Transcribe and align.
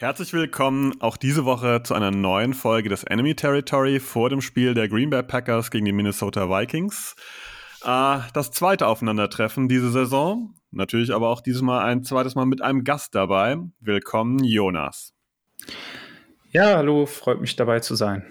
Herzlich 0.00 0.32
willkommen 0.32 0.94
auch 1.00 1.16
diese 1.16 1.44
Woche 1.44 1.82
zu 1.82 1.92
einer 1.92 2.12
neuen 2.12 2.54
Folge 2.54 2.88
des 2.88 3.02
Enemy 3.02 3.34
Territory 3.34 3.98
vor 3.98 4.30
dem 4.30 4.40
Spiel 4.40 4.72
der 4.72 4.88
Green 4.88 5.10
Bay 5.10 5.24
Packers 5.24 5.72
gegen 5.72 5.86
die 5.86 5.92
Minnesota 5.92 6.48
Vikings. 6.48 7.16
Äh, 7.82 8.18
das 8.32 8.52
zweite 8.52 8.86
Aufeinandertreffen 8.86 9.68
diese 9.68 9.90
Saison. 9.90 10.54
Natürlich 10.70 11.12
aber 11.12 11.30
auch 11.30 11.40
dieses 11.40 11.62
Mal 11.62 11.84
ein 11.84 12.04
zweites 12.04 12.36
Mal 12.36 12.46
mit 12.46 12.62
einem 12.62 12.84
Gast 12.84 13.16
dabei. 13.16 13.56
Willkommen, 13.80 14.44
Jonas. 14.44 15.14
Ja, 16.52 16.76
hallo, 16.76 17.04
freut 17.06 17.40
mich 17.40 17.56
dabei 17.56 17.80
zu 17.80 17.96
sein. 17.96 18.24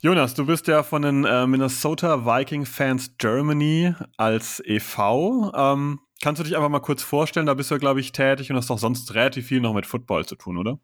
Jonas, 0.00 0.32
du 0.32 0.46
bist 0.46 0.68
ja 0.68 0.84
von 0.84 1.02
den 1.02 1.26
äh, 1.26 1.46
Minnesota 1.46 2.24
Viking 2.24 2.64
Fans 2.64 3.18
Germany 3.18 3.94
als 4.16 4.62
EV. 4.64 5.52
Ähm, 5.54 6.00
kannst 6.22 6.40
du 6.40 6.44
dich 6.44 6.56
einfach 6.56 6.70
mal 6.70 6.80
kurz 6.80 7.02
vorstellen? 7.02 7.46
Da 7.46 7.54
bist 7.54 7.70
du, 7.70 7.78
glaube 7.78 8.00
ich, 8.00 8.12
tätig 8.12 8.50
und 8.50 8.56
hast 8.56 8.70
doch 8.70 8.78
sonst 8.78 9.14
relativ 9.14 9.46
viel 9.46 9.60
noch 9.60 9.74
mit 9.74 9.84
Football 9.84 10.24
zu 10.24 10.36
tun, 10.36 10.56
oder? 10.56 10.78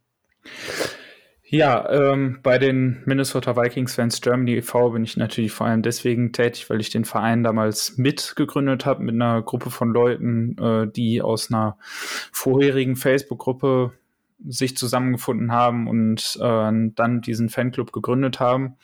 Ja, 1.51 1.88
ähm, 1.91 2.41
bei 2.42 2.59
den 2.59 3.02
Minnesota 3.07 3.57
Vikings 3.57 3.95
Fans 3.95 4.21
Germany 4.21 4.57
e.V. 4.57 4.90
bin 4.90 5.04
ich 5.04 5.16
natürlich 5.16 5.52
vor 5.52 5.66
allem 5.66 5.80
deswegen 5.80 6.32
tätig, 6.32 6.68
weil 6.68 6.79
ich 6.80 6.90
den 6.90 7.07
Verein 7.07 7.43
damals 7.43 7.96
mitgegründet 7.96 8.85
habe 8.85 9.02
mit 9.02 9.15
einer 9.15 9.40
Gruppe 9.40 9.71
von 9.71 9.88
Leuten, 9.90 10.59
äh, 10.59 10.93
die 10.93 11.23
aus 11.23 11.51
einer 11.51 11.79
vorherigen 12.32 12.96
Facebook-Gruppe 12.96 13.93
sich 14.46 14.76
zusammengefunden 14.76 15.51
haben 15.51 15.88
und 15.88 16.38
äh, 16.41 16.70
dann 16.95 17.23
diesen 17.23 17.48
Fanclub 17.48 17.93
gegründet 17.93 18.41
haben. 18.41 18.76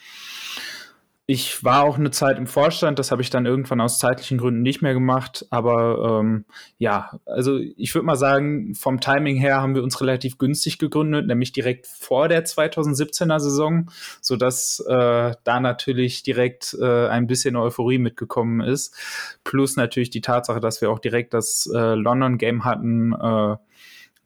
Ich 1.27 1.65
war 1.65 1.85
auch 1.85 1.97
eine 1.97 2.11
Zeit 2.11 2.37
im 2.37 2.47
Vorstand, 2.47 2.99
das 2.99 3.11
habe 3.11 3.23
ich 3.23 3.31
dann 3.31 3.47
irgendwann 3.47 3.81
aus 3.81 3.99
zeitlichen 3.99 4.37
Gründen 4.37 4.61
nicht 4.61 4.83
mehr 4.83 4.93
gemacht. 4.93 5.47
Aber 5.49 6.21
ähm, 6.21 6.45
ja, 6.77 7.19
also 7.25 7.59
ich 7.59 7.95
würde 7.95 8.05
mal 8.05 8.17
sagen, 8.17 8.75
vom 8.75 9.01
Timing 9.01 9.37
her 9.37 9.63
haben 9.63 9.75
wir 9.75 9.83
uns 9.83 10.03
relativ 10.03 10.37
günstig 10.37 10.79
gegründet, 10.79 11.27
nämlich 11.27 11.53
direkt 11.53 11.87
vor 11.87 12.29
der 12.29 12.45
2017er 12.45 13.41
Saison, 13.41 13.91
sodass 14.21 14.85
äh, 14.87 15.33
da 15.45 15.61
natürlich 15.61 16.25
direkt 16.25 16.77
äh, 16.79 17.09
ein 17.09 17.27
bisschen 17.27 17.57
Euphorie 17.57 17.99
mitgekommen 17.99 18.61
ist. 18.61 18.95
Plus 19.45 19.77
natürlich 19.77 20.11
die 20.11 20.21
Tatsache, 20.21 20.61
dass 20.61 20.83
wir 20.83 20.91
auch 20.91 20.99
direkt 20.99 21.33
das 21.33 21.67
äh, 21.75 21.95
London 21.95 22.37
Game 22.37 22.67
hatten. 22.67 23.15
Äh, 23.15 23.57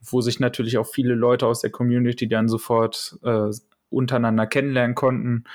wo 0.01 0.21
sich 0.21 0.39
natürlich 0.39 0.77
auch 0.77 0.87
viele 0.87 1.13
Leute 1.13 1.45
aus 1.45 1.59
der 1.61 1.71
Community 1.71 2.27
dann 2.27 2.47
sofort 2.47 3.17
äh, 3.23 3.49
untereinander 3.89 4.47
kennenlernen 4.47 4.95
konnten. 4.95 5.45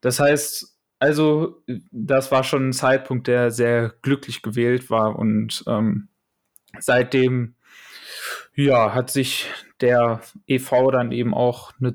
Das 0.00 0.20
heißt, 0.20 0.76
also 0.98 1.62
das 1.90 2.30
war 2.30 2.44
schon 2.44 2.68
ein 2.68 2.72
Zeitpunkt, 2.72 3.26
der 3.26 3.50
sehr 3.50 3.94
glücklich 4.02 4.42
gewählt 4.42 4.90
war 4.90 5.18
und 5.18 5.64
ähm, 5.66 6.08
seitdem 6.78 7.54
ja 8.54 8.94
hat 8.94 9.10
sich 9.10 9.46
der 9.80 10.20
EV 10.46 10.90
dann 10.92 11.12
eben 11.12 11.32
auch 11.34 11.72
eine, 11.80 11.94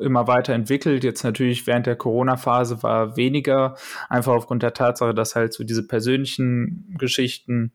immer 0.00 0.26
weiter 0.26 0.54
entwickelt. 0.54 1.04
Jetzt 1.04 1.24
natürlich 1.24 1.66
während 1.66 1.86
der 1.86 1.96
Corona-Phase 1.96 2.82
war 2.82 3.16
weniger, 3.16 3.76
einfach 4.08 4.32
aufgrund 4.32 4.62
der 4.62 4.74
Tatsache, 4.74 5.14
dass 5.14 5.34
halt 5.34 5.52
so 5.52 5.64
diese 5.64 5.86
persönlichen 5.86 6.94
Geschichten 6.98 7.72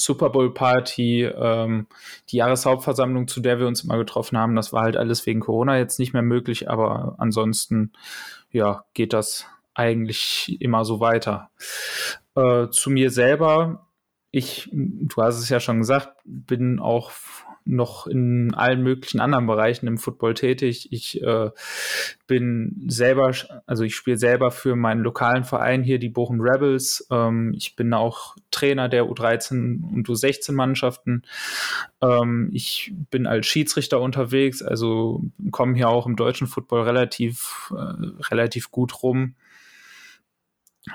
Super 0.00 0.30
Bowl 0.30 0.52
Party, 0.52 1.24
ähm, 1.24 1.86
die 2.30 2.36
Jahreshauptversammlung, 2.36 3.28
zu 3.28 3.40
der 3.40 3.58
wir 3.58 3.66
uns 3.66 3.84
immer 3.84 3.98
getroffen 3.98 4.38
haben, 4.38 4.56
das 4.56 4.72
war 4.72 4.82
halt 4.82 4.96
alles 4.96 5.24
wegen 5.26 5.40
Corona 5.40 5.78
jetzt 5.78 5.98
nicht 5.98 6.12
mehr 6.12 6.22
möglich, 6.22 6.70
aber 6.70 7.14
ansonsten, 7.18 7.92
ja, 8.50 8.84
geht 8.94 9.12
das 9.12 9.46
eigentlich 9.74 10.56
immer 10.60 10.84
so 10.84 11.00
weiter. 11.00 11.50
Äh, 12.34 12.68
zu 12.70 12.90
mir 12.90 13.10
selber, 13.10 13.86
ich, 14.30 14.68
du 14.72 15.22
hast 15.22 15.38
es 15.38 15.48
ja 15.48 15.60
schon 15.60 15.78
gesagt, 15.78 16.16
bin 16.24 16.78
auch 16.78 17.10
noch 17.64 18.06
in 18.06 18.54
allen 18.54 18.82
möglichen 18.82 19.20
anderen 19.20 19.46
Bereichen 19.46 19.86
im 19.86 19.98
Football 19.98 20.34
tätig. 20.34 20.88
Ich 20.92 21.22
äh, 21.22 21.50
bin 22.26 22.84
selber, 22.88 23.32
also 23.66 23.84
ich 23.84 23.94
spiele 23.94 24.16
selber 24.16 24.50
für 24.50 24.76
meinen 24.76 25.02
lokalen 25.02 25.44
Verein 25.44 25.82
hier, 25.82 25.98
die 25.98 26.08
Bochum 26.08 26.40
Rebels. 26.40 27.06
Ähm, 27.10 27.52
ich 27.56 27.76
bin 27.76 27.92
auch 27.92 28.36
Trainer 28.50 28.88
der 28.88 29.04
U13 29.04 29.92
und 29.92 30.08
U16 30.08 30.52
Mannschaften. 30.52 31.22
Ähm, 32.00 32.50
ich 32.52 32.92
bin 33.10 33.26
als 33.26 33.46
Schiedsrichter 33.46 34.00
unterwegs, 34.00 34.62
also 34.62 35.22
komme 35.50 35.74
hier 35.74 35.88
auch 35.88 36.06
im 36.06 36.16
deutschen 36.16 36.46
Football 36.46 36.82
relativ, 36.82 37.72
äh, 37.76 38.24
relativ 38.30 38.70
gut 38.70 39.02
rum. 39.02 39.34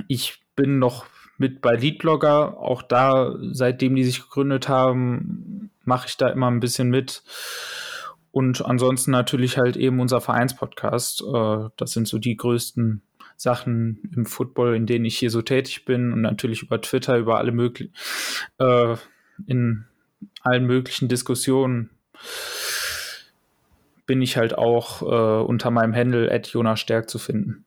Ich 0.08 0.42
bin 0.56 0.80
noch 0.80 1.06
mit 1.38 1.62
bei 1.62 1.76
Leadblogger, 1.76 2.58
auch 2.58 2.82
da, 2.82 3.36
seitdem 3.52 3.96
die 3.96 4.04
sich 4.04 4.22
gegründet 4.22 4.70
haben, 4.70 5.72
mache 5.84 6.08
ich 6.08 6.18
da 6.18 6.30
immer 6.30 6.50
ein 6.50 6.60
bisschen 6.60 6.90
mit. 6.90 7.24
Und 8.32 8.66
ansonsten 8.66 9.12
natürlich 9.12 9.58
halt 9.58 9.78
eben 9.78 10.00
unser 10.00 10.20
Vereinspodcast. 10.22 11.22
Äh, 11.22 11.70
das 11.78 11.92
sind 11.92 12.08
so 12.08 12.18
die 12.18 12.36
größten 12.36 13.02
Sachen 13.38 14.12
im 14.16 14.26
Football, 14.26 14.76
in 14.76 14.86
denen 14.86 15.06
ich 15.06 15.18
hier 15.18 15.30
so 15.30 15.42
tätig 15.42 15.86
bin. 15.86 16.12
Und 16.12 16.22
natürlich 16.22 16.62
über 16.62 16.82
Twitter, 16.82 17.18
über 17.18 17.38
alle 17.38 17.52
möglichen, 17.52 17.94
äh, 18.60 18.96
in 19.48 19.86
allen 20.42 20.66
möglichen 20.66 21.08
Diskussionen 21.08 21.90
bin 24.06 24.22
ich 24.22 24.38
halt 24.38 24.58
auch 24.58 25.02
äh, 25.02 25.44
unter 25.46 25.72
meinem 25.72 25.96
Handle 25.96 26.32
at 26.32 26.48
Jonas 26.48 26.80
Stärk 26.80 27.10
zu 27.10 27.20
finden. 27.20 27.65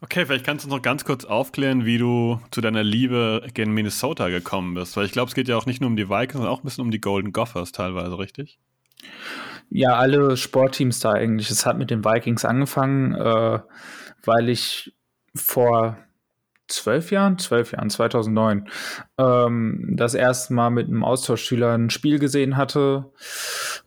Okay, 0.00 0.26
vielleicht 0.26 0.46
kannst 0.46 0.64
du 0.64 0.68
noch 0.68 0.80
ganz 0.80 1.04
kurz 1.04 1.24
aufklären, 1.24 1.84
wie 1.84 1.98
du 1.98 2.40
zu 2.52 2.60
deiner 2.60 2.84
Liebe 2.84 3.44
gegen 3.52 3.74
Minnesota 3.74 4.28
gekommen 4.28 4.74
bist. 4.74 4.96
Weil 4.96 5.06
ich 5.06 5.12
glaube, 5.12 5.28
es 5.28 5.34
geht 5.34 5.48
ja 5.48 5.56
auch 5.56 5.66
nicht 5.66 5.80
nur 5.80 5.90
um 5.90 5.96
die 5.96 6.08
Vikings, 6.08 6.34
sondern 6.34 6.52
auch 6.52 6.60
ein 6.60 6.64
bisschen 6.64 6.84
um 6.84 6.92
die 6.92 7.00
Golden 7.00 7.32
Gophers 7.32 7.72
teilweise, 7.72 8.16
richtig? 8.16 8.60
Ja, 9.70 9.96
alle 9.96 10.36
Sportteams 10.36 11.00
da 11.00 11.12
eigentlich. 11.12 11.50
Es 11.50 11.66
hat 11.66 11.78
mit 11.78 11.90
den 11.90 12.04
Vikings 12.04 12.44
angefangen, 12.44 13.14
äh, 13.14 13.58
weil 14.24 14.48
ich 14.48 14.94
vor 15.34 15.98
zwölf 16.68 17.10
Jahren, 17.10 17.38
zwölf 17.38 17.72
Jahren, 17.72 17.90
2009, 17.90 18.68
ähm, 19.18 19.94
das 19.96 20.14
erste 20.14 20.54
Mal 20.54 20.70
mit 20.70 20.86
einem 20.86 21.02
Austauschschüler 21.02 21.72
ein 21.72 21.90
Spiel 21.90 22.20
gesehen 22.20 22.56
hatte 22.56 23.10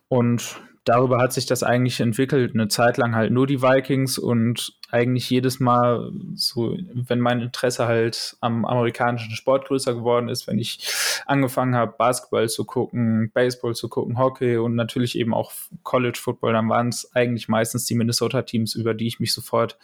und 0.08 0.60
darüber 0.84 1.18
hat 1.18 1.32
sich 1.32 1.46
das 1.46 1.62
eigentlich 1.62 2.00
entwickelt. 2.00 2.54
Eine 2.54 2.68
Zeit 2.68 2.96
lang 2.96 3.14
halt 3.14 3.32
nur 3.32 3.46
die 3.46 3.62
Vikings 3.62 4.18
und 4.18 4.74
eigentlich 4.90 5.30
jedes 5.30 5.58
Mal 5.58 6.12
so, 6.34 6.76
wenn 6.92 7.20
mein 7.20 7.40
Interesse 7.40 7.86
halt 7.86 8.36
am 8.40 8.64
amerikanischen 8.64 9.34
Sport 9.34 9.66
größer 9.66 9.94
geworden 9.94 10.28
ist, 10.28 10.46
wenn 10.46 10.58
ich 10.58 10.92
angefangen 11.24 11.74
habe, 11.74 11.94
Basketball 11.96 12.48
zu 12.48 12.64
gucken, 12.64 13.30
Baseball 13.32 13.74
zu 13.74 13.88
gucken, 13.88 14.18
Hockey 14.18 14.58
und 14.58 14.74
natürlich 14.74 15.16
eben 15.16 15.32
auch 15.32 15.52
College 15.82 16.18
Football, 16.20 16.52
dann 16.52 16.68
waren 16.68 16.88
es 16.88 17.14
eigentlich 17.14 17.48
meistens 17.48 17.86
die 17.86 17.94
Minnesota 17.94 18.42
Teams, 18.42 18.74
über 18.74 18.92
die 18.92 19.06
ich 19.06 19.20
mich 19.20 19.32
sofort 19.32 19.78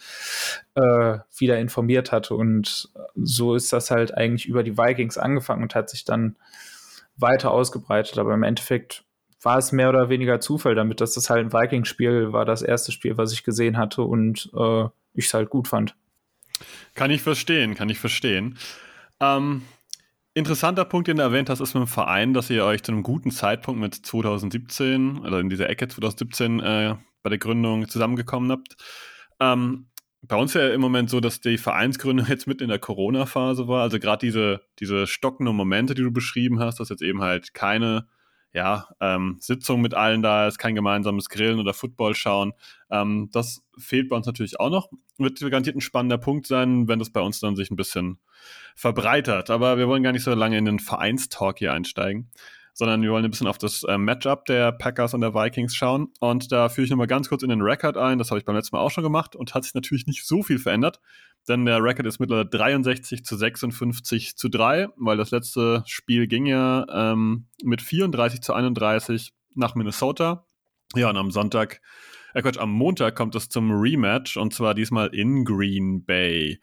äh, 0.75 1.17
wieder 1.35 1.57
informiert 1.59 2.11
hatte. 2.11 2.35
Und 2.35 2.89
so 3.15 3.55
ist 3.55 3.73
das 3.73 3.89
halt 3.89 4.15
eigentlich 4.15 4.47
über 4.47 4.63
die 4.63 4.77
Vikings 4.77 5.17
angefangen 5.17 5.63
und 5.63 5.75
hat 5.75 5.89
sich 5.89 6.05
dann 6.05 6.35
weiter 7.17 7.51
ausgebreitet. 7.51 8.17
Aber 8.19 8.33
im 8.33 8.43
Endeffekt 8.43 9.05
war 9.41 9.57
es 9.57 9.71
mehr 9.71 9.89
oder 9.89 10.09
weniger 10.09 10.39
Zufall 10.39 10.75
damit, 10.75 11.01
dass 11.01 11.13
das 11.13 11.29
halt 11.29 11.45
ein 11.45 11.53
Vikings-Spiel 11.53 12.33
war, 12.33 12.45
das 12.45 12.61
erste 12.61 12.91
Spiel, 12.91 13.17
was 13.17 13.31
ich 13.31 13.43
gesehen 13.43 13.77
hatte 13.77 14.03
und 14.03 14.49
äh, 14.53 14.85
ich 15.13 15.25
es 15.27 15.33
halt 15.33 15.49
gut 15.49 15.67
fand. 15.67 15.95
Kann 16.95 17.11
ich 17.11 17.21
verstehen, 17.21 17.75
kann 17.75 17.89
ich 17.89 17.99
verstehen. 17.99 18.57
Ähm, 19.21 19.63
interessanter 20.33 20.85
Punkt, 20.85 21.07
den 21.07 21.17
du 21.17 21.23
erwähnt 21.23 21.49
hast, 21.49 21.61
ist 21.61 21.73
mit 21.73 21.83
dem 21.83 21.87
Verein, 21.87 22.33
dass 22.33 22.49
ihr 22.49 22.65
euch 22.65 22.83
zu 22.83 22.91
einem 22.91 23.03
guten 23.03 23.31
Zeitpunkt 23.31 23.79
mit 23.79 23.95
2017 23.95 25.19
oder 25.19 25.39
in 25.39 25.49
dieser 25.49 25.69
Ecke 25.69 25.87
2017 25.87 26.59
äh, 26.59 26.95
bei 27.23 27.29
der 27.29 27.39
Gründung 27.39 27.87
zusammengekommen 27.87 28.51
habt. 28.51 28.75
Ähm, 29.39 29.87
bei 30.21 30.35
uns 30.35 30.53
ja 30.53 30.67
im 30.69 30.81
Moment 30.81 31.09
so, 31.09 31.21
dass 31.21 31.39
die 31.39 31.57
Vereinsgründung 31.57 32.25
jetzt 32.29 32.47
mitten 32.47 32.63
in 32.63 32.69
der 32.69 32.79
Corona-Phase 32.79 33.67
war. 33.67 33.83
Also 33.83 33.99
gerade 33.99 34.25
diese, 34.25 34.61
diese 34.79 35.07
stockenden 35.07 35.55
Momente, 35.55 35.95
die 35.95 36.03
du 36.03 36.11
beschrieben 36.11 36.59
hast, 36.59 36.79
dass 36.79 36.89
jetzt 36.89 37.01
eben 37.01 37.21
halt 37.21 37.53
keine 37.53 38.07
ja, 38.53 38.87
ähm, 38.99 39.37
Sitzung 39.39 39.81
mit 39.81 39.93
allen 39.93 40.21
da 40.21 40.47
ist, 40.47 40.57
kein 40.57 40.75
gemeinsames 40.75 41.29
Grillen 41.29 41.59
oder 41.59 41.73
Football 41.73 42.15
schauen. 42.15 42.53
Ähm, 42.89 43.29
das 43.31 43.63
fehlt 43.77 44.09
bei 44.09 44.15
uns 44.15 44.25
natürlich 44.25 44.59
auch 44.59 44.69
noch. 44.69 44.89
Wird 45.17 45.39
garantiert 45.39 45.75
ein 45.75 45.81
spannender 45.81 46.17
Punkt 46.17 46.47
sein, 46.47 46.87
wenn 46.87 46.99
das 46.99 47.11
bei 47.11 47.21
uns 47.21 47.39
dann 47.39 47.55
sich 47.55 47.69
ein 47.69 47.75
bisschen 47.75 48.19
verbreitert. 48.75 49.49
Aber 49.49 49.77
wir 49.77 49.87
wollen 49.87 50.03
gar 50.03 50.13
nicht 50.13 50.23
so 50.23 50.33
lange 50.33 50.57
in 50.57 50.65
den 50.65 50.79
Vereinstalk 50.79 51.59
hier 51.59 51.73
einsteigen, 51.73 52.31
sondern 52.79 53.01
wir 53.01 53.11
wollen 53.11 53.25
ein 53.25 53.29
bisschen 53.29 53.47
auf 53.47 53.57
das 53.57 53.83
äh, 53.83 53.97
Matchup 53.97 54.45
der 54.45 54.71
Packers 54.71 55.13
und 55.13 55.19
der 55.19 55.33
Vikings 55.33 55.75
schauen. 55.75 56.13
Und 56.21 56.49
da 56.53 56.69
führe 56.69 56.85
ich 56.85 56.89
nochmal 56.89 57.07
ganz 57.07 57.27
kurz 57.27 57.43
in 57.43 57.49
den 57.49 57.61
Record 57.61 57.97
ein. 57.97 58.17
Das 58.17 58.31
habe 58.31 58.39
ich 58.39 58.45
beim 58.45 58.55
letzten 58.55 58.73
Mal 58.73 58.81
auch 58.81 58.89
schon 58.89 59.03
gemacht 59.03 59.35
und 59.35 59.53
hat 59.53 59.65
sich 59.65 59.73
natürlich 59.73 60.07
nicht 60.07 60.25
so 60.25 60.43
viel 60.43 60.59
verändert, 60.59 61.01
denn 61.49 61.65
der 61.65 61.83
Record 61.83 62.07
ist 62.07 62.19
mittlerweile 62.19 62.47
63 62.47 63.25
zu 63.25 63.35
56 63.35 64.37
zu 64.37 64.47
3, 64.47 64.87
weil 64.95 65.17
das 65.17 65.31
letzte 65.31 65.83
Spiel 65.87 66.27
ging 66.27 66.45
ja 66.45 66.85
ähm, 66.89 67.47
mit 67.63 67.81
34 67.81 68.39
zu 68.39 68.53
31 68.53 69.33
nach 69.55 69.75
Minnesota. 69.75 70.45
Ja, 70.95 71.09
und 71.09 71.17
am 71.17 71.31
Sonntag 71.31 71.81
äh 72.33 72.41
Quatsch, 72.41 72.59
am 72.59 72.71
Montag 72.71 73.13
kommt 73.13 73.35
es 73.35 73.49
zum 73.49 73.71
Rematch 73.71 74.37
und 74.37 74.53
zwar 74.53 74.73
diesmal 74.73 75.13
in 75.13 75.43
Green 75.43 76.05
Bay. 76.05 76.61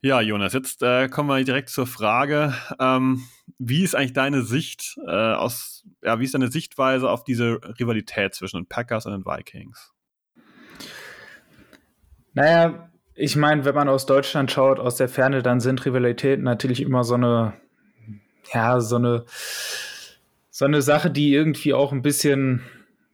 Ja, 0.00 0.20
Jonas, 0.20 0.52
jetzt 0.52 0.80
äh, 0.84 1.08
kommen 1.08 1.28
wir 1.28 1.42
direkt 1.42 1.70
zur 1.70 1.88
Frage, 1.88 2.54
ähm, 2.78 3.24
wie 3.58 3.82
ist 3.82 3.96
eigentlich 3.96 4.12
deine 4.12 4.42
Sicht 4.42 4.96
äh, 5.04 5.10
aus, 5.10 5.84
ja, 6.04 6.20
wie 6.20 6.24
ist 6.24 6.34
deine 6.34 6.52
Sichtweise 6.52 7.10
auf 7.10 7.24
diese 7.24 7.58
Rivalität 7.80 8.32
zwischen 8.32 8.58
den 8.58 8.66
Packers 8.66 9.06
und 9.06 9.12
den 9.12 9.26
Vikings? 9.26 9.92
Naja, 12.32 12.90
ich 13.14 13.34
meine, 13.34 13.64
wenn 13.64 13.74
man 13.74 13.88
aus 13.88 14.06
Deutschland 14.06 14.52
schaut, 14.52 14.78
aus 14.78 14.94
der 14.94 15.08
Ferne, 15.08 15.42
dann 15.42 15.58
sind 15.58 15.84
Rivalitäten 15.84 16.44
natürlich 16.44 16.80
immer 16.80 17.02
so 17.02 17.14
eine, 17.14 17.54
ja, 18.54 18.78
so 18.78 18.96
eine, 18.96 19.24
so 20.48 20.64
eine 20.64 20.80
Sache, 20.80 21.10
die 21.10 21.34
irgendwie 21.34 21.74
auch 21.74 21.90
ein 21.90 22.02
bisschen 22.02 22.62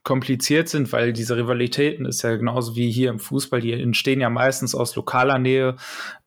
kompliziert 0.05 0.69
sind, 0.69 0.93
weil 0.93 1.13
diese 1.13 1.35
Rivalitäten 1.35 2.05
ist 2.05 2.21
ja 2.21 2.35
genauso 2.35 2.75
wie 2.75 2.91
hier 2.91 3.09
im 3.09 3.19
Fußball, 3.19 3.59
die 3.59 3.73
entstehen 3.73 4.21
ja 4.21 4.29
meistens 4.29 4.75
aus 4.75 4.95
lokaler 4.95 5.39
Nähe, 5.39 5.75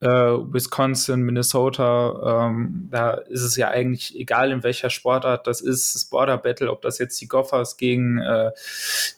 äh, 0.00 0.08
Wisconsin, 0.08 1.22
Minnesota, 1.22 2.48
ähm, 2.48 2.88
da 2.90 3.12
ist 3.12 3.42
es 3.42 3.56
ja 3.56 3.68
eigentlich 3.68 4.18
egal, 4.18 4.50
in 4.50 4.64
welcher 4.64 4.90
Sportart 4.90 5.46
das 5.46 5.60
ist, 5.60 5.94
das 5.94 6.04
Border 6.06 6.38
Battle, 6.38 6.72
ob 6.72 6.82
das 6.82 6.98
jetzt 6.98 7.20
die 7.20 7.28
Gophers 7.28 7.76
gegen, 7.76 8.18
äh, 8.18 8.50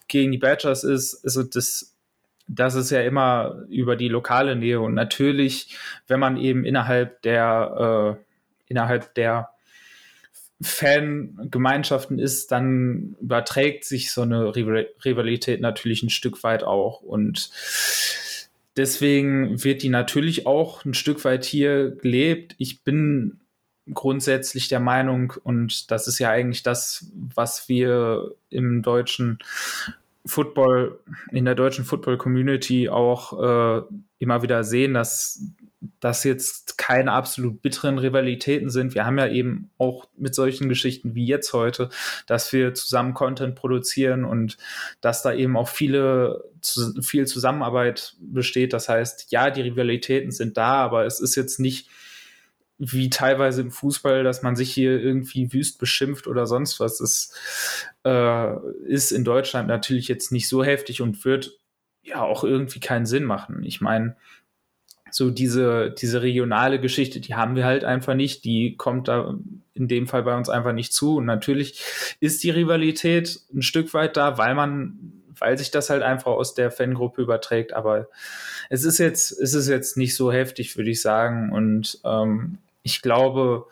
gegen 0.08 0.30
die 0.30 0.38
Badgers 0.38 0.84
ist, 0.84 1.24
also 1.24 1.42
das 1.42 1.96
das 2.52 2.74
ist 2.74 2.90
ja 2.90 3.00
immer 3.02 3.62
über 3.68 3.94
die 3.94 4.08
lokale 4.08 4.56
Nähe. 4.56 4.80
Und 4.80 4.94
natürlich, 4.94 5.78
wenn 6.08 6.18
man 6.18 6.36
eben 6.36 6.64
innerhalb 6.64 7.22
der 7.22 8.16
äh, 8.18 8.24
innerhalb 8.66 9.14
der 9.14 9.50
Fangemeinschaften 10.62 12.18
ist, 12.18 12.52
dann 12.52 13.16
überträgt 13.20 13.84
sich 13.84 14.12
so 14.12 14.22
eine 14.22 14.54
Rivalität 14.54 15.60
natürlich 15.60 16.02
ein 16.02 16.10
Stück 16.10 16.42
weit 16.42 16.64
auch. 16.64 17.00
Und 17.00 17.50
deswegen 18.76 19.64
wird 19.64 19.82
die 19.82 19.88
natürlich 19.88 20.46
auch 20.46 20.84
ein 20.84 20.94
Stück 20.94 21.24
weit 21.24 21.44
hier 21.44 21.90
gelebt. 21.90 22.54
Ich 22.58 22.82
bin 22.82 23.40
grundsätzlich 23.92 24.68
der 24.68 24.80
Meinung, 24.80 25.32
und 25.42 25.90
das 25.90 26.06
ist 26.06 26.18
ja 26.18 26.30
eigentlich 26.30 26.62
das, 26.62 27.10
was 27.14 27.68
wir 27.68 28.34
im 28.50 28.82
deutschen 28.82 29.38
Football, 30.26 31.00
in 31.32 31.46
der 31.46 31.54
deutschen 31.54 31.84
Football-Community 31.86 32.90
auch 32.90 33.80
äh, 33.80 33.82
immer 34.18 34.42
wieder 34.42 34.64
sehen, 34.64 34.92
dass 34.92 35.42
das 36.00 36.24
jetzt 36.24 36.76
keine 36.76 37.12
absolut 37.12 37.62
bitteren 37.62 37.98
Rivalitäten 37.98 38.68
sind. 38.68 38.94
Wir 38.94 39.06
haben 39.06 39.18
ja 39.18 39.28
eben 39.28 39.70
auch 39.78 40.08
mit 40.16 40.34
solchen 40.34 40.68
Geschichten 40.68 41.14
wie 41.14 41.24
jetzt 41.24 41.52
heute, 41.52 41.88
dass 42.26 42.52
wir 42.52 42.74
zusammen 42.74 43.14
Content 43.14 43.54
produzieren 43.54 44.24
und 44.24 44.58
dass 45.00 45.22
da 45.22 45.32
eben 45.32 45.56
auch 45.56 45.68
viele, 45.68 46.44
viel 47.00 47.26
Zusammenarbeit 47.26 48.16
besteht. 48.20 48.72
Das 48.72 48.88
heißt, 48.88 49.30
ja, 49.30 49.50
die 49.50 49.62
Rivalitäten 49.62 50.32
sind 50.32 50.56
da, 50.56 50.74
aber 50.74 51.06
es 51.06 51.20
ist 51.20 51.34
jetzt 51.34 51.60
nicht 51.60 51.88
wie 52.82 53.10
teilweise 53.10 53.60
im 53.60 53.70
Fußball, 53.70 54.24
dass 54.24 54.42
man 54.42 54.56
sich 54.56 54.72
hier 54.72 55.00
irgendwie 55.00 55.52
wüst 55.52 55.78
beschimpft 55.78 56.26
oder 56.26 56.46
sonst 56.46 56.80
was. 56.80 56.98
Das 56.98 57.32
äh, 58.04 58.56
ist 58.86 59.12
in 59.12 59.24
Deutschland 59.24 59.68
natürlich 59.68 60.08
jetzt 60.08 60.32
nicht 60.32 60.48
so 60.48 60.64
heftig 60.64 61.02
und 61.02 61.24
wird 61.26 61.58
ja 62.02 62.22
auch 62.22 62.42
irgendwie 62.42 62.80
keinen 62.80 63.04
Sinn 63.04 63.24
machen. 63.24 63.62
Ich 63.64 63.82
meine, 63.82 64.16
so 65.10 65.30
diese, 65.30 65.90
diese 65.90 66.22
regionale 66.22 66.80
Geschichte, 66.80 67.20
die 67.20 67.34
haben 67.34 67.56
wir 67.56 67.64
halt 67.64 67.84
einfach 67.84 68.14
nicht. 68.14 68.44
Die 68.44 68.76
kommt 68.76 69.08
da 69.08 69.34
in 69.74 69.88
dem 69.88 70.06
Fall 70.06 70.22
bei 70.22 70.36
uns 70.36 70.48
einfach 70.48 70.72
nicht 70.72 70.92
zu. 70.92 71.16
Und 71.16 71.26
natürlich 71.26 71.82
ist 72.20 72.42
die 72.42 72.50
Rivalität 72.50 73.40
ein 73.54 73.62
Stück 73.62 73.92
weit 73.94 74.16
da, 74.16 74.38
weil 74.38 74.54
man, 74.54 75.12
weil 75.38 75.56
sich 75.58 75.70
das 75.70 75.90
halt 75.90 76.02
einfach 76.02 76.32
aus 76.32 76.54
der 76.54 76.70
Fangruppe 76.70 77.22
überträgt. 77.22 77.72
Aber 77.72 78.08
es 78.68 78.84
ist 78.84 78.98
jetzt, 78.98 79.32
es 79.32 79.54
ist 79.54 79.68
jetzt 79.68 79.96
nicht 79.96 80.14
so 80.14 80.32
heftig, 80.32 80.76
würde 80.76 80.90
ich 80.90 81.00
sagen. 81.00 81.52
Und 81.52 82.00
ähm, 82.04 82.58
ich 82.82 83.02
glaube, 83.02 83.66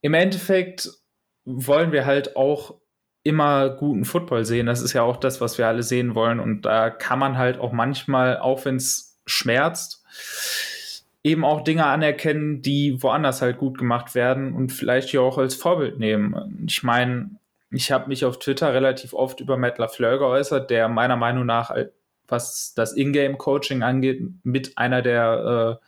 im 0.00 0.14
Endeffekt 0.14 0.90
wollen 1.44 1.92
wir 1.92 2.06
halt 2.06 2.36
auch 2.36 2.74
immer 3.24 3.70
guten 3.70 4.04
Football 4.04 4.44
sehen. 4.44 4.66
Das 4.66 4.80
ist 4.80 4.92
ja 4.92 5.02
auch 5.02 5.16
das, 5.16 5.40
was 5.40 5.58
wir 5.58 5.68
alle 5.68 5.82
sehen 5.82 6.14
wollen. 6.14 6.40
Und 6.40 6.62
da 6.62 6.90
kann 6.90 7.18
man 7.18 7.38
halt 7.38 7.58
auch 7.58 7.72
manchmal, 7.72 8.38
auch 8.38 8.64
wenn 8.64 8.76
es 8.76 9.20
schmerzt, 9.26 10.01
eben 11.24 11.44
auch 11.44 11.62
Dinge 11.62 11.86
anerkennen, 11.86 12.62
die 12.62 13.02
woanders 13.02 13.42
halt 13.42 13.58
gut 13.58 13.78
gemacht 13.78 14.14
werden 14.14 14.54
und 14.54 14.72
vielleicht 14.72 15.10
hier 15.10 15.22
auch 15.22 15.38
als 15.38 15.54
Vorbild 15.54 15.98
nehmen. 15.98 16.64
Ich 16.66 16.82
meine, 16.82 17.30
ich 17.70 17.92
habe 17.92 18.08
mich 18.08 18.24
auf 18.24 18.38
Twitter 18.38 18.74
relativ 18.74 19.14
oft 19.14 19.40
über 19.40 19.56
Matt 19.56 19.78
LaFleur 19.78 20.18
geäußert, 20.18 20.70
der 20.70 20.88
meiner 20.88 21.16
Meinung 21.16 21.46
nach, 21.46 21.74
was 22.28 22.74
das 22.74 22.96
Ingame-Coaching 22.96 23.82
angeht, 23.82 24.22
mit 24.42 24.76
einer 24.78 25.00
der, 25.00 25.78
äh, 25.80 25.86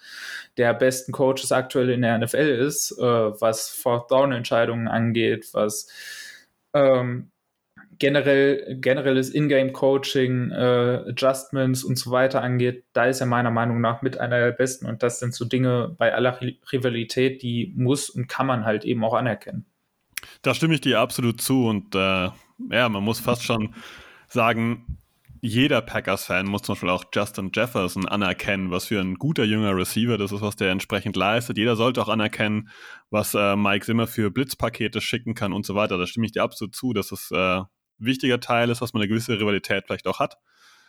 der 0.56 0.74
besten 0.74 1.12
Coaches 1.12 1.52
aktuell 1.52 1.90
in 1.90 2.02
der 2.02 2.18
NFL 2.18 2.60
ist, 2.66 2.92
äh, 2.92 3.02
was 3.02 3.70
Fourth-Down-Entscheidungen 3.70 4.86
angeht, 4.88 5.48
was 5.52 5.88
ähm, 6.74 7.30
generell, 7.98 8.78
generelles 8.80 9.34
Ingame-Coaching, 9.34 10.50
äh, 10.50 11.04
Adjustments 11.08 11.84
und 11.84 11.98
so 11.98 12.10
weiter 12.10 12.42
angeht, 12.42 12.84
da 12.92 13.06
ist 13.06 13.20
er 13.20 13.26
meiner 13.26 13.50
Meinung 13.50 13.80
nach 13.80 14.02
mit 14.02 14.18
einer 14.18 14.38
der 14.38 14.52
besten. 14.52 14.86
Und 14.86 15.02
das 15.02 15.18
sind 15.18 15.34
so 15.34 15.44
Dinge 15.44 15.94
bei 15.98 16.14
aller 16.14 16.40
Rivalität, 16.72 17.42
die 17.42 17.72
muss 17.76 18.10
und 18.10 18.28
kann 18.28 18.46
man 18.46 18.64
halt 18.64 18.84
eben 18.84 19.04
auch 19.04 19.14
anerkennen. 19.14 19.66
Da 20.42 20.54
stimme 20.54 20.74
ich 20.74 20.80
dir 20.80 21.00
absolut 21.00 21.40
zu. 21.40 21.66
Und 21.66 21.94
äh, 21.94 21.98
ja, 22.70 22.88
man 22.88 23.02
muss 23.02 23.20
fast 23.20 23.42
schon 23.44 23.74
sagen, 24.28 24.98
jeder 25.46 25.82
Packers-Fan 25.82 26.46
muss 26.46 26.62
zum 26.62 26.74
Beispiel 26.74 26.88
auch 26.88 27.04
Justin 27.12 27.50
Jefferson 27.54 28.08
anerkennen, 28.08 28.70
was 28.70 28.86
für 28.86 28.98
ein 28.98 29.16
guter 29.16 29.44
junger 29.44 29.76
Receiver 29.76 30.16
das 30.16 30.32
ist, 30.32 30.40
was 30.40 30.56
der 30.56 30.70
entsprechend 30.70 31.16
leistet. 31.16 31.58
Jeder 31.58 31.76
sollte 31.76 32.00
auch 32.00 32.08
anerkennen, 32.08 32.70
was 33.10 33.34
äh, 33.34 33.54
Mike 33.54 33.84
Zimmer 33.84 34.06
für 34.06 34.30
Blitzpakete 34.30 35.02
schicken 35.02 35.34
kann 35.34 35.52
und 35.52 35.66
so 35.66 35.74
weiter. 35.74 35.98
Da 35.98 36.06
stimme 36.06 36.24
ich 36.24 36.32
dir 36.32 36.42
absolut 36.42 36.74
zu, 36.74 36.94
dass 36.94 37.12
es 37.12 37.30
äh, 37.30 37.60
wichtiger 37.98 38.40
Teil 38.40 38.70
ist, 38.70 38.80
dass 38.82 38.92
man 38.92 39.02
eine 39.02 39.08
gewisse 39.08 39.38
Rivalität 39.38 39.84
vielleicht 39.86 40.06
auch 40.06 40.20
hat. 40.20 40.38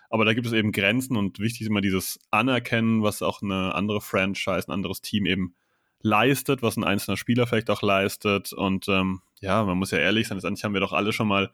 Aber 0.09 0.25
da 0.25 0.33
gibt 0.33 0.47
es 0.47 0.53
eben 0.53 0.71
Grenzen 0.71 1.17
und 1.17 1.39
wichtig 1.39 1.61
ist 1.61 1.67
immer 1.67 1.81
dieses 1.81 2.19
Anerkennen, 2.31 3.03
was 3.03 3.21
auch 3.21 3.41
eine 3.41 3.73
andere 3.73 4.01
Franchise, 4.01 4.67
ein 4.67 4.71
anderes 4.71 5.01
Team 5.01 5.25
eben 5.25 5.55
leistet, 6.01 6.61
was 6.61 6.77
ein 6.77 6.83
einzelner 6.83 7.17
Spieler 7.17 7.47
vielleicht 7.47 7.69
auch 7.69 7.81
leistet. 7.81 8.53
Und 8.53 8.87
ähm, 8.87 9.21
ja, 9.41 9.63
man 9.63 9.77
muss 9.77 9.91
ja 9.91 9.97
ehrlich 9.97 10.27
sein, 10.27 10.37
letztendlich 10.37 10.63
haben 10.63 10.73
wir 10.73 10.81
doch 10.81 10.93
alle 10.93 11.11
schon 11.11 11.27
mal 11.27 11.51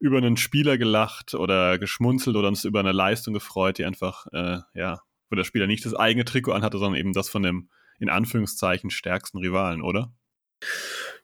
über 0.00 0.18
einen 0.18 0.36
Spieler 0.36 0.78
gelacht 0.78 1.34
oder 1.34 1.78
geschmunzelt 1.78 2.36
oder 2.36 2.48
uns 2.48 2.64
über 2.64 2.80
eine 2.80 2.92
Leistung 2.92 3.34
gefreut, 3.34 3.78
die 3.78 3.84
einfach, 3.84 4.26
äh, 4.32 4.58
ja, 4.74 5.00
wo 5.30 5.36
der 5.36 5.44
Spieler 5.44 5.66
nicht 5.66 5.84
das 5.84 5.94
eigene 5.94 6.24
Trikot 6.24 6.52
anhatte, 6.52 6.78
sondern 6.78 7.00
eben 7.00 7.12
das 7.12 7.28
von 7.28 7.42
dem 7.42 7.68
in 7.98 8.10
Anführungszeichen 8.10 8.90
stärksten 8.90 9.38
Rivalen, 9.38 9.82
oder? 9.82 10.12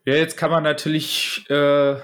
Ja, 0.04 0.14
jetzt 0.14 0.36
kann 0.36 0.50
man 0.50 0.64
natürlich 0.64 1.48
äh, 1.48 1.96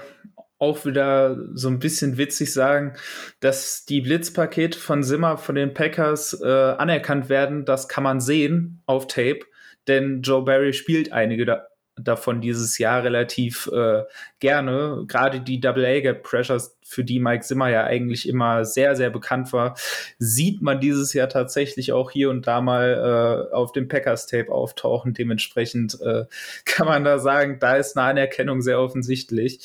auch 0.61 0.85
wieder 0.85 1.37
so 1.53 1.69
ein 1.69 1.79
bisschen 1.79 2.17
witzig 2.17 2.53
sagen, 2.53 2.93
dass 3.39 3.83
die 3.85 4.01
Blitzpakete 4.01 4.77
von 4.77 5.01
Simmer 5.03 5.37
von 5.37 5.55
den 5.55 5.73
Packers 5.73 6.39
äh, 6.39 6.47
anerkannt 6.47 7.29
werden. 7.29 7.65
Das 7.65 7.89
kann 7.89 8.03
man 8.03 8.21
sehen 8.21 8.83
auf 8.85 9.07
Tape, 9.07 9.39
denn 9.87 10.21
Joe 10.21 10.43
Barry 10.43 10.73
spielt 10.73 11.11
einige 11.11 11.45
da 11.45 11.67
davon 11.95 12.41
dieses 12.41 12.77
Jahr 12.77 13.03
relativ 13.03 13.69
äh, 13.73 14.03
gerne. 14.39 15.03
Gerade 15.07 15.41
die 15.41 15.59
Double 15.59 15.85
A 15.85 15.99
Gap 15.99 16.23
Pressures, 16.23 16.77
für 16.83 17.03
die 17.03 17.19
Mike 17.19 17.43
Zimmer 17.43 17.69
ja 17.69 17.85
eigentlich 17.85 18.27
immer 18.27 18.65
sehr, 18.65 18.95
sehr 18.95 19.09
bekannt 19.09 19.53
war, 19.53 19.75
sieht 20.19 20.61
man 20.61 20.79
dieses 20.79 21.13
Jahr 21.13 21.29
tatsächlich 21.29 21.93
auch 21.93 22.11
hier 22.11 22.29
und 22.29 22.47
da 22.47 22.61
mal 22.61 23.47
äh, 23.51 23.53
auf 23.53 23.71
dem 23.71 23.87
Packers 23.87 24.27
Tape 24.27 24.51
auftauchen. 24.51 25.13
Dementsprechend 25.13 25.99
äh, 26.01 26.25
kann 26.65 26.87
man 26.87 27.03
da 27.03 27.19
sagen, 27.19 27.57
da 27.59 27.75
ist 27.75 27.97
eine 27.97 28.07
Anerkennung 28.07 28.61
sehr 28.61 28.79
offensichtlich. 28.79 29.59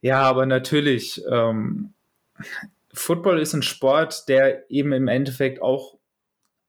Ja, 0.00 0.22
aber 0.22 0.46
natürlich, 0.46 1.22
ähm, 1.30 1.92
Football 2.92 3.40
ist 3.40 3.54
ein 3.54 3.62
Sport, 3.62 4.28
der 4.28 4.70
eben 4.70 4.92
im 4.92 5.08
Endeffekt 5.08 5.62
auch 5.62 5.98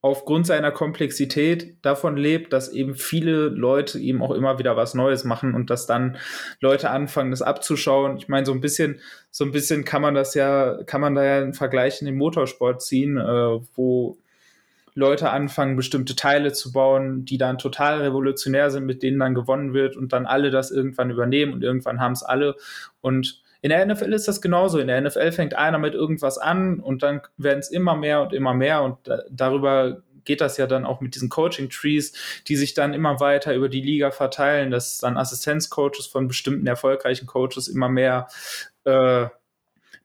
aufgrund 0.01 0.47
seiner 0.47 0.71
Komplexität 0.71 1.77
davon 1.83 2.17
lebt, 2.17 2.53
dass 2.53 2.73
eben 2.73 2.95
viele 2.95 3.49
Leute 3.49 3.99
eben 3.99 4.21
auch 4.21 4.31
immer 4.31 4.57
wieder 4.57 4.75
was 4.75 4.95
Neues 4.95 5.23
machen 5.23 5.53
und 5.53 5.69
dass 5.69 5.85
dann 5.85 6.17
Leute 6.59 6.89
anfangen, 6.89 7.29
das 7.29 7.43
abzuschauen. 7.43 8.17
Ich 8.17 8.27
meine, 8.27 8.45
so 8.45 8.51
ein 8.51 8.61
bisschen, 8.61 8.99
so 9.29 9.45
ein 9.45 9.51
bisschen 9.51 9.85
kann 9.85 10.01
man 10.01 10.15
das 10.15 10.33
ja, 10.33 10.79
kann 10.85 11.01
man 11.01 11.13
da 11.13 11.23
ja 11.23 11.37
einen 11.37 11.53
Vergleich 11.53 12.01
in 12.01 12.07
den 12.07 12.17
Motorsport 12.17 12.81
ziehen, 12.81 13.17
äh, 13.17 13.59
wo 13.75 14.17
Leute 14.93 15.29
anfangen, 15.29 15.75
bestimmte 15.75 16.15
Teile 16.15 16.51
zu 16.51 16.71
bauen, 16.71 17.25
die 17.25 17.37
dann 17.37 17.57
total 17.57 18.01
revolutionär 18.01 18.71
sind, 18.71 18.85
mit 18.85 19.03
denen 19.03 19.19
dann 19.19 19.35
gewonnen 19.35 19.73
wird 19.73 19.95
und 19.95 20.11
dann 20.13 20.25
alle 20.25 20.51
das 20.51 20.71
irgendwann 20.71 21.09
übernehmen 21.09 21.53
und 21.53 21.63
irgendwann 21.63 21.99
haben 21.99 22.13
es 22.13 22.23
alle. 22.23 22.55
Und 22.99 23.41
in 23.61 23.69
der 23.69 23.85
NFL 23.85 24.11
ist 24.13 24.27
das 24.27 24.41
genauso. 24.41 24.79
In 24.79 24.87
der 24.87 24.99
NFL 24.99 25.31
fängt 25.31 25.53
einer 25.53 25.77
mit 25.77 25.93
irgendwas 25.93 26.37
an 26.37 26.79
und 26.79 27.03
dann 27.03 27.21
werden 27.37 27.59
es 27.59 27.69
immer 27.69 27.95
mehr 27.95 28.21
und 28.21 28.33
immer 28.33 28.53
mehr 28.53 28.81
und 28.81 28.97
da, 29.03 29.19
darüber 29.29 30.01
geht 30.23 30.41
das 30.41 30.57
ja 30.57 30.67
dann 30.67 30.85
auch 30.85 31.01
mit 31.01 31.15
diesen 31.15 31.29
Coaching-Trees, 31.29 32.13
die 32.47 32.55
sich 32.55 32.73
dann 32.73 32.93
immer 32.93 33.19
weiter 33.19 33.55
über 33.55 33.69
die 33.69 33.81
Liga 33.81 34.11
verteilen, 34.11 34.71
dass 34.71 34.97
dann 34.97 35.17
Assistenzcoaches 35.17 36.07
von 36.07 36.27
bestimmten 36.27 36.67
erfolgreichen 36.67 37.25
Coaches 37.25 37.67
immer 37.67 37.89
mehr 37.89 38.27
äh, 38.83 39.27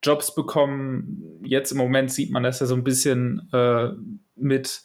Jobs 0.02 0.35
bekommen. 0.35 1.40
Jetzt 1.43 1.73
im 1.73 1.78
Moment 1.78 2.12
sieht 2.12 2.31
man 2.31 2.43
das 2.43 2.61
ja 2.61 2.66
so 2.66 2.75
ein 2.75 2.85
bisschen 2.85 3.49
äh, 3.52 3.90
mit 4.37 4.83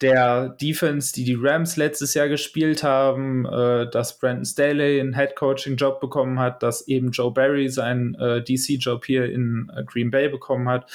der 0.00 0.48
Defense, 0.60 1.12
die 1.12 1.24
die 1.24 1.36
Rams 1.38 1.76
letztes 1.76 2.14
Jahr 2.14 2.28
gespielt 2.28 2.82
haben, 2.82 3.44
äh, 3.44 3.88
dass 3.90 4.18
Brandon 4.18 4.44
Staley 4.44 5.00
einen 5.00 5.14
Head 5.14 5.36
Coaching 5.36 5.76
Job 5.76 6.00
bekommen 6.00 6.38
hat, 6.38 6.62
dass 6.62 6.88
eben 6.88 7.10
Joe 7.10 7.32
Barry 7.32 7.68
seinen 7.68 8.14
äh, 8.14 8.42
DC 8.42 8.78
Job 8.78 9.04
hier 9.04 9.30
in 9.30 9.70
äh, 9.76 9.84
Green 9.84 10.10
Bay 10.10 10.28
bekommen 10.28 10.68
hat. 10.68 10.90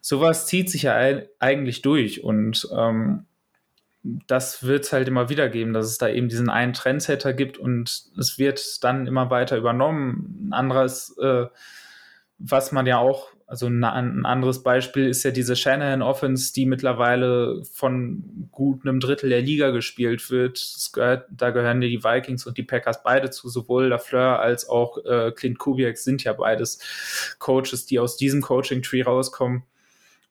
Sowas 0.00 0.46
zieht 0.46 0.68
sich 0.68 0.82
ja 0.82 0.96
eigentlich 1.38 1.80
durch 1.80 2.22
und 2.22 2.68
ähm, 2.76 3.26
das 4.02 4.64
wird 4.64 4.84
es 4.84 4.92
halt 4.92 5.06
immer 5.06 5.28
wieder 5.28 5.48
geben, 5.48 5.72
dass 5.72 5.86
es 5.86 5.98
da 5.98 6.08
eben 6.08 6.28
diesen 6.28 6.50
einen 6.50 6.72
Trendsetter 6.72 7.32
gibt 7.32 7.56
und 7.56 8.10
es 8.18 8.38
wird 8.38 8.82
dann 8.82 9.06
immer 9.06 9.30
weiter 9.30 9.56
übernommen. 9.56 10.48
Ein 10.48 10.52
anderes, 10.52 11.16
äh, 11.22 11.46
was 12.38 12.72
man 12.72 12.86
ja 12.86 12.98
auch 12.98 13.31
also 13.52 13.66
ein, 13.66 13.84
anderes 13.84 14.62
Beispiel 14.62 15.10
ist 15.10 15.24
ja 15.24 15.30
diese 15.30 15.56
Shanahan 15.56 16.00
Offense, 16.00 16.54
die 16.54 16.64
mittlerweile 16.64 17.62
von 17.66 18.48
gut 18.50 18.80
einem 18.80 18.98
Drittel 18.98 19.28
der 19.28 19.42
Liga 19.42 19.72
gespielt 19.72 20.30
wird. 20.30 20.88
Gehört, 20.94 21.26
da 21.30 21.50
gehören 21.50 21.82
die 21.82 22.02
Vikings 22.02 22.46
und 22.46 22.56
die 22.56 22.62
Packers 22.62 23.02
beide 23.02 23.28
zu. 23.28 23.50
Sowohl 23.50 23.88
Lafleur 23.88 24.40
als 24.40 24.66
auch 24.70 25.04
äh, 25.04 25.32
Clint 25.32 25.58
Kubiak 25.58 25.98
sind 25.98 26.24
ja 26.24 26.32
beides 26.32 26.78
Coaches, 27.40 27.84
die 27.84 27.98
aus 27.98 28.16
diesem 28.16 28.40
Coaching-Tree 28.40 29.02
rauskommen 29.02 29.64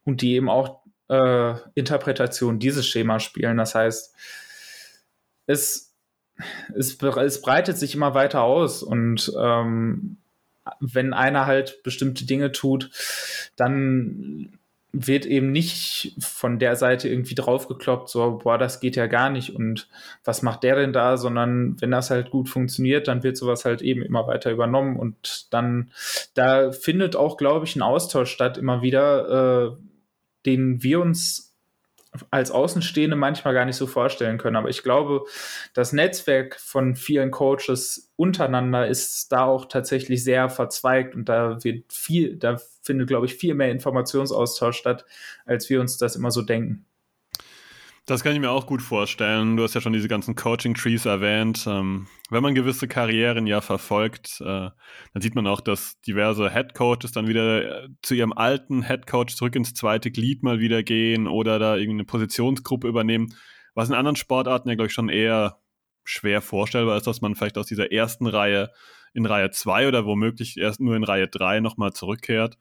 und 0.04 0.24
die 0.24 0.34
eben 0.34 0.50
auch 0.50 0.80
äh, 1.08 1.54
Interpretation 1.75 2.58
dieses 2.58 2.88
Schemas 2.88 3.22
spielen. 3.22 3.58
Das 3.58 3.75
heißt, 3.75 4.16
es, 5.46 5.94
es, 6.74 6.98
es 7.00 7.42
breitet 7.44 7.78
sich 7.78 7.94
immer 7.94 8.16
weiter 8.16 8.42
aus 8.42 8.82
und 8.82 9.32
ähm, 9.40 10.18
wenn 10.80 11.13
einer 11.13 11.46
halt 11.46 11.84
bestimmte 11.84 12.25
Dinge 12.25 12.51
tut, 12.51 12.91
dann 13.56 14.58
wird 14.94 15.25
eben 15.25 15.51
nicht 15.51 16.15
von 16.20 16.60
der 16.60 16.75
Seite 16.75 17.08
irgendwie 17.08 17.36
draufgekloppt, 17.36 18.10
so, 18.10 18.39
boah, 18.44 18.58
das 18.58 18.82
geht 18.82 18.98
ja 18.98 19.08
gar 19.08 19.30
nicht 19.30 19.56
und 19.56 19.88
was 20.25 20.41
macht 20.41 20.63
der 20.63 20.75
denn 20.75 20.91
da, 20.91 21.15
sondern 21.15 21.80
wenn 21.80 21.91
das 21.91 22.10
halt 22.10 22.30
gut 22.30 22.50
funktioniert, 22.50 23.08
dann 23.08 23.24
wird 23.24 23.38
sowas 23.38 23.63
halt 23.63 23.82
eben 23.82 24.01
immer 24.01 24.27
weiter 24.27 24.51
übernommen 24.51 24.98
und 24.98 25.48
dann, 25.53 25.91
da 26.34 26.72
findet 26.72 27.15
auch, 27.15 27.38
glaube 27.38 27.65
ich, 27.65 27.75
ein 27.77 27.82
Austausch 27.82 28.32
statt 28.32 28.58
immer 28.58 28.82
wieder, 28.82 29.70
äh, 29.70 29.84
den 30.46 30.84
wir 30.84 31.00
uns 31.00 31.50
als 32.30 32.51
Außenstehende 32.51 33.15
manchmal 33.15 33.53
gar 33.53 33.65
nicht 33.65 33.77
so 33.77 33.88
vorstellen 33.88 34.38
können. 34.38 34.58
Aber 34.58 34.70
ich 34.70 34.84
glaube, 34.84 35.25
das 35.74 35.94
Netzwerk 35.94 36.60
von 36.60 36.96
vielen 36.96 37.32
Coaches 37.32 38.12
untereinander 38.18 38.88
ist 38.88 39.32
da 39.32 39.46
auch 39.46 39.65
tatsächlich 39.65 40.24
sehr 40.24 40.50
verzweigt 40.50 41.15
und 41.15 41.30
da 41.30 41.63
wird 41.63 41.91
viel, 41.91 42.38
da 42.38 42.58
findet, 42.82 43.08
glaube 43.08 43.25
ich, 43.25 43.36
viel 43.36 43.53
mehr 43.53 43.72
Informationsaustausch 43.72 44.77
statt, 44.77 45.06
als 45.46 45.70
wir 45.70 45.80
uns 45.80 45.98
das 45.98 46.15
immer 46.15 46.32
so 46.32 46.41
denken. 46.41 46.86
Das 48.08 48.24
kann 48.24 48.34
ich 48.34 48.39
mir 48.39 48.50
auch 48.50 48.65
gut 48.65 48.81
vorstellen. 48.81 49.58
Du 49.58 49.63
hast 49.63 49.75
ja 49.75 49.81
schon 49.81 49.93
diese 49.93 50.08
ganzen 50.08 50.36
Coaching-Trees 50.36 51.05
erwähnt. 51.05 51.65
Ähm, 51.67 52.08
wenn 52.31 52.41
man 52.41 52.55
gewisse 52.55 52.88
Karrieren 52.88 53.46
ja 53.46 53.62
verfolgt, 53.62 54.41
äh, 54.41 54.43
dann 54.43 55.22
sieht 55.22 55.36
man 55.36 55.46
auch, 55.46 55.62
dass 55.62 56.01
diverse 56.01 56.51
Head-Coaches 56.51 57.12
dann 57.12 57.27
wieder 57.27 57.84
äh, 57.84 57.89
zu 58.01 58.15
ihrem 58.15 58.34
alten 58.34 58.81
Head-Coach 58.81 59.36
zurück 59.36 59.55
ins 59.55 59.75
zweite 59.75 60.10
Glied 60.10 60.41
mal 60.41 60.60
wieder 60.60 60.81
gehen 60.81 61.27
oder 61.27 61.60
da 61.60 61.75
irgendeine 61.75 62.05
Positionsgruppe 62.05 62.88
übernehmen, 62.88 63.36
was 63.75 63.89
in 63.89 63.96
anderen 63.96 64.15
Sportarten 64.15 64.70
ja, 64.70 64.75
glaube 64.75 64.88
ich, 64.88 64.93
schon 64.93 65.10
eher 65.10 65.60
schwer 66.03 66.41
vorstellbar 66.41 66.98
ist, 66.98 67.05
dass 67.05 67.22
man 67.22 67.36
vielleicht 67.36 67.60
aus 67.60 67.67
dieser 67.67 67.91
ersten 67.91 68.25
Reihe 68.25 68.72
in 69.13 69.27
Reihe 69.27 69.51
2 69.51 69.88
oder 69.88 70.05
womöglich 70.05 70.58
erst 70.58 70.79
nur 70.79 70.96
in 70.96 71.03
Reihe 71.03 71.27
3 71.27 71.60
nochmal 71.60 71.93
zurückkehrt. 71.93 72.58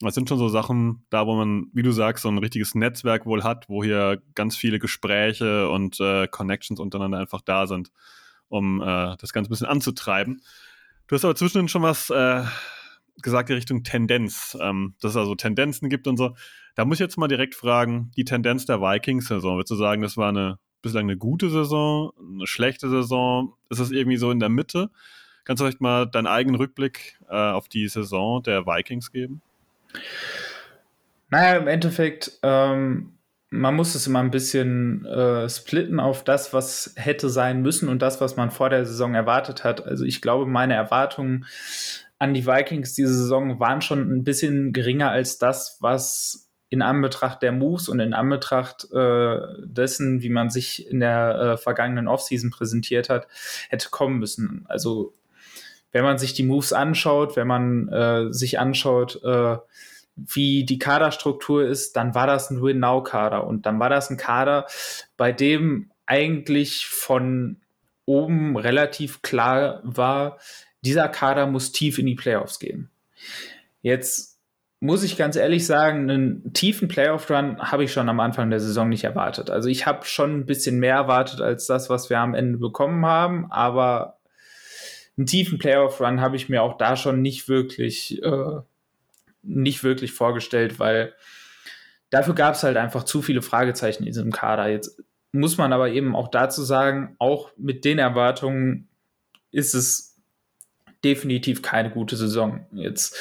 Das 0.00 0.14
sind 0.14 0.28
schon 0.28 0.38
so 0.38 0.48
Sachen, 0.48 1.04
da 1.10 1.26
wo 1.26 1.34
man, 1.34 1.66
wie 1.72 1.82
du 1.82 1.90
sagst, 1.90 2.22
so 2.22 2.28
ein 2.28 2.38
richtiges 2.38 2.74
Netzwerk 2.74 3.26
wohl 3.26 3.42
hat, 3.42 3.68
wo 3.68 3.82
hier 3.82 4.22
ganz 4.34 4.56
viele 4.56 4.78
Gespräche 4.78 5.68
und 5.70 5.98
äh, 5.98 6.28
Connections 6.28 6.78
untereinander 6.78 7.18
einfach 7.18 7.40
da 7.40 7.66
sind, 7.66 7.90
um 8.48 8.80
äh, 8.80 9.16
das 9.16 9.32
Ganze 9.32 9.48
ein 9.48 9.50
bisschen 9.50 9.66
anzutreiben. 9.66 10.40
Du 11.08 11.16
hast 11.16 11.24
aber 11.24 11.34
zwischendurch 11.34 11.72
schon 11.72 11.82
was 11.82 12.10
äh, 12.10 12.44
gesagt 13.22 13.50
in 13.50 13.56
Richtung 13.56 13.82
Tendenz, 13.82 14.56
ähm, 14.60 14.94
dass 15.00 15.12
es 15.12 15.16
also 15.16 15.34
Tendenzen 15.34 15.88
gibt 15.88 16.06
und 16.06 16.16
so. 16.16 16.36
Da 16.76 16.84
muss 16.84 16.96
ich 16.96 17.00
jetzt 17.00 17.18
mal 17.18 17.28
direkt 17.28 17.56
fragen, 17.56 18.12
die 18.16 18.24
Tendenz 18.24 18.66
der 18.66 18.80
Vikings-Saison, 18.80 19.56
würdest 19.56 19.72
du 19.72 19.76
sagen, 19.76 20.02
das 20.02 20.16
war 20.16 20.28
eine 20.28 20.58
bislang 20.82 21.04
eine 21.04 21.16
gute 21.16 21.50
Saison, 21.50 22.12
eine 22.18 22.46
schlechte 22.46 22.88
Saison? 22.88 23.54
Ist 23.68 23.80
es 23.80 23.90
irgendwie 23.90 24.16
so 24.16 24.30
in 24.30 24.38
der 24.38 24.48
Mitte? 24.48 24.90
Kannst 25.44 25.60
du 25.60 25.64
vielleicht 25.64 25.80
mal 25.80 26.06
deinen 26.06 26.26
eigenen 26.26 26.56
Rückblick 26.56 27.18
äh, 27.28 27.34
auf 27.34 27.68
die 27.68 27.88
Saison 27.88 28.42
der 28.42 28.66
Vikings 28.66 29.10
geben? 29.10 29.42
Naja, 31.30 31.58
im 31.58 31.68
Endeffekt, 31.68 32.32
ähm, 32.42 33.18
man 33.50 33.74
muss 33.74 33.94
es 33.94 34.06
immer 34.06 34.20
ein 34.20 34.30
bisschen 34.30 35.04
äh, 35.06 35.48
splitten 35.48 36.00
auf 36.00 36.24
das, 36.24 36.52
was 36.52 36.92
hätte 36.96 37.28
sein 37.30 37.62
müssen 37.62 37.88
und 37.88 38.02
das, 38.02 38.20
was 38.20 38.36
man 38.36 38.50
vor 38.50 38.70
der 38.70 38.84
Saison 38.84 39.14
erwartet 39.14 39.64
hat. 39.64 39.86
Also 39.86 40.04
ich 40.04 40.20
glaube, 40.20 40.46
meine 40.46 40.74
Erwartungen 40.74 41.46
an 42.18 42.34
die 42.34 42.46
Vikings 42.46 42.94
diese 42.94 43.14
Saison 43.14 43.60
waren 43.60 43.80
schon 43.80 44.10
ein 44.12 44.24
bisschen 44.24 44.72
geringer 44.72 45.10
als 45.10 45.38
das, 45.38 45.78
was 45.80 46.50
in 46.70 46.82
Anbetracht 46.82 47.42
der 47.42 47.52
Moves 47.52 47.88
und 47.88 48.00
in 48.00 48.12
Anbetracht 48.12 48.86
äh, 48.92 49.38
dessen, 49.64 50.20
wie 50.20 50.28
man 50.28 50.50
sich 50.50 50.86
in 50.86 51.00
der 51.00 51.38
äh, 51.38 51.56
vergangenen 51.56 52.08
Offseason 52.08 52.50
präsentiert 52.50 53.08
hat, 53.08 53.26
hätte 53.70 53.88
kommen 53.88 54.18
müssen. 54.18 54.66
Also 54.68 55.14
wenn 55.92 56.04
man 56.04 56.18
sich 56.18 56.34
die 56.34 56.42
Moves 56.42 56.72
anschaut, 56.72 57.36
wenn 57.36 57.46
man 57.46 57.88
äh, 57.88 58.32
sich 58.32 58.58
anschaut, 58.58 59.22
äh, 59.24 59.56
wie 60.16 60.64
die 60.64 60.78
Kaderstruktur 60.78 61.64
ist, 61.64 61.96
dann 61.96 62.14
war 62.14 62.26
das 62.26 62.50
ein 62.50 62.62
Win-Now-Kader. 62.62 63.46
Und 63.46 63.66
dann 63.66 63.78
war 63.78 63.88
das 63.88 64.10
ein 64.10 64.16
Kader, 64.16 64.66
bei 65.16 65.32
dem 65.32 65.90
eigentlich 66.06 66.86
von 66.86 67.60
oben 68.04 68.56
relativ 68.56 69.22
klar 69.22 69.80
war, 69.84 70.38
dieser 70.82 71.08
Kader 71.08 71.46
muss 71.46 71.72
tief 71.72 71.98
in 71.98 72.06
die 72.06 72.14
Playoffs 72.14 72.58
gehen. 72.58 72.90
Jetzt 73.82 74.38
muss 74.80 75.02
ich 75.02 75.16
ganz 75.16 75.36
ehrlich 75.36 75.66
sagen, 75.66 76.08
einen 76.08 76.52
tiefen 76.52 76.88
Playoff-Run 76.88 77.58
habe 77.58 77.84
ich 77.84 77.92
schon 77.92 78.08
am 78.08 78.20
Anfang 78.20 78.48
der 78.50 78.60
Saison 78.60 78.88
nicht 78.88 79.04
erwartet. 79.04 79.50
Also 79.50 79.68
ich 79.68 79.86
habe 79.86 80.04
schon 80.04 80.38
ein 80.38 80.46
bisschen 80.46 80.78
mehr 80.78 80.94
erwartet 80.94 81.40
als 81.40 81.66
das, 81.66 81.90
was 81.90 82.10
wir 82.10 82.20
am 82.20 82.34
Ende 82.34 82.58
bekommen 82.58 83.04
haben, 83.04 83.50
aber 83.50 84.17
einen 85.18 85.26
tiefen 85.26 85.58
Playoff-Run 85.58 86.20
habe 86.20 86.36
ich 86.36 86.48
mir 86.48 86.62
auch 86.62 86.78
da 86.78 86.96
schon 86.96 87.20
nicht 87.20 87.48
wirklich, 87.48 88.22
äh, 88.22 88.60
nicht 89.42 89.82
wirklich 89.82 90.12
vorgestellt, 90.12 90.78
weil 90.78 91.14
dafür 92.10 92.34
gab 92.34 92.54
es 92.54 92.62
halt 92.62 92.76
einfach 92.76 93.02
zu 93.02 93.20
viele 93.20 93.42
Fragezeichen 93.42 94.04
in 94.04 94.12
diesem 94.12 94.32
Kader. 94.32 94.68
Jetzt 94.68 95.02
muss 95.32 95.58
man 95.58 95.72
aber 95.72 95.90
eben 95.90 96.16
auch 96.16 96.28
dazu 96.28 96.62
sagen, 96.62 97.16
auch 97.18 97.50
mit 97.56 97.84
den 97.84 97.98
Erwartungen 97.98 98.88
ist 99.50 99.74
es 99.74 100.16
definitiv 101.04 101.62
keine 101.62 101.90
gute 101.90 102.16
Saison. 102.16 102.66
Jetzt 102.72 103.16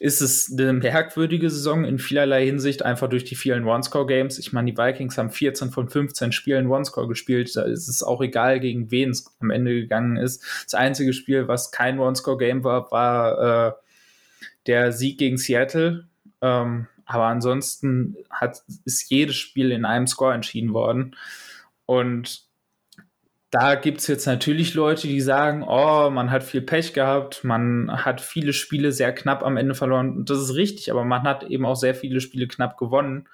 ist 0.00 0.20
es 0.20 0.50
eine 0.52 0.72
merkwürdige 0.72 1.50
Saison 1.50 1.84
in 1.84 1.98
vielerlei 1.98 2.44
Hinsicht, 2.44 2.82
einfach 2.82 3.08
durch 3.08 3.24
die 3.24 3.36
vielen 3.36 3.64
One-Score-Games. 3.64 4.38
Ich 4.38 4.52
meine, 4.52 4.70
die 4.70 4.76
Vikings 4.76 5.18
haben 5.18 5.30
14 5.30 5.70
von 5.70 5.88
15 5.88 6.32
Spielen 6.32 6.68
One-Score 6.68 7.08
gespielt. 7.08 7.54
Da 7.56 7.62
ist 7.62 7.88
es 7.88 8.02
auch 8.02 8.20
egal, 8.20 8.60
gegen 8.60 8.90
wen 8.90 9.10
es 9.10 9.26
am 9.40 9.50
Ende 9.50 9.74
gegangen 9.74 10.16
ist. 10.16 10.42
Das 10.64 10.74
einzige 10.74 11.12
Spiel, 11.12 11.48
was 11.48 11.70
kein 11.70 11.98
One-Score-Game 11.98 12.64
war, 12.64 12.90
war 12.90 13.68
äh, 13.68 13.72
der 14.66 14.92
Sieg 14.92 15.18
gegen 15.18 15.38
Seattle. 15.38 16.06
Ähm, 16.40 16.88
aber 17.04 17.26
ansonsten 17.26 18.16
hat, 18.30 18.62
ist 18.84 19.08
jedes 19.10 19.36
Spiel 19.36 19.70
in 19.70 19.84
einem 19.84 20.06
Score 20.06 20.34
entschieden 20.34 20.72
worden. 20.72 21.16
Und 21.86 22.45
da 23.58 23.74
gibt 23.74 24.00
es 24.00 24.06
jetzt 24.06 24.26
natürlich 24.26 24.74
Leute, 24.74 25.08
die 25.08 25.22
sagen, 25.22 25.62
oh, 25.66 26.10
man 26.10 26.30
hat 26.30 26.44
viel 26.44 26.60
Pech 26.60 26.92
gehabt, 26.92 27.42
man 27.42 28.04
hat 28.04 28.20
viele 28.20 28.52
Spiele 28.52 28.92
sehr 28.92 29.14
knapp 29.14 29.42
am 29.42 29.56
Ende 29.56 29.74
verloren. 29.74 30.14
Und 30.14 30.28
das 30.28 30.40
ist 30.40 30.56
richtig, 30.56 30.90
aber 30.90 31.04
man 31.04 31.22
hat 31.22 31.44
eben 31.44 31.64
auch 31.64 31.74
sehr 31.74 31.94
viele 31.94 32.20
Spiele 32.20 32.48
knapp 32.48 32.76
gewonnen. 32.76 33.30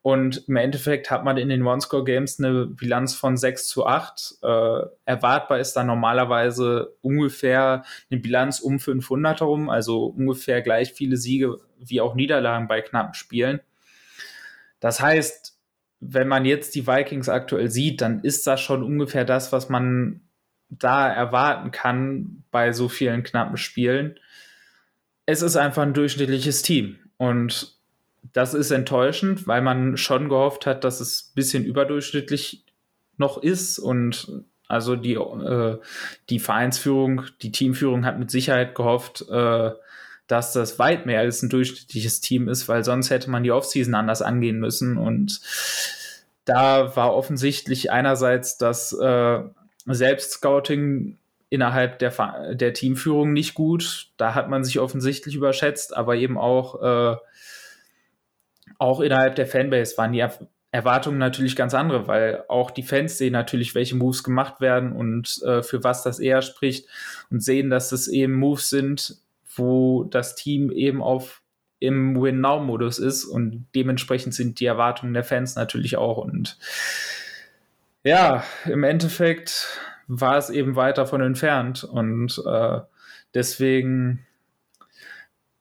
Und 0.00 0.48
im 0.48 0.56
Endeffekt 0.56 1.10
hat 1.10 1.22
man 1.22 1.36
in 1.36 1.50
den 1.50 1.66
One-Score-Games 1.66 2.38
eine 2.38 2.64
Bilanz 2.64 3.14
von 3.14 3.36
6 3.36 3.68
zu 3.68 3.84
8. 3.84 4.38
Äh, 4.42 4.80
erwartbar 5.04 5.58
ist 5.58 5.74
da 5.74 5.84
normalerweise 5.84 6.94
ungefähr 7.02 7.84
eine 8.10 8.20
Bilanz 8.20 8.60
um 8.60 8.78
500 8.78 9.40
herum, 9.40 9.68
also 9.68 10.06
ungefähr 10.06 10.62
gleich 10.62 10.94
viele 10.94 11.18
Siege 11.18 11.58
wie 11.78 12.00
auch 12.00 12.14
Niederlagen 12.14 12.68
bei 12.68 12.80
knappen 12.80 13.12
Spielen. 13.12 13.60
Das 14.80 14.98
heißt, 14.98 15.57
wenn 16.00 16.28
man 16.28 16.44
jetzt 16.44 16.74
die 16.74 16.86
Vikings 16.86 17.28
aktuell 17.28 17.70
sieht, 17.70 18.00
dann 18.00 18.20
ist 18.20 18.46
das 18.46 18.60
schon 18.60 18.82
ungefähr 18.82 19.24
das, 19.24 19.52
was 19.52 19.68
man 19.68 20.20
da 20.70 21.08
erwarten 21.08 21.70
kann 21.70 22.44
bei 22.50 22.72
so 22.72 22.88
vielen 22.88 23.22
knappen 23.22 23.56
Spielen. 23.56 24.18
Es 25.26 25.42
ist 25.42 25.56
einfach 25.56 25.82
ein 25.82 25.94
durchschnittliches 25.94 26.62
Team. 26.62 26.98
Und 27.16 27.76
das 28.32 28.54
ist 28.54 28.70
enttäuschend, 28.70 29.46
weil 29.46 29.62
man 29.62 29.96
schon 29.96 30.28
gehofft 30.28 30.66
hat, 30.66 30.84
dass 30.84 31.00
es 31.00 31.30
ein 31.30 31.34
bisschen 31.34 31.64
überdurchschnittlich 31.64 32.64
noch 33.16 33.38
ist. 33.42 33.78
Und 33.78 34.44
also 34.68 34.94
die, 34.94 35.14
äh, 35.14 35.78
die 36.28 36.38
Vereinsführung, 36.38 37.22
die 37.42 37.52
Teamführung 37.52 38.04
hat 38.04 38.18
mit 38.18 38.30
Sicherheit 38.30 38.74
gehofft, 38.74 39.24
äh, 39.30 39.70
dass 40.28 40.52
das 40.52 40.78
weit 40.78 41.06
mehr 41.06 41.20
als 41.20 41.42
ein 41.42 41.48
durchschnittliches 41.48 42.20
Team 42.20 42.48
ist, 42.48 42.68
weil 42.68 42.84
sonst 42.84 43.10
hätte 43.10 43.30
man 43.30 43.42
die 43.42 43.50
Offseason 43.50 43.94
anders 43.94 44.22
angehen 44.22 44.60
müssen. 44.60 44.96
Und 44.96 45.40
da 46.44 46.94
war 46.94 47.14
offensichtlich 47.14 47.90
einerseits 47.90 48.58
das 48.58 48.92
äh, 48.92 49.40
Selbstscouting 49.86 51.18
innerhalb 51.50 51.98
der, 51.98 52.54
der 52.54 52.74
Teamführung 52.74 53.32
nicht 53.32 53.54
gut. 53.54 54.10
Da 54.18 54.34
hat 54.34 54.50
man 54.50 54.64
sich 54.64 54.78
offensichtlich 54.78 55.34
überschätzt, 55.34 55.96
aber 55.96 56.16
eben 56.16 56.36
auch, 56.36 56.82
äh, 56.82 57.16
auch 58.78 59.00
innerhalb 59.00 59.34
der 59.34 59.46
Fanbase 59.46 59.96
waren 59.96 60.12
die 60.12 60.24
Erwartungen 60.70 61.16
natürlich 61.16 61.56
ganz 61.56 61.72
andere, 61.72 62.06
weil 62.06 62.44
auch 62.48 62.70
die 62.70 62.82
Fans 62.82 63.16
sehen 63.16 63.32
natürlich, 63.32 63.74
welche 63.74 63.96
Moves 63.96 64.22
gemacht 64.22 64.60
werden 64.60 64.92
und 64.92 65.42
äh, 65.42 65.62
für 65.62 65.82
was 65.82 66.02
das 66.02 66.18
eher 66.18 66.42
spricht 66.42 66.86
und 67.30 67.42
sehen, 67.42 67.70
dass 67.70 67.92
es 67.92 68.08
eben 68.08 68.34
Moves 68.34 68.68
sind, 68.68 69.16
wo 69.58 70.04
das 70.04 70.34
Team 70.34 70.70
eben 70.70 71.02
auf 71.02 71.42
im 71.80 72.20
Win-Now-Modus 72.20 72.98
ist 72.98 73.24
und 73.24 73.66
dementsprechend 73.74 74.34
sind 74.34 74.58
die 74.58 74.66
Erwartungen 74.66 75.14
der 75.14 75.22
Fans 75.22 75.54
natürlich 75.54 75.96
auch. 75.96 76.18
Und 76.18 76.58
ja, 78.02 78.42
im 78.64 78.82
Endeffekt 78.82 79.78
war 80.08 80.38
es 80.38 80.50
eben 80.50 80.74
weit 80.74 80.98
davon 80.98 81.20
entfernt 81.20 81.84
und 81.84 82.42
äh, 82.46 82.80
deswegen 83.34 84.26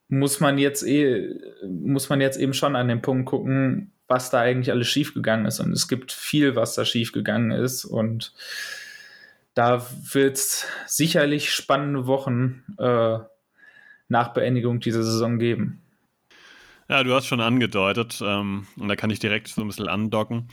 muss 0.10 0.39
man 0.39 0.58
jetzt 0.58 0.84
eh, 0.84 1.36
muss 1.68 2.10
man 2.10 2.22
jetzt 2.22 2.39
eben 2.39 2.54
schon 2.54 2.75
an 2.75 2.88
den 2.88 3.01
Punkt 3.01 3.27
gucken, 3.27 3.92
was 4.08 4.30
da 4.30 4.39
eigentlich 4.39 4.72
alles 4.72 4.88
schiefgegangen 4.88 5.46
ist. 5.46 5.60
Und 5.60 5.74
es 5.74 5.88
gibt 5.88 6.12
viel, 6.12 6.56
was 6.56 6.75
da 6.75 6.86
schiefgegangen 6.86 7.51
ist. 7.51 7.86
Und 7.86 8.34
da 9.54 9.86
wird 10.13 10.38
es 10.38 10.66
sicherlich 10.86 11.51
spannende 11.51 12.08
Wochen 12.08 12.63
äh, 12.77 13.20
nach 14.10 14.34
Beendigung 14.34 14.80
dieser 14.80 15.04
Saison 15.04 15.40
geben. 15.40 15.82
Ja, 16.90 17.04
du 17.04 17.14
hast 17.14 17.26
schon 17.26 17.42
angedeutet, 17.42 18.22
ähm, 18.24 18.66
und 18.78 18.88
da 18.88 18.96
kann 18.96 19.10
ich 19.10 19.20
direkt 19.20 19.50
so 19.50 19.62
ein 19.62 19.68
bisschen 19.68 19.90
andocken. 19.90 20.48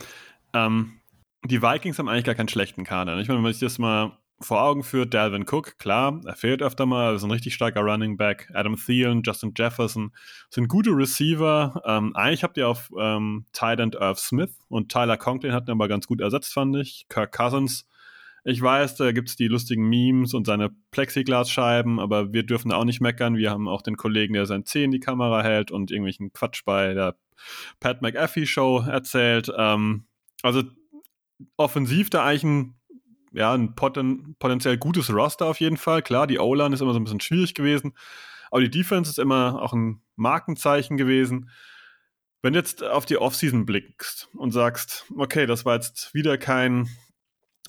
Ähm, 0.53 0.99
die 1.45 1.61
Vikings 1.61 1.97
haben 1.97 2.09
eigentlich 2.09 2.25
gar 2.25 2.35
keinen 2.35 2.49
schlechten 2.49 2.83
Kader. 2.83 3.17
Ich 3.19 3.27
meine, 3.27 3.37
wenn 3.37 3.43
man 3.43 3.53
sich 3.53 3.61
das 3.61 3.77
mal 3.77 4.17
vor 4.41 4.61
Augen 4.61 4.83
führt, 4.83 5.13
Dalvin 5.13 5.45
Cook, 5.49 5.79
klar, 5.79 6.19
er 6.25 6.35
fehlt 6.35 6.61
öfter 6.61 6.85
mal, 6.85 7.15
ist 7.15 7.23
ein 7.23 7.31
richtig 7.31 7.53
starker 7.53 7.81
Running 7.81 8.17
Back. 8.17 8.51
Adam 8.53 8.75
Thielen, 8.75 9.21
Justin 9.23 9.53
Jefferson 9.55 10.11
sind 10.49 10.67
gute 10.67 10.89
Receiver. 10.89 11.81
Ähm, 11.85 12.13
eigentlich 12.15 12.43
habt 12.43 12.57
ihr 12.57 12.67
auf 12.67 12.91
ähm, 12.99 13.45
Tight 13.53 13.79
End 13.79 13.95
Irv 13.95 14.19
Smith 14.19 14.51
und 14.67 14.91
Tyler 14.91 15.17
Conklin 15.17 15.53
hatten 15.53 15.71
aber 15.71 15.87
ganz 15.87 16.05
gut 16.07 16.19
ersetzt, 16.19 16.53
fand 16.53 16.75
ich. 16.75 17.05
Kirk 17.07 17.31
Cousins 17.31 17.87
ich 18.47 18.61
weiß, 18.61 18.95
da 18.95 19.11
gibt 19.11 19.29
es 19.29 19.35
die 19.35 19.47
lustigen 19.47 19.89
Memes 19.89 20.35
und 20.35 20.45
seine 20.45 20.69
Plexiglasscheiben, 20.91 21.99
aber 21.99 22.31
wir 22.31 22.43
dürfen 22.43 22.71
auch 22.71 22.85
nicht 22.85 23.01
meckern. 23.01 23.37
Wir 23.37 23.49
haben 23.49 23.67
auch 23.67 23.81
den 23.81 23.97
Kollegen, 23.97 24.35
der 24.35 24.45
sein 24.45 24.65
Zeh 24.65 24.83
in 24.83 24.91
die 24.91 24.99
Kamera 24.99 25.41
hält 25.41 25.71
und 25.71 25.89
irgendwelchen 25.89 26.31
Quatsch 26.31 26.63
bei 26.63 26.93
der 26.93 27.17
Pat 27.79 28.03
McAfee 28.03 28.45
Show 28.45 28.81
erzählt. 28.87 29.51
Ähm, 29.57 30.05
also 30.43 30.61
offensiv 31.57 32.11
da 32.11 32.23
eigentlich 32.23 32.43
ein, 32.43 32.75
ja, 33.33 33.51
ein 33.51 33.73
poten 33.73 34.35
potenziell 34.37 34.77
gutes 34.77 35.11
Roster 35.11 35.47
auf 35.47 35.59
jeden 35.59 35.77
Fall. 35.77 36.03
Klar, 36.03 36.27
die 36.27 36.37
O-Line 36.37 36.75
ist 36.75 36.81
immer 36.81 36.93
so 36.93 36.99
ein 36.99 37.03
bisschen 37.03 37.21
schwierig 37.21 37.55
gewesen, 37.55 37.93
aber 38.51 38.61
die 38.61 38.69
Defense 38.69 39.09
ist 39.09 39.17
immer 39.17 39.59
auch 39.59 39.73
ein 39.73 40.03
Markenzeichen 40.17 40.97
gewesen. 40.97 41.49
Wenn 42.43 42.53
du 42.53 42.59
jetzt 42.59 42.83
auf 42.83 43.07
die 43.07 43.17
Offseason 43.17 43.65
blickst 43.65 44.29
und 44.35 44.51
sagst, 44.51 45.05
okay, 45.17 45.47
das 45.47 45.65
war 45.65 45.73
jetzt 45.73 46.13
wieder 46.13 46.37
kein 46.37 46.87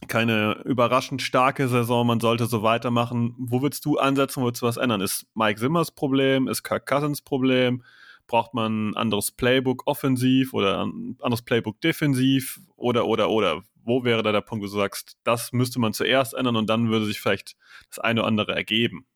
keine 0.08 0.62
überraschend 0.64 1.22
starke 1.22 1.68
Saison, 1.68 2.06
man 2.06 2.20
sollte 2.20 2.46
so 2.46 2.62
weitermachen. 2.62 3.34
Wo 3.38 3.62
willst 3.62 3.84
du 3.84 3.98
ansetzen, 3.98 4.42
wo 4.42 4.46
willst 4.46 4.62
du 4.62 4.66
was 4.66 4.76
ändern? 4.76 5.00
Ist 5.00 5.26
Mike 5.34 5.58
Simmers 5.58 5.90
Problem? 5.90 6.48
Ist 6.48 6.62
Kirk 6.62 6.86
Cousins 6.86 7.22
Problem? 7.22 7.82
Braucht 8.26 8.54
man 8.54 8.90
ein 8.90 8.96
anderes 8.96 9.30
Playbook 9.30 9.86
offensiv 9.86 10.52
oder 10.52 10.84
ein 10.84 11.16
anderes 11.22 11.42
Playbook 11.42 11.80
defensiv? 11.80 12.60
Oder, 12.76 13.06
oder, 13.06 13.30
oder? 13.30 13.62
Wo 13.84 14.04
wäre 14.04 14.22
da 14.22 14.32
der 14.32 14.40
Punkt, 14.40 14.62
wo 14.62 14.66
du 14.66 14.76
sagst, 14.76 15.16
das 15.24 15.52
müsste 15.52 15.78
man 15.78 15.92
zuerst 15.92 16.34
ändern 16.34 16.56
und 16.56 16.68
dann 16.68 16.90
würde 16.90 17.06
sich 17.06 17.20
vielleicht 17.20 17.56
das 17.88 17.98
eine 17.98 18.20
oder 18.20 18.28
andere 18.28 18.54
ergeben? 18.54 19.06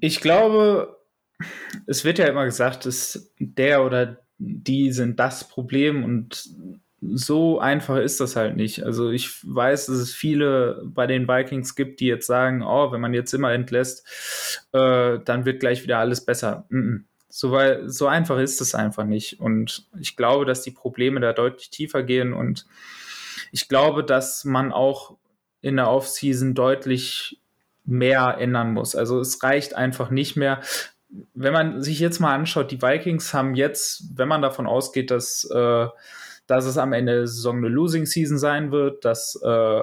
Ich 0.00 0.20
glaube, 0.20 0.96
es 1.86 2.04
wird 2.04 2.18
ja 2.18 2.26
immer 2.26 2.44
gesagt, 2.44 2.86
dass 2.86 3.32
der 3.38 3.84
oder 3.84 4.18
die 4.38 4.92
sind 4.92 5.18
das 5.20 5.48
Problem 5.48 6.02
und 6.02 6.48
so 7.14 7.58
einfach 7.58 7.96
ist 7.96 8.20
das 8.20 8.36
halt 8.36 8.56
nicht. 8.56 8.84
Also 8.84 9.10
ich 9.10 9.30
weiß, 9.42 9.86
dass 9.86 9.96
es 9.96 10.12
viele 10.12 10.82
bei 10.84 11.06
den 11.06 11.28
Vikings 11.28 11.74
gibt, 11.74 12.00
die 12.00 12.06
jetzt 12.06 12.26
sagen, 12.26 12.62
oh, 12.62 12.92
wenn 12.92 13.00
man 13.00 13.14
jetzt 13.14 13.32
immer 13.34 13.52
entlässt, 13.52 14.06
äh, 14.72 15.18
dann 15.24 15.44
wird 15.44 15.60
gleich 15.60 15.82
wieder 15.82 15.98
alles 15.98 16.24
besser. 16.24 16.66
Mm 16.70 16.78
-mm. 16.78 17.00
So, 17.28 17.52
weil, 17.52 17.88
so 17.90 18.06
einfach 18.06 18.38
ist 18.38 18.62
es 18.62 18.74
einfach 18.74 19.04
nicht. 19.04 19.40
Und 19.40 19.86
ich 20.00 20.16
glaube, 20.16 20.46
dass 20.46 20.62
die 20.62 20.70
Probleme 20.70 21.20
da 21.20 21.34
deutlich 21.34 21.68
tiefer 21.68 22.02
gehen. 22.02 22.32
Und 22.32 22.64
ich 23.52 23.68
glaube, 23.68 24.04
dass 24.04 24.44
man 24.44 24.72
auch 24.72 25.16
in 25.60 25.76
der 25.76 25.90
Offseason 25.90 26.54
deutlich 26.54 27.38
mehr 27.84 28.36
ändern 28.38 28.72
muss. 28.72 28.96
Also 28.96 29.20
es 29.20 29.42
reicht 29.42 29.74
einfach 29.74 30.10
nicht 30.10 30.36
mehr. 30.36 30.60
Wenn 31.34 31.52
man 31.52 31.82
sich 31.82 32.00
jetzt 32.00 32.20
mal 32.20 32.34
anschaut, 32.34 32.70
die 32.70 32.80
Vikings 32.80 33.34
haben 33.34 33.54
jetzt, 33.54 34.16
wenn 34.16 34.28
man 34.28 34.42
davon 34.42 34.66
ausgeht, 34.66 35.10
dass 35.10 35.44
äh, 35.44 35.88
dass 36.46 36.64
es 36.66 36.78
am 36.78 36.92
Ende 36.92 37.12
der 37.12 37.26
Saison 37.26 37.58
eine 37.58 37.68
Losing 37.68 38.06
Season 38.06 38.38
sein 38.38 38.70
wird, 38.72 39.04
dass, 39.04 39.40
äh, 39.42 39.80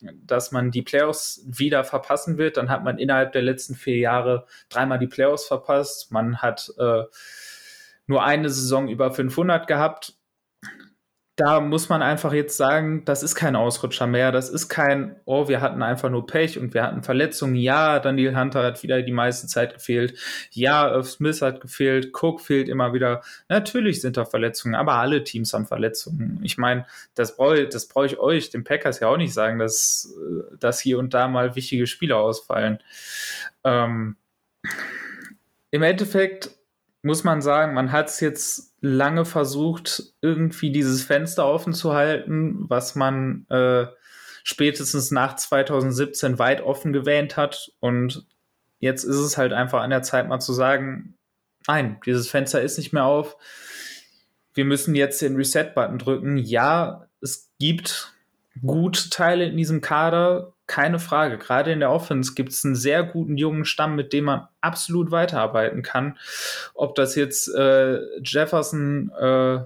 dass 0.00 0.52
man 0.52 0.70
die 0.70 0.82
Playoffs 0.82 1.44
wieder 1.46 1.84
verpassen 1.84 2.38
wird. 2.38 2.56
Dann 2.56 2.70
hat 2.70 2.84
man 2.84 2.98
innerhalb 2.98 3.32
der 3.32 3.42
letzten 3.42 3.74
vier 3.74 3.96
Jahre 3.96 4.46
dreimal 4.68 4.98
die 4.98 5.06
Playoffs 5.06 5.46
verpasst. 5.46 6.12
Man 6.12 6.38
hat 6.38 6.72
äh, 6.78 7.02
nur 8.06 8.24
eine 8.24 8.50
Saison 8.50 8.88
über 8.88 9.10
500 9.10 9.66
gehabt 9.66 10.17
da 11.38 11.60
muss 11.60 11.88
man 11.88 12.02
einfach 12.02 12.32
jetzt 12.32 12.56
sagen, 12.56 13.04
das 13.04 13.22
ist 13.22 13.36
kein 13.36 13.54
Ausrutscher 13.54 14.08
mehr. 14.08 14.32
Das 14.32 14.50
ist 14.50 14.68
kein, 14.68 15.14
oh, 15.24 15.46
wir 15.46 15.60
hatten 15.60 15.84
einfach 15.84 16.10
nur 16.10 16.26
Pech 16.26 16.58
und 16.58 16.74
wir 16.74 16.82
hatten 16.82 17.04
Verletzungen. 17.04 17.54
Ja, 17.54 18.00
Daniel 18.00 18.36
Hunter 18.36 18.64
hat 18.64 18.82
wieder 18.82 19.00
die 19.02 19.12
meiste 19.12 19.46
Zeit 19.46 19.72
gefehlt. 19.72 20.18
Ja, 20.50 20.90
Irv 20.90 21.08
Smith 21.08 21.40
hat 21.40 21.60
gefehlt. 21.60 22.10
Cook 22.12 22.40
fehlt 22.40 22.68
immer 22.68 22.92
wieder. 22.92 23.22
Natürlich 23.48 24.00
sind 24.00 24.16
da 24.16 24.24
Verletzungen, 24.24 24.74
aber 24.74 24.94
alle 24.94 25.22
Teams 25.22 25.54
haben 25.54 25.66
Verletzungen. 25.66 26.40
Ich 26.42 26.58
meine, 26.58 26.86
das 27.14 27.36
brauche 27.36 27.68
das 27.68 27.86
brauch 27.86 28.04
ich 28.04 28.18
euch, 28.18 28.50
den 28.50 28.64
Packers, 28.64 28.98
ja 28.98 29.06
auch 29.06 29.16
nicht 29.16 29.32
sagen, 29.32 29.60
dass, 29.60 30.12
dass 30.58 30.80
hier 30.80 30.98
und 30.98 31.14
da 31.14 31.28
mal 31.28 31.54
wichtige 31.54 31.86
Spieler 31.86 32.16
ausfallen. 32.16 32.80
Ähm, 33.62 34.16
Im 35.70 35.82
Endeffekt 35.84 36.57
muss 37.08 37.24
man 37.24 37.40
sagen, 37.40 37.72
man 37.72 37.90
hat 37.90 38.08
es 38.10 38.20
jetzt 38.20 38.74
lange 38.82 39.24
versucht, 39.24 40.12
irgendwie 40.20 40.70
dieses 40.70 41.02
Fenster 41.02 41.46
offen 41.46 41.72
zu 41.72 41.94
halten, 41.94 42.66
was 42.68 42.94
man 42.94 43.46
äh, 43.48 43.86
spätestens 44.44 45.10
nach 45.10 45.34
2017 45.36 46.38
weit 46.38 46.60
offen 46.60 46.92
gewähnt 46.92 47.38
hat. 47.38 47.72
Und 47.80 48.26
jetzt 48.78 49.04
ist 49.04 49.16
es 49.16 49.38
halt 49.38 49.54
einfach 49.54 49.80
an 49.80 49.88
der 49.88 50.02
Zeit, 50.02 50.28
mal 50.28 50.38
zu 50.38 50.52
sagen, 50.52 51.14
nein, 51.66 51.98
dieses 52.04 52.28
Fenster 52.28 52.60
ist 52.60 52.76
nicht 52.76 52.92
mehr 52.92 53.04
auf. 53.04 53.36
Wir 54.52 54.66
müssen 54.66 54.94
jetzt 54.94 55.22
den 55.22 55.36
Reset-Button 55.36 55.98
drücken. 55.98 56.36
Ja, 56.36 57.08
es 57.22 57.50
gibt 57.58 58.12
gute 58.60 59.08
Teile 59.08 59.46
in 59.46 59.56
diesem 59.56 59.80
Kader, 59.80 60.52
keine 60.68 61.00
Frage. 61.00 61.38
Gerade 61.38 61.72
in 61.72 61.80
der 61.80 61.90
Offense 61.90 62.34
gibt 62.34 62.52
es 62.52 62.64
einen 62.64 62.76
sehr 62.76 63.02
guten 63.02 63.36
jungen 63.36 63.64
Stamm, 63.64 63.96
mit 63.96 64.12
dem 64.12 64.24
man 64.24 64.46
absolut 64.60 65.10
weiterarbeiten 65.10 65.82
kann. 65.82 66.16
Ob 66.74 66.94
das 66.94 67.16
jetzt 67.16 67.48
äh, 67.48 67.98
Jefferson 68.22 69.10
äh, 69.18 69.60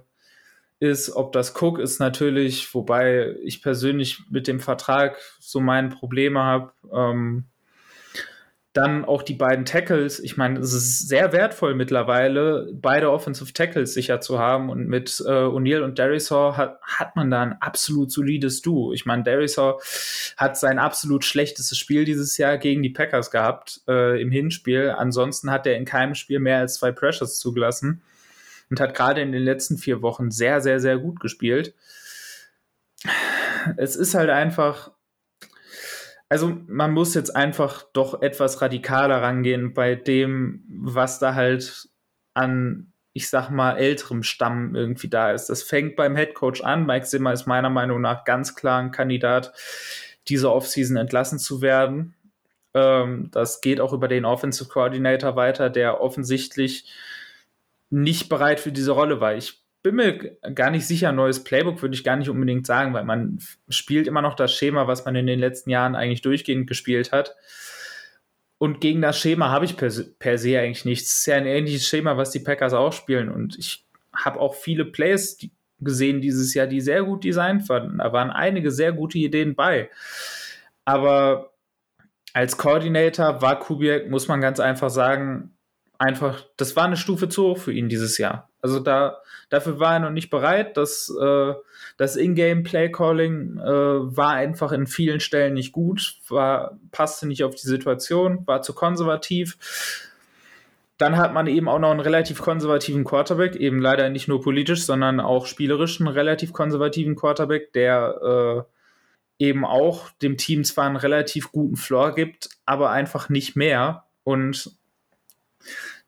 ist, 0.79 1.15
ob 1.15 1.33
das 1.33 1.55
Cook 1.61 1.79
ist 1.79 1.99
natürlich, 1.99 2.73
wobei 2.75 3.37
ich 3.43 3.63
persönlich 3.63 4.23
mit 4.31 4.49
dem 4.49 4.61
Vertrag 4.61 5.19
so 5.39 5.61
meine 5.61 5.91
Probleme 5.91 6.41
habe. 6.41 6.73
Ähm, 6.93 7.45
dann 8.73 9.05
auch 9.05 9.23
die 9.23 9.35
beiden 9.35 9.67
Tackles. 9.67 10.19
Ich 10.19 10.39
meine, 10.39 10.59
es 10.59 10.73
ist 10.73 11.07
sehr 11.07 11.33
wertvoll 11.33 11.75
mittlerweile, 11.75 12.71
beide 12.73 13.11
Offensive 13.11 13.53
Tackles 13.53 13.93
sicher 13.93 14.23
zu 14.23 14.39
haben. 14.39 14.71
Und 14.71 14.89
mit 14.89 15.23
äh, 15.27 15.31
O'Neill 15.31 15.83
und 15.83 15.99
Darisaw 15.99 16.57
hat, 16.57 16.81
hat 16.81 17.15
man 17.15 17.31
da 17.31 17.43
ein 17.43 17.61
absolut 17.61 18.11
solides 18.11 18.63
Duo. 18.63 18.95
Ich 18.95 19.05
meine, 19.05 19.25
Darisaw 19.25 19.79
hat 20.39 20.57
sein 20.57 20.79
absolut 20.79 21.27
schlechtestes 21.27 21.77
Spiel 21.77 22.07
dieses 22.07 22.39
Jahr 22.39 22.57
gegen 22.57 22.83
die 22.83 22.91
Packers 22.91 23.31
gehabt 23.31 23.83
äh, 23.89 24.21
im 24.21 24.31
Hinspiel. 24.31 24.91
Ansonsten 24.91 25.51
hat 25.51 25.67
er 25.67 25.77
in 25.77 25.85
keinem 25.85 26.15
Spiel 26.15 26.41
mehr 26.41 26.59
als 26.59 26.77
zwei 26.77 26.93
Pressures 26.93 27.39
zugelassen. 27.39 28.03
und 28.71 28.81
hat 28.81 28.95
gerade 28.95 29.21
in 29.21 29.33
den 29.33 29.43
letzten 29.43 29.77
vier 29.77 30.01
Wochen 30.01 30.31
sehr, 30.31 30.63
sehr, 30.63 30.81
sehr 30.81 30.97
gut 30.97 31.21
gespielt. 31.21 31.75
Es 33.77 33.97
ist 33.97 34.15
halt 34.15 34.31
einfach, 34.31 34.92
also 36.33 36.57
man 36.67 36.93
muss 36.93 37.13
jetzt 37.13 37.37
einfach 37.37 37.83
doch 37.93 38.23
etwas 38.23 38.63
radikaler 38.63 39.21
rangehen 39.21 39.75
bei 39.75 39.95
dem, 39.95 40.65
was 40.67 41.19
da 41.19 41.35
halt 41.35 41.91
an, 42.33 42.95
ich 43.13 43.29
sag 43.29 43.51
mal, 43.51 43.77
älterem 43.77 44.23
Stamm 44.23 44.75
irgendwie 44.75 45.11
da 45.11 45.33
ist. 45.33 45.51
Das 45.51 45.63
fängt 45.63 45.95
beim 45.95 46.17
Headcoach 46.17 46.65
an. 46.65 46.87
Mike 46.87 47.05
Zimmer 47.05 47.35
ist 47.35 47.45
meiner 47.45 47.69
Meinung 47.69 48.01
nach 48.01 48.25
ganz 48.25 48.55
klar 48.55 48.81
ein 48.81 48.93
Kandidat, 48.93 49.53
diese 50.27 50.51
Offseason 50.51 50.97
entlassen 50.97 51.39
zu 51.39 51.61
werden. 51.61 52.15
Ähm, 52.73 53.29
das 53.31 53.61
geht 53.61 53.83
auch 53.83 53.93
über 53.93 54.09
den 54.09 54.25
Offensive 54.25 54.71
Coordinator 54.71 55.37
weiter, 55.37 55.69
der 55.69 56.01
offensichtlich 56.01 56.91
nicht 57.91 58.31
bereit 58.31 58.59
für 58.59 58.73
diese 58.73 58.93
Rolle 58.93 59.21
war. 59.21 59.35
Ich 59.35 59.62
bin 59.83 59.97
mir 59.97 60.37
gar 60.55 60.71
nicht 60.71 60.87
sicher, 60.87 61.13
neues 61.13 61.43
Playbook 61.43 61.83
würde 61.83 61.95
ich 61.95 62.05
gar 62.05 62.17
nicht 62.17 62.29
unbedingt 62.29 62.67
sagen, 62.67 62.95
weil 62.95 63.05
man 63.05 63.39
spielt 63.69 64.07
immer 64.07 64.23
noch 64.23 64.35
das 64.35 64.55
Schema, 64.55 64.87
was 64.87 65.05
man 65.05 65.17
in 65.17 65.27
den 65.27 65.41
letzten 65.41 65.71
Jahren 65.71 65.97
eigentlich 65.97 66.23
durchgehend 66.23 66.69
gespielt 66.69 67.13
hat. 67.13 67.35
Und 68.59 68.81
gegen 68.81 69.03
das 69.03 69.19
Schema 69.19 69.51
habe 69.51 69.65
ich 69.65 69.77
per, 69.77 69.91
per 70.21 70.39
se 70.39 70.59
eigentlich 70.59 70.85
nichts. 70.85 71.09
Es 71.09 71.19
ist 71.19 71.27
ja 71.27 71.35
ein 71.35 71.47
ähnliches 71.47 71.87
Schema, 71.87 72.17
was 72.17 72.31
die 72.31 72.39
Packers 72.39 72.73
auch 72.75 72.93
spielen. 72.93 73.29
Und 73.29 73.59
ich 73.59 73.85
habe 74.15 74.39
auch 74.39 74.55
viele 74.55 74.85
Plays 74.85 75.39
gesehen 75.81 76.21
dieses 76.21 76.55
Jahr, 76.55 76.69
die 76.69 76.81
sehr 76.81 77.03
gut 77.03 77.25
designt 77.25 77.69
waren. 77.69 77.99
Da 77.99 78.13
waren 78.13 78.31
einige 78.31 78.71
sehr 78.71 78.93
gute 78.93 79.19
Ideen 79.19 79.57
bei. 79.57 79.91
Aber 80.85 81.53
als 82.35 82.57
Coordinator 82.57 83.43
war 83.43 83.59
Kubiak, 83.59 84.09
muss 84.09 84.29
man 84.29 84.41
ganz 84.41 84.61
einfach 84.61 84.91
sagen, 84.91 85.57
einfach, 85.99 86.47
das 86.57 86.77
war 86.77 86.85
eine 86.85 86.97
Stufe 86.97 87.29
zu 87.29 87.43
hoch 87.43 87.59
für 87.59 87.73
ihn 87.73 87.89
dieses 87.89 88.17
Jahr. 88.17 88.49
Also 88.63 88.79
da, 88.79 89.19
dafür 89.51 89.81
war 89.81 89.95
er 89.95 89.99
noch 89.99 90.11
nicht 90.11 90.31
bereit. 90.31 90.77
Das, 90.77 91.13
äh, 91.21 91.53
das 91.97 92.17
Ingame 92.17 92.63
Play 92.63 92.91
Calling 92.91 93.59
äh, 93.59 94.17
war 94.17 94.31
einfach 94.31 94.73
in 94.73 94.87
vielen 94.87 95.21
Stellen 95.21 95.55
nicht 95.55 95.73
gut, 95.73 96.17
war, 96.29 96.79
passte 96.93 97.27
nicht 97.27 97.45
auf 97.45 97.57
die 97.57 97.67
Situation, 97.67 98.47
war 98.47 98.63
zu 98.63 98.73
konservativ. 98.73 100.09
Dann 100.97 101.17
hat 101.17 101.35
man 101.35 101.49
eben 101.49 101.69
auch 101.69 101.81
noch 101.81 101.91
einen 101.91 102.01
relativ 102.01 102.41
konservativen 102.41 103.03
Quarterback, 103.03 103.57
eben 103.57 103.81
leider 103.81 104.09
nicht 104.09 104.29
nur 104.29 104.41
politisch, 104.41 104.85
sondern 104.85 105.19
auch 105.19 105.47
spielerisch 105.47 106.01
einen 106.01 106.09
relativ 106.09 106.53
konservativen 106.53 107.17
Quarterback, 107.17 107.73
der 107.73 108.67
äh, 109.41 109.45
eben 109.45 109.65
auch 109.65 110.11
dem 110.23 110.37
Team 110.37 110.63
zwar 110.63 110.85
einen 110.85 110.95
relativ 110.95 111.51
guten 111.51 111.75
Floor 111.75 112.15
gibt, 112.15 112.51
aber 112.65 112.91
einfach 112.91 113.29
nicht 113.29 113.57
mehr. 113.57 114.05
Und 114.23 114.77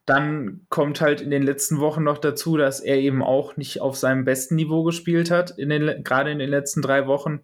dann 0.05 0.61
kommt 0.69 1.01
halt 1.01 1.21
in 1.21 1.31
den 1.31 1.43
letzten 1.43 1.79
Wochen 1.79 2.03
noch 2.03 2.19
dazu, 2.19 2.57
dass 2.57 2.79
er 2.79 2.97
eben 2.97 3.23
auch 3.23 3.57
nicht 3.57 3.81
auf 3.81 3.95
seinem 3.95 4.23
besten 4.23 4.55
Niveau 4.55 4.83
gespielt 4.83 5.31
hat, 5.31 5.57
in 5.57 5.69
den, 5.69 6.03
gerade 6.03 6.31
in 6.31 6.39
den 6.39 6.49
letzten 6.49 6.81
drei 6.81 7.07
Wochen. 7.07 7.41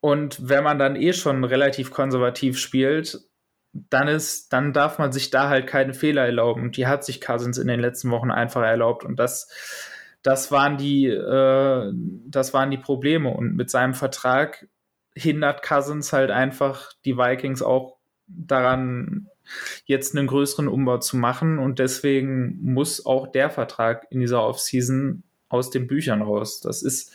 Und 0.00 0.48
wenn 0.48 0.64
man 0.64 0.78
dann 0.78 0.96
eh 0.96 1.12
schon 1.12 1.44
relativ 1.44 1.90
konservativ 1.90 2.58
spielt, 2.58 3.20
dann 3.72 4.08
ist, 4.08 4.52
dann 4.52 4.72
darf 4.72 4.98
man 4.98 5.12
sich 5.12 5.30
da 5.30 5.48
halt 5.48 5.66
keine 5.66 5.94
Fehler 5.94 6.24
erlauben. 6.24 6.62
Und 6.62 6.76
die 6.76 6.86
hat 6.86 7.04
sich 7.04 7.20
Cousins 7.20 7.58
in 7.58 7.68
den 7.68 7.80
letzten 7.80 8.10
Wochen 8.10 8.30
einfach 8.30 8.62
erlaubt. 8.62 9.04
Und 9.04 9.18
das, 9.18 9.50
das 10.22 10.50
waren 10.52 10.78
die, 10.78 11.06
äh, 11.06 11.92
das 12.26 12.54
waren 12.54 12.70
die 12.70 12.78
Probleme. 12.78 13.30
Und 13.30 13.56
mit 13.56 13.70
seinem 13.70 13.94
Vertrag 13.94 14.68
hindert 15.14 15.62
Cousins 15.62 16.12
halt 16.12 16.30
einfach 16.30 16.92
die 17.04 17.16
Vikings 17.16 17.62
auch 17.62 17.98
daran, 18.26 19.28
jetzt 19.84 20.16
einen 20.16 20.26
größeren 20.26 20.68
Umbau 20.68 20.98
zu 20.98 21.16
machen. 21.16 21.58
Und 21.58 21.78
deswegen 21.78 22.58
muss 22.62 23.04
auch 23.04 23.26
der 23.26 23.50
Vertrag 23.50 24.06
in 24.10 24.20
dieser 24.20 24.42
Offseason 24.42 25.22
aus 25.48 25.70
den 25.70 25.86
Büchern 25.86 26.22
raus. 26.22 26.60
Das 26.60 26.82
ist 26.82 27.12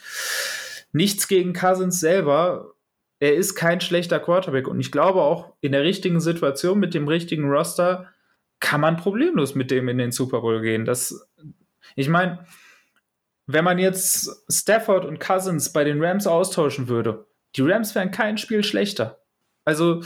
nichts 0.91 1.27
gegen 1.27 1.53
Cousins 1.53 1.99
selber. 1.99 2.73
Er 3.19 3.35
ist 3.35 3.55
kein 3.55 3.81
schlechter 3.81 4.19
Quarterback. 4.19 4.67
Und 4.67 4.79
ich 4.79 4.91
glaube 4.91 5.21
auch 5.21 5.53
in 5.61 5.71
der 5.71 5.83
richtigen 5.83 6.19
Situation 6.19 6.79
mit 6.79 6.93
dem 6.93 7.07
richtigen 7.07 7.49
Roster 7.49 8.07
kann 8.59 8.81
man 8.81 8.97
problemlos 8.97 9.55
mit 9.55 9.71
dem 9.71 9.87
in 9.87 9.97
den 9.97 10.11
Super 10.11 10.41
Bowl 10.41 10.61
gehen. 10.61 10.85
Das, 10.85 11.27
ich 11.95 12.09
meine, 12.09 12.45
wenn 13.47 13.63
man 13.63 13.79
jetzt 13.79 14.29
Stafford 14.49 15.05
und 15.05 15.19
Cousins 15.19 15.73
bei 15.73 15.83
den 15.83 16.03
Rams 16.03 16.27
austauschen 16.27 16.87
würde, 16.87 17.25
die 17.55 17.61
Rams 17.61 17.95
wären 17.95 18.11
kein 18.11 18.37
Spiel 18.37 18.63
schlechter. 18.63 19.21
Also, 19.65 20.03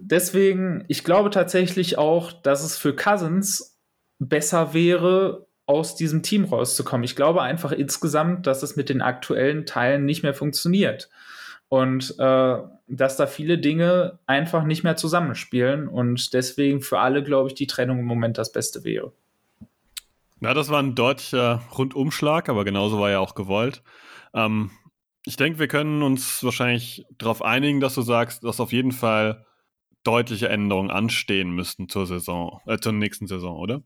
deswegen, 0.00 0.84
ich 0.88 1.04
glaube 1.04 1.30
tatsächlich 1.30 1.98
auch, 1.98 2.32
dass 2.32 2.64
es 2.64 2.76
für 2.76 2.94
Cousins 2.94 3.78
besser 4.18 4.74
wäre, 4.74 5.46
aus 5.66 5.94
diesem 5.94 6.22
Team 6.22 6.44
rauszukommen. 6.44 7.04
Ich 7.04 7.14
glaube 7.14 7.42
einfach 7.42 7.70
insgesamt, 7.70 8.46
dass 8.46 8.62
es 8.62 8.74
mit 8.74 8.88
den 8.88 9.02
aktuellen 9.02 9.66
Teilen 9.66 10.04
nicht 10.04 10.22
mehr 10.22 10.34
funktioniert. 10.34 11.08
Und 11.68 12.16
äh, 12.18 12.56
dass 12.88 13.16
da 13.16 13.28
viele 13.28 13.58
Dinge 13.58 14.18
einfach 14.26 14.64
nicht 14.64 14.82
mehr 14.82 14.96
zusammenspielen 14.96 15.86
und 15.86 16.34
deswegen 16.34 16.80
für 16.80 16.98
alle, 16.98 17.22
glaube 17.22 17.48
ich, 17.48 17.54
die 17.54 17.68
Trennung 17.68 18.00
im 18.00 18.06
Moment 18.06 18.36
das 18.38 18.50
Beste 18.50 18.82
wäre. 18.82 19.12
Na, 20.40 20.52
das 20.52 20.70
war 20.70 20.82
ein 20.82 20.96
deutlicher 20.96 21.62
Rundumschlag, 21.78 22.48
aber 22.48 22.64
genauso 22.64 22.98
war 22.98 23.10
ja 23.10 23.20
auch 23.20 23.36
gewollt. 23.36 23.84
Ähm, 24.34 24.72
ich 25.24 25.36
denke, 25.36 25.60
wir 25.60 25.68
können 25.68 26.02
uns 26.02 26.42
wahrscheinlich 26.42 27.04
darauf 27.16 27.42
einigen, 27.42 27.78
dass 27.78 27.94
du 27.94 28.02
sagst, 28.02 28.42
dass 28.42 28.58
auf 28.58 28.72
jeden 28.72 28.90
Fall 28.90 29.46
deutliche 30.10 30.48
Änderungen 30.48 30.90
anstehen 30.90 31.50
müssten 31.50 31.88
zur 31.88 32.04
Saison, 32.04 32.60
äh, 32.66 32.78
zur 32.78 32.92
nächsten 32.92 33.28
Saison, 33.28 33.56
oder? 33.56 33.82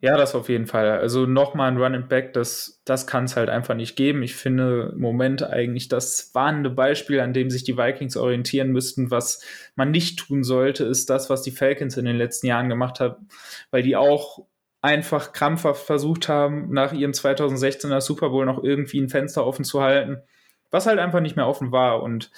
Ja, 0.00 0.16
das 0.16 0.34
auf 0.34 0.48
jeden 0.48 0.66
Fall. 0.66 0.88
Also 0.90 1.26
nochmal 1.26 1.70
ein 1.70 1.76
Run 1.76 1.94
and 1.94 2.08
Back, 2.08 2.32
das, 2.32 2.80
das 2.86 3.06
kann 3.06 3.24
es 3.24 3.36
halt 3.36 3.50
einfach 3.50 3.74
nicht 3.74 3.94
geben. 3.94 4.22
Ich 4.22 4.36
finde 4.36 4.92
im 4.94 5.00
Moment 5.00 5.42
eigentlich 5.42 5.88
das 5.88 6.30
warnende 6.34 6.70
Beispiel, 6.70 7.20
an 7.20 7.34
dem 7.34 7.50
sich 7.50 7.64
die 7.64 7.76
Vikings 7.76 8.16
orientieren 8.16 8.70
müssten, 8.70 9.10
was 9.10 9.44
man 9.74 9.90
nicht 9.90 10.18
tun 10.20 10.44
sollte, 10.44 10.84
ist 10.84 11.10
das, 11.10 11.28
was 11.28 11.42
die 11.42 11.50
Falcons 11.50 11.96
in 11.96 12.06
den 12.06 12.16
letzten 12.16 12.46
Jahren 12.46 12.68
gemacht 12.68 13.00
haben, 13.00 13.28
weil 13.70 13.82
die 13.82 13.96
auch 13.96 14.46
einfach 14.80 15.32
krampfhaft 15.32 15.84
versucht 15.84 16.28
haben, 16.28 16.72
nach 16.72 16.92
ihrem 16.92 17.10
2016er 17.10 18.00
Super 18.00 18.30
Bowl 18.30 18.46
noch 18.46 18.62
irgendwie 18.62 19.00
ein 19.00 19.08
Fenster 19.10 19.44
offen 19.44 19.64
zu 19.64 19.82
halten, 19.82 20.22
was 20.70 20.86
halt 20.86 21.00
einfach 21.00 21.20
nicht 21.20 21.36
mehr 21.36 21.48
offen 21.48 21.72
war. 21.72 22.02
Und 22.02 22.30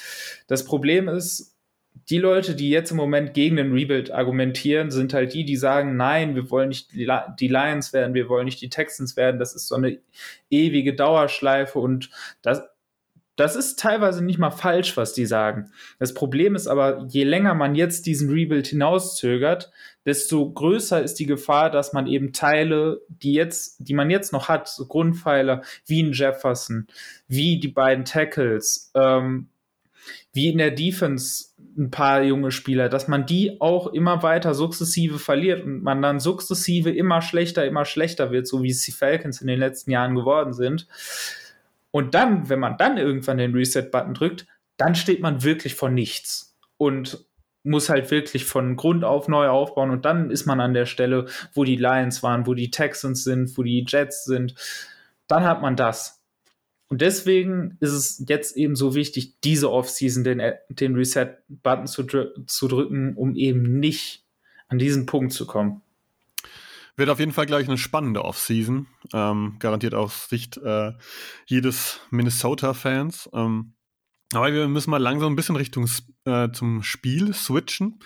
das 0.49 0.65
Problem 0.65 1.09
ist, 1.09 1.50
die 2.09 2.19
Leute, 2.19 2.57
die 2.57 2.71
jetzt 2.71 2.91
im 2.91 2.97
Moment 2.97 3.35
gegen 3.35 3.57
den 3.57 3.73
Rebuild 3.73 4.11
argumentieren, 4.11 4.91
sind 4.91 5.15
halt 5.15 5.33
die, 5.33 5.45
die 5.45 5.57
sagen, 5.57 5.97
nein, 5.97 6.35
wir 6.35 6.51
wollen 6.51 6.69
nicht 6.69 6.93
die 6.93 7.49
Lions 7.49 7.93
werden, 7.93 8.15
wir 8.15 8.29
wollen 8.29 8.47
nicht 8.47 8.61
die 8.61 8.69
Texans 8.69 9.17
werden, 9.17 9.39
das 9.39 9.55
ist 9.55 9.69
so 9.69 9.77
eine 9.77 9.99
ewige 10.51 10.95
Dauerschleife 10.95 11.79
und 11.79 12.11
das, 12.43 12.63
das 13.37 13.57
ist 13.57 13.79
teilweise 13.79 14.25
nicht 14.25 14.39
mal 14.39 14.51
falsch, 14.51 14.97
was 14.97 15.15
die 15.15 15.25
sagen. 15.25 15.71
Das 15.99 16.13
Problem 16.13 16.55
ist 16.55 16.67
aber, 16.67 17.07
je 17.09 17.25
länger 17.25 17.55
man 17.55 17.75
jetzt 17.75 18.07
diesen 18.07 18.29
Rebuild 18.29 18.67
hinauszögert, 18.67 19.71
desto 20.05 20.51
größer 20.51 21.03
ist 21.03 21.15
die 21.15 21.27
Gefahr, 21.27 21.71
dass 21.71 21.93
man 21.93 22.07
eben 22.07 22.33
Teile, 22.33 23.01
die 23.09 23.33
jetzt, 23.33 23.77
die 23.79 23.95
man 23.95 24.11
jetzt 24.11 24.33
noch 24.33 24.49
hat, 24.49 24.69
so 24.69 24.87
Grundpfeiler 24.87 25.63
wie 25.87 26.03
ein 26.03 26.13
Jefferson, 26.13 26.89
wie 27.29 27.61
die 27.61 27.69
beiden 27.69 28.05
Tackles, 28.05 28.91
ähm, 28.95 29.49
wie 30.33 30.49
in 30.49 30.59
der 30.59 30.71
Defense 30.71 31.50
ein 31.77 31.91
paar 31.91 32.23
junge 32.23 32.51
Spieler, 32.51 32.89
dass 32.89 33.09
man 33.09 33.27
die 33.27 33.61
auch 33.61 33.89
immer 33.89 34.23
weiter 34.23 34.55
sukzessive 34.55 35.19
verliert 35.19 35.65
und 35.65 35.83
man 35.83 36.03
dann 36.03 36.21
sukzessive 36.21 36.91
immer 36.91 37.23
schlechter, 37.23 37.67
immer 37.67 37.85
schlechter 37.85 38.31
wird, 38.31 38.47
so 38.47 38.63
wie 38.63 38.71
es 38.71 38.83
die 38.83 38.93
Falcons 38.93 39.41
in 39.41 39.47
den 39.47 39.59
letzten 39.59 39.91
Jahren 39.91 40.15
geworden 40.15 40.53
sind. 40.53 40.87
Und 41.91 42.15
dann, 42.15 42.49
wenn 42.49 42.61
man 42.61 42.77
dann 42.77 42.99
irgendwann 42.99 43.39
den 43.39 43.55
Reset-Button 43.55 44.15
drückt, 44.15 44.47
dann 44.77 44.95
steht 44.95 45.21
man 45.21 45.43
wirklich 45.43 45.75
vor 45.75 45.91
nichts 45.91 46.57
und 46.77 47.25
muss 47.63 47.91
halt 47.91 48.11
wirklich 48.11 48.47
von 48.47 48.77
Grund 48.77 49.05
auf 49.05 49.29
neu 49.29 49.49
aufbauen 49.49 49.91
und 49.91 50.05
dann 50.05 50.31
ist 50.31 50.47
man 50.47 50.61
an 50.61 50.73
der 50.73 50.87
Stelle, 50.87 51.27
wo 51.53 51.65
die 51.65 51.77
Lions 51.77 52.23
waren, 52.23 52.47
wo 52.47 52.55
die 52.55 52.71
Texans 52.71 53.25
sind, 53.25 53.57
wo 53.59 53.63
die 53.63 53.85
Jets 53.87 54.25
sind. 54.25 54.55
Dann 55.27 55.45
hat 55.45 55.61
man 55.61 55.77
das. 55.77 56.20
Und 56.91 57.01
deswegen 57.03 57.79
ist 57.79 57.93
es 57.93 58.25
jetzt 58.27 58.57
eben 58.57 58.75
so 58.75 58.97
wichtig, 58.97 59.41
diese 59.45 59.71
Offseason 59.71 60.25
den, 60.25 60.43
den 60.69 60.97
Reset-Button 60.97 61.87
zu, 61.87 62.03
dr 62.03 62.47
zu 62.47 62.67
drücken, 62.67 63.15
um 63.15 63.37
eben 63.37 63.79
nicht 63.79 64.25
an 64.67 64.79
diesen 64.79 65.07
Punkt 65.07 65.33
zu 65.33 65.47
kommen. 65.47 65.83
Wird 66.97 67.09
auf 67.09 67.21
jeden 67.21 67.33
Fall 67.33 67.47
gleich 67.47 67.69
eine 67.69 67.79
spannende 67.79 68.25
Offseason. 68.25 68.89
Ähm, 69.15 69.57
garantiert 69.61 69.95
aus 69.95 70.29
Sicht 70.29 70.57
äh, 70.57 70.93
jedes 71.47 72.01
Minnesota-Fans. 72.11 73.31
Ähm, 73.33 73.75
aber 74.33 74.53
wir 74.53 74.67
müssen 74.67 74.91
mal 74.91 74.99
langsam 74.99 75.33
ein 75.33 75.37
bisschen 75.37 75.57
Richtung 75.57 75.89
äh, 76.25 76.51
zum 76.51 76.83
Spiel 76.83 77.33
switchen. 77.35 78.01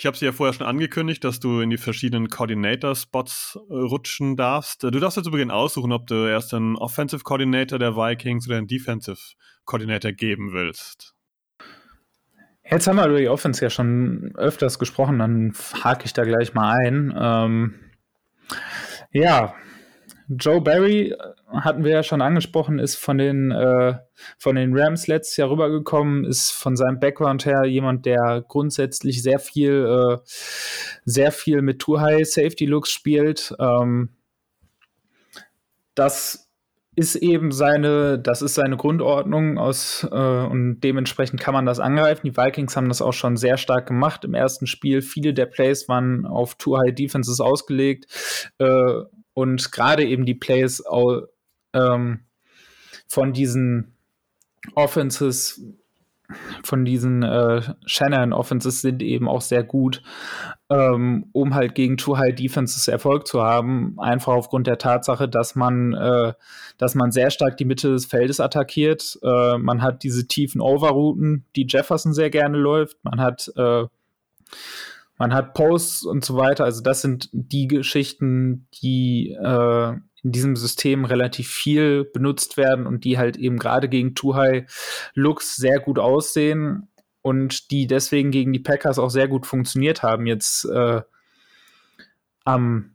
Ich 0.00 0.06
habe 0.06 0.16
sie 0.16 0.26
ja 0.26 0.32
vorher 0.32 0.52
schon 0.52 0.66
angekündigt, 0.66 1.24
dass 1.24 1.40
du 1.40 1.58
in 1.58 1.70
die 1.70 1.76
verschiedenen 1.76 2.28
Coordinator-Spots 2.28 3.58
äh, 3.68 3.74
rutschen 3.74 4.36
darfst. 4.36 4.84
Du 4.84 4.90
darfst 4.90 5.16
jetzt 5.16 5.24
zu 5.24 5.32
Beginn 5.32 5.50
aussuchen, 5.50 5.90
ob 5.90 6.06
du 6.06 6.28
erst 6.28 6.54
einen 6.54 6.76
Offensive 6.76 7.24
Coordinator 7.24 7.80
der 7.80 7.96
Vikings 7.96 8.46
oder 8.46 8.58
einen 8.58 8.68
Defensive 8.68 9.18
Coordinator 9.64 10.12
geben 10.12 10.52
willst. 10.52 11.16
Jetzt 12.70 12.86
haben 12.86 12.94
wir 12.96 13.06
über 13.08 13.18
die 13.18 13.28
Offense 13.28 13.60
ja 13.60 13.70
schon 13.70 14.30
öfters 14.36 14.78
gesprochen, 14.78 15.18
dann 15.18 15.52
hake 15.82 16.04
ich 16.04 16.12
da 16.12 16.22
gleich 16.22 16.54
mal 16.54 16.78
ein. 16.78 17.12
Ähm, 17.18 17.74
Ja, 19.10 19.54
Joe 20.28 20.60
Barry 20.60 21.10
äh, 21.10 21.16
hatten 21.52 21.84
wir 21.84 21.92
ja 21.92 22.02
schon 22.02 22.20
angesprochen, 22.20 22.78
ist 22.78 22.96
von 22.96 23.18
den, 23.18 23.50
äh, 23.50 23.94
von 24.38 24.56
den 24.56 24.76
Rams 24.76 25.06
letztes 25.06 25.36
Jahr 25.38 25.50
rübergekommen, 25.50 26.24
ist 26.24 26.50
von 26.50 26.76
seinem 26.76 27.00
Background 27.00 27.46
her 27.46 27.64
jemand, 27.64 28.04
der 28.04 28.44
grundsätzlich 28.46 29.22
sehr 29.22 29.38
viel, 29.38 29.86
äh, 29.86 30.18
sehr 31.04 31.32
viel 31.32 31.62
mit 31.62 31.78
Too 31.78 32.00
High 32.00 32.26
Safety 32.28 32.66
Looks 32.66 32.90
spielt. 32.90 33.54
Ähm, 33.58 34.10
das 35.94 36.48
ist 36.94 37.14
eben 37.14 37.52
seine, 37.52 38.18
das 38.18 38.42
ist 38.42 38.56
seine 38.56 38.76
Grundordnung 38.76 39.56
aus 39.56 40.06
äh, 40.10 40.16
und 40.16 40.80
dementsprechend 40.80 41.40
kann 41.40 41.54
man 41.54 41.64
das 41.64 41.78
angreifen. 41.78 42.22
Die 42.24 42.36
Vikings 42.36 42.76
haben 42.76 42.88
das 42.88 43.00
auch 43.00 43.12
schon 43.12 43.36
sehr 43.36 43.56
stark 43.56 43.86
gemacht 43.86 44.24
im 44.24 44.34
ersten 44.34 44.66
Spiel. 44.66 45.00
Viele 45.00 45.32
der 45.32 45.46
Plays 45.46 45.88
waren 45.88 46.26
auf 46.26 46.56
Too 46.56 46.76
High 46.76 46.94
Defenses 46.94 47.40
ausgelegt 47.40 48.52
äh, 48.58 49.02
und 49.38 49.70
gerade 49.70 50.04
eben 50.04 50.26
die 50.26 50.34
Plays 50.34 50.82
ähm, 51.72 52.20
von 53.06 53.32
diesen 53.32 53.94
Offenses 54.74 55.62
von 56.62 56.84
diesen 56.84 57.22
äh, 57.22 57.62
Shannon 57.86 58.34
Offenses 58.34 58.82
sind 58.82 59.00
eben 59.02 59.28
auch 59.28 59.40
sehr 59.40 59.62
gut, 59.62 60.02
ähm, 60.68 61.30
um 61.32 61.54
halt 61.54 61.74
gegen 61.74 61.96
Too 61.96 62.18
High 62.18 62.34
Defenses 62.34 62.86
Erfolg 62.86 63.26
zu 63.26 63.42
haben. 63.42 63.94
Einfach 63.98 64.34
aufgrund 64.34 64.66
der 64.66 64.76
Tatsache, 64.76 65.26
dass 65.26 65.54
man, 65.54 65.94
äh, 65.94 66.34
dass 66.76 66.94
man 66.94 67.12
sehr 67.12 67.30
stark 67.30 67.56
die 67.56 67.64
Mitte 67.64 67.90
des 67.92 68.04
Feldes 68.06 68.40
attackiert. 68.40 69.18
Äh, 69.22 69.56
man 69.56 69.80
hat 69.80 70.02
diese 70.02 70.26
tiefen 70.26 70.60
Overrouten, 70.60 71.46
die 71.56 71.66
Jefferson 71.66 72.12
sehr 72.12 72.28
gerne 72.28 72.58
läuft. 72.58 72.98
Man 73.04 73.20
hat 73.20 73.50
äh, 73.56 73.84
man 75.18 75.34
hat 75.34 75.54
Posts 75.54 76.04
und 76.04 76.24
so 76.24 76.36
weiter. 76.36 76.64
Also 76.64 76.82
das 76.82 77.02
sind 77.02 77.28
die 77.32 77.66
Geschichten, 77.66 78.68
die 78.82 79.32
äh, 79.32 79.92
in 80.22 80.32
diesem 80.32 80.56
System 80.56 81.04
relativ 81.04 81.48
viel 81.48 82.04
benutzt 82.04 82.56
werden 82.56 82.86
und 82.86 83.04
die 83.04 83.18
halt 83.18 83.36
eben 83.36 83.58
gerade 83.58 83.88
gegen 83.88 84.14
Too 84.14 84.34
High 84.34 85.10
Looks 85.14 85.56
sehr 85.56 85.80
gut 85.80 85.98
aussehen 85.98 86.88
und 87.22 87.70
die 87.70 87.86
deswegen 87.86 88.30
gegen 88.30 88.52
die 88.52 88.60
Packers 88.60 88.98
auch 88.98 89.10
sehr 89.10 89.28
gut 89.28 89.46
funktioniert 89.46 90.02
haben 90.02 90.26
jetzt 90.26 90.64
äh, 90.64 91.02
am, 92.44 92.94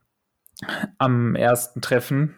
am 0.97 1.36
ersten 1.36 1.81
Treffen. 1.81 2.36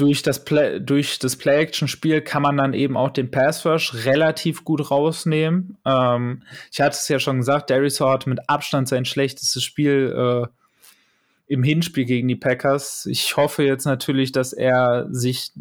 Durch 0.00 0.22
das, 0.22 0.46
Play, 0.46 0.80
durch 0.80 1.18
das 1.18 1.36
Play-Action-Spiel 1.36 2.22
kann 2.22 2.40
man 2.40 2.56
dann 2.56 2.72
eben 2.72 2.96
auch 2.96 3.10
den 3.10 3.30
Pass-Rush 3.30 4.06
relativ 4.06 4.64
gut 4.64 4.90
rausnehmen. 4.90 5.76
Ähm, 5.84 6.42
ich 6.72 6.80
hatte 6.80 6.96
es 6.96 7.06
ja 7.08 7.18
schon 7.18 7.36
gesagt, 7.36 7.68
Darius 7.68 8.00
hatte 8.00 8.30
mit 8.30 8.48
Abstand 8.48 8.88
sein 8.88 9.04
schlechtestes 9.04 9.62
Spiel 9.62 10.14
äh, 10.16 11.52
im 11.52 11.62
Hinspiel 11.62 12.06
gegen 12.06 12.28
die 12.28 12.36
Packers. 12.36 13.04
Ich 13.04 13.36
hoffe 13.36 13.62
jetzt 13.62 13.84
natürlich, 13.84 14.32
dass 14.32 14.54
er 14.54 15.06
sich 15.10 15.52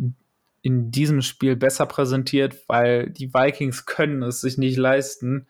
in 0.62 0.90
diesem 0.90 1.22
Spiel 1.22 1.58
besser 1.58 1.86
präsentiert, 1.86 2.56
weil 2.68 3.10
die 3.10 3.34
Vikings 3.34 3.86
können 3.86 4.24
es 4.24 4.40
sich 4.40 4.58
nicht 4.58 4.78
leisten, 4.78 5.48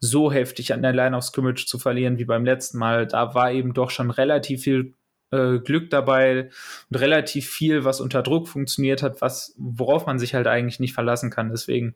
so 0.00 0.32
heftig 0.32 0.72
an 0.72 0.80
der 0.80 0.94
Line 0.94 1.14
of 1.14 1.24
Scrimmage 1.24 1.66
zu 1.66 1.78
verlieren 1.78 2.16
wie 2.16 2.24
beim 2.24 2.46
letzten 2.46 2.78
Mal. 2.78 3.06
Da 3.06 3.34
war 3.34 3.52
eben 3.52 3.74
doch 3.74 3.90
schon 3.90 4.10
relativ 4.10 4.62
viel 4.62 4.94
äh, 5.32 5.58
Glück 5.58 5.90
dabei 5.90 6.50
und 6.90 6.96
relativ 6.96 7.48
viel, 7.48 7.84
was 7.84 8.00
unter 8.00 8.22
Druck 8.22 8.48
funktioniert 8.48 9.02
hat, 9.02 9.20
was, 9.20 9.54
worauf 9.56 10.06
man 10.06 10.18
sich 10.18 10.34
halt 10.34 10.46
eigentlich 10.46 10.78
nicht 10.80 10.94
verlassen 10.94 11.30
kann. 11.30 11.50
Deswegen, 11.50 11.94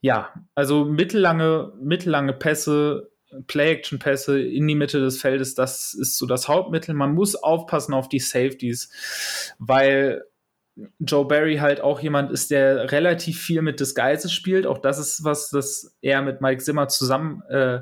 ja, 0.00 0.32
also 0.54 0.84
mittellange, 0.84 1.72
mittellange 1.80 2.32
Pässe 2.32 3.10
Play-Action-Pässe 3.46 4.40
in 4.40 4.66
die 4.66 4.74
Mitte 4.74 5.00
des 5.00 5.20
Feldes, 5.20 5.54
das 5.54 5.94
ist 5.94 6.18
so 6.18 6.26
das 6.26 6.48
Hauptmittel. 6.48 6.94
Man 6.94 7.14
muss 7.14 7.36
aufpassen 7.36 7.94
auf 7.94 8.08
die 8.08 8.18
Safeties, 8.18 8.90
weil 9.58 10.24
Joe 10.98 11.26
Barry 11.26 11.56
halt 11.56 11.80
auch 11.80 12.00
jemand 12.00 12.30
ist, 12.30 12.50
der 12.50 12.90
relativ 12.90 13.40
viel 13.40 13.62
mit 13.62 13.80
Disguises 13.80 14.32
spielt. 14.32 14.66
Auch 14.66 14.78
das 14.78 14.98
ist 14.98 15.24
was, 15.24 15.50
das 15.50 15.96
er 16.00 16.22
mit 16.22 16.40
Mike 16.40 16.62
Zimmer 16.62 16.88
zusammen, 16.88 17.42
äh, 17.48 17.80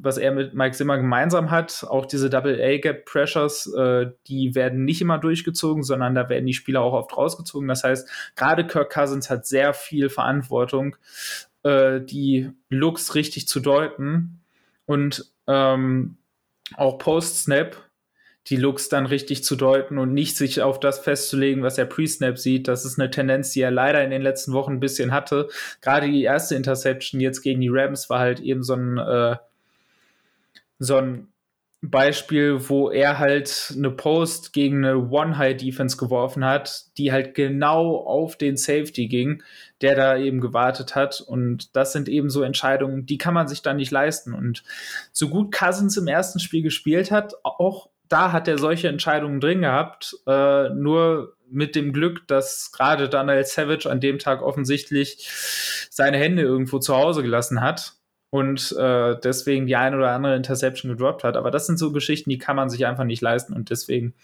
was 0.00 0.18
er 0.18 0.32
mit 0.32 0.54
Mike 0.54 0.76
Zimmer 0.76 0.96
gemeinsam 0.96 1.50
hat. 1.50 1.84
Auch 1.88 2.06
diese 2.06 2.30
Double 2.30 2.60
A 2.60 2.78
Gap 2.78 3.04
Pressures, 3.04 3.72
äh, 3.74 4.06
die 4.26 4.54
werden 4.54 4.84
nicht 4.84 5.00
immer 5.00 5.18
durchgezogen, 5.18 5.82
sondern 5.82 6.14
da 6.14 6.28
werden 6.28 6.46
die 6.46 6.54
Spieler 6.54 6.82
auch 6.82 6.92
oft 6.92 7.16
rausgezogen. 7.16 7.68
Das 7.68 7.84
heißt, 7.84 8.08
gerade 8.36 8.66
Kirk 8.66 8.92
Cousins 8.92 9.30
hat 9.30 9.46
sehr 9.46 9.74
viel 9.74 10.08
Verantwortung, 10.08 10.96
äh, 11.62 12.00
die 12.00 12.50
Looks 12.68 13.14
richtig 13.14 13.48
zu 13.48 13.60
deuten 13.60 14.40
und 14.86 15.32
ähm, 15.46 16.16
auch 16.76 16.98
Post-Snap 16.98 17.76
die 18.46 18.56
Looks 18.56 18.88
dann 18.88 19.06
richtig 19.06 19.44
zu 19.44 19.54
deuten 19.54 19.98
und 19.98 20.14
nicht 20.14 20.36
sich 20.36 20.62
auf 20.62 20.80
das 20.80 20.98
festzulegen, 20.98 21.62
was 21.62 21.78
er 21.78 21.84
Pre-Snap 21.84 22.38
sieht. 22.38 22.68
Das 22.68 22.84
ist 22.84 22.98
eine 22.98 23.10
Tendenz, 23.10 23.50
die 23.50 23.60
er 23.60 23.70
leider 23.70 24.02
in 24.02 24.10
den 24.10 24.22
letzten 24.22 24.52
Wochen 24.52 24.72
ein 24.72 24.80
bisschen 24.80 25.12
hatte. 25.12 25.48
Gerade 25.82 26.06
die 26.08 26.22
erste 26.22 26.54
Interception 26.54 27.20
jetzt 27.20 27.42
gegen 27.42 27.60
die 27.60 27.68
Rams 27.70 28.08
war 28.08 28.18
halt 28.18 28.40
eben 28.40 28.62
so 28.62 28.74
ein, 28.74 28.98
äh, 28.98 29.36
so 30.80 30.96
ein 30.96 31.28
Beispiel, 31.82 32.68
wo 32.68 32.90
er 32.90 33.18
halt 33.18 33.72
eine 33.74 33.90
Post 33.90 34.52
gegen 34.52 34.84
eine 34.84 35.08
One-High-Defense 35.08 35.96
geworfen 35.96 36.44
hat, 36.44 36.84
die 36.98 37.10
halt 37.10 37.34
genau 37.34 37.96
auf 37.96 38.36
den 38.36 38.58
Safety 38.58 39.08
ging, 39.08 39.42
der 39.80 39.94
da 39.94 40.18
eben 40.18 40.40
gewartet 40.40 40.94
hat. 40.94 41.22
Und 41.22 41.74
das 41.74 41.92
sind 41.92 42.08
eben 42.08 42.28
so 42.28 42.42
Entscheidungen, 42.42 43.06
die 43.06 43.16
kann 43.16 43.32
man 43.32 43.48
sich 43.48 43.62
dann 43.62 43.76
nicht 43.76 43.92
leisten. 43.92 44.34
Und 44.34 44.62
so 45.12 45.30
gut 45.30 45.52
Cousins 45.52 45.96
im 45.96 46.06
ersten 46.06 46.38
Spiel 46.38 46.62
gespielt 46.62 47.10
hat, 47.10 47.34
auch 47.44 47.88
da 48.08 48.32
hat 48.32 48.46
er 48.46 48.58
solche 48.58 48.88
Entscheidungen 48.88 49.40
drin 49.40 49.62
gehabt, 49.62 50.16
äh, 50.26 50.68
nur 50.70 51.36
mit 51.48 51.76
dem 51.76 51.92
Glück, 51.92 52.26
dass 52.28 52.72
gerade 52.72 53.08
Daniel 53.08 53.44
Savage 53.44 53.88
an 53.90 54.00
dem 54.00 54.18
Tag 54.18 54.42
offensichtlich 54.42 55.28
seine 55.90 56.18
Hände 56.18 56.42
irgendwo 56.42 56.78
zu 56.78 56.94
Hause 56.94 57.22
gelassen 57.22 57.62
hat 57.62 57.99
und 58.30 58.74
äh, 58.78 59.16
deswegen 59.22 59.66
die 59.66 59.76
ein 59.76 59.94
oder 59.94 60.12
andere 60.12 60.36
Interception 60.36 60.90
gedroppt 60.90 61.24
hat. 61.24 61.36
Aber 61.36 61.50
das 61.50 61.66
sind 61.66 61.78
so 61.78 61.92
Geschichten, 61.92 62.30
die 62.30 62.38
kann 62.38 62.56
man 62.56 62.70
sich 62.70 62.86
einfach 62.86 63.04
nicht 63.04 63.20
leisten 63.20 63.52
und 63.52 63.70
deswegen, 63.70 64.14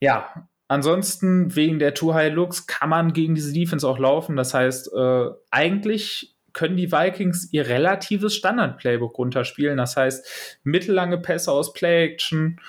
ja, 0.00 0.48
ansonsten 0.66 1.54
wegen 1.56 1.78
der 1.78 1.94
Too 1.94 2.14
High 2.14 2.34
Looks 2.34 2.66
kann 2.66 2.90
man 2.90 3.12
gegen 3.12 3.34
diese 3.34 3.52
Defense 3.52 3.86
auch 3.88 3.98
laufen. 3.98 4.36
Das 4.36 4.52
heißt, 4.52 4.92
äh, 4.92 5.26
eigentlich 5.50 6.34
können 6.52 6.76
die 6.76 6.90
Vikings 6.90 7.52
ihr 7.52 7.68
relatives 7.68 8.34
Standard-Playbook 8.34 9.16
runterspielen. 9.16 9.76
Das 9.76 9.96
heißt, 9.96 10.58
mittellange 10.64 11.18
Pässe 11.18 11.52
aus 11.52 11.72
Play-Action 11.72 12.60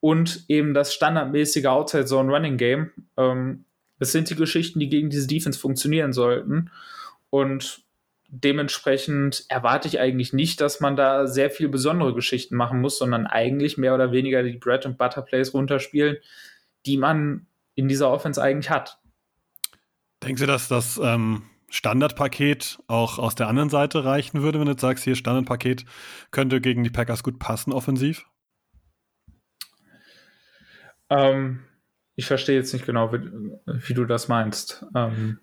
und 0.00 0.44
eben 0.48 0.74
das 0.74 0.92
standardmäßige 0.92 1.66
Outside-Zone-Running-Game. 1.66 2.90
Ähm, 3.16 3.64
das 3.98 4.12
sind 4.12 4.28
die 4.30 4.34
Geschichten, 4.34 4.80
die 4.80 4.88
gegen 4.88 5.10
diese 5.10 5.26
Defense 5.26 5.58
funktionieren 5.58 6.12
sollten. 6.12 6.70
Und 7.30 7.85
dementsprechend 8.28 9.44
erwarte 9.48 9.88
ich 9.88 10.00
eigentlich 10.00 10.32
nicht, 10.32 10.60
dass 10.60 10.80
man 10.80 10.96
da 10.96 11.26
sehr 11.26 11.50
viel 11.50 11.68
besondere 11.68 12.14
Geschichten 12.14 12.56
machen 12.56 12.80
muss, 12.80 12.98
sondern 12.98 13.26
eigentlich 13.26 13.78
mehr 13.78 13.94
oder 13.94 14.12
weniger 14.12 14.42
die 14.42 14.58
Bread 14.58 14.86
and 14.86 14.98
Butter 14.98 15.22
Plays 15.22 15.54
runterspielen, 15.54 16.16
die 16.86 16.96
man 16.96 17.46
in 17.74 17.88
dieser 17.88 18.10
Offense 18.10 18.42
eigentlich 18.42 18.70
hat. 18.70 18.98
Denkst 20.22 20.40
du, 20.40 20.46
dass 20.46 20.68
das 20.68 20.98
ähm, 21.02 21.42
Standardpaket 21.68 22.78
auch 22.86 23.18
aus 23.18 23.34
der 23.34 23.48
anderen 23.48 23.70
Seite 23.70 24.04
reichen 24.04 24.42
würde, 24.42 24.58
wenn 24.58 24.66
du 24.66 24.72
jetzt 24.72 24.80
sagst, 24.80 25.04
hier 25.04 25.14
Standardpaket 25.14 25.84
könnte 26.30 26.60
gegen 26.60 26.84
die 26.84 26.90
Packers 26.90 27.22
gut 27.22 27.38
passen 27.38 27.72
offensiv? 27.72 28.26
Ähm, 31.10 31.64
ich 32.14 32.26
verstehe 32.26 32.56
jetzt 32.56 32.72
nicht 32.72 32.86
genau, 32.86 33.12
wie, 33.12 33.20
wie 33.66 33.94
du 33.94 34.04
das 34.04 34.28
meinst. 34.28 34.84
Ähm, 34.94 35.38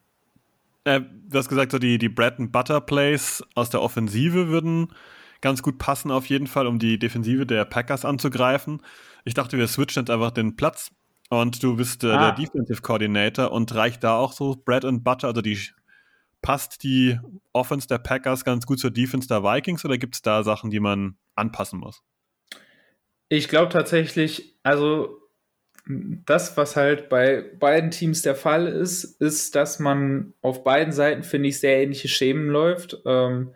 äh, 0.86 1.02
du 1.02 1.38
hast 1.38 1.50
gesagt, 1.50 1.72
so 1.72 1.80
die, 1.80 1.98
die 1.98 2.10
Bread 2.10 2.40
and 2.40 2.52
Butter 2.52 2.82
Plays 2.82 3.44
aus 3.56 3.70
der 3.70 3.82
Offensive 3.82 4.48
würden 4.48 4.94
ganz 5.42 5.62
gut 5.62 5.78
passen, 5.78 6.12
auf 6.12 6.28
jeden 6.28 6.48
Fall, 6.48 6.68
um 6.68 6.80
die 6.80 6.98
Defensive 6.98 7.46
der 7.46 7.66
Packers 7.66 8.06
anzugreifen. 8.06 8.82
Ich 9.26 9.34
dachte, 9.34 9.58
wir 9.58 9.68
switchen 9.68 10.04
jetzt 10.04 10.10
einfach 10.10 10.32
den 10.32 10.56
Platz 10.56 10.92
und 11.30 11.62
du 11.62 11.76
bist 11.76 12.04
äh, 12.04 12.12
ah. 12.12 12.32
der 12.32 12.46
Defensive 12.46 12.82
Coordinator 12.82 13.52
und 13.52 13.74
reicht 13.76 14.04
da 14.04 14.16
auch 14.18 14.32
so 14.32 14.56
Bread 14.56 14.86
and 14.86 15.04
Butter, 15.04 15.28
also 15.28 15.42
die 15.42 15.60
passt 16.42 16.84
die 16.84 17.18
Offense 17.54 17.88
der 17.88 17.98
Packers 17.98 18.46
ganz 18.46 18.66
gut 18.66 18.80
zur 18.80 18.92
Defense 18.92 19.28
der 19.28 19.44
Vikings 19.44 19.84
oder 19.86 19.98
gibt 19.98 20.16
es 20.16 20.22
da 20.22 20.44
Sachen, 20.44 20.70
die 20.70 20.80
man 20.80 21.18
anpassen 21.36 21.80
muss? 21.80 22.04
Ich 23.30 23.48
glaube 23.48 23.70
tatsächlich, 23.70 24.60
also 24.62 25.23
das, 25.86 26.56
was 26.56 26.76
halt 26.76 27.10
bei 27.10 27.44
beiden 27.60 27.92
Teams 27.92 28.22
der 28.22 28.36
Fall 28.36 28.68
ist, 28.68 29.04
ist, 29.22 29.56
dass 29.56 29.80
man 29.80 30.34
auf 30.42 30.64
beiden 30.64 30.94
Seiten, 30.94 31.24
finde 31.24 31.50
ich, 31.50 31.60
sehr 31.60 31.82
ähnliche 31.82 32.08
Schemen 32.08 32.48
läuft. 32.48 33.00
Ähm, 33.06 33.54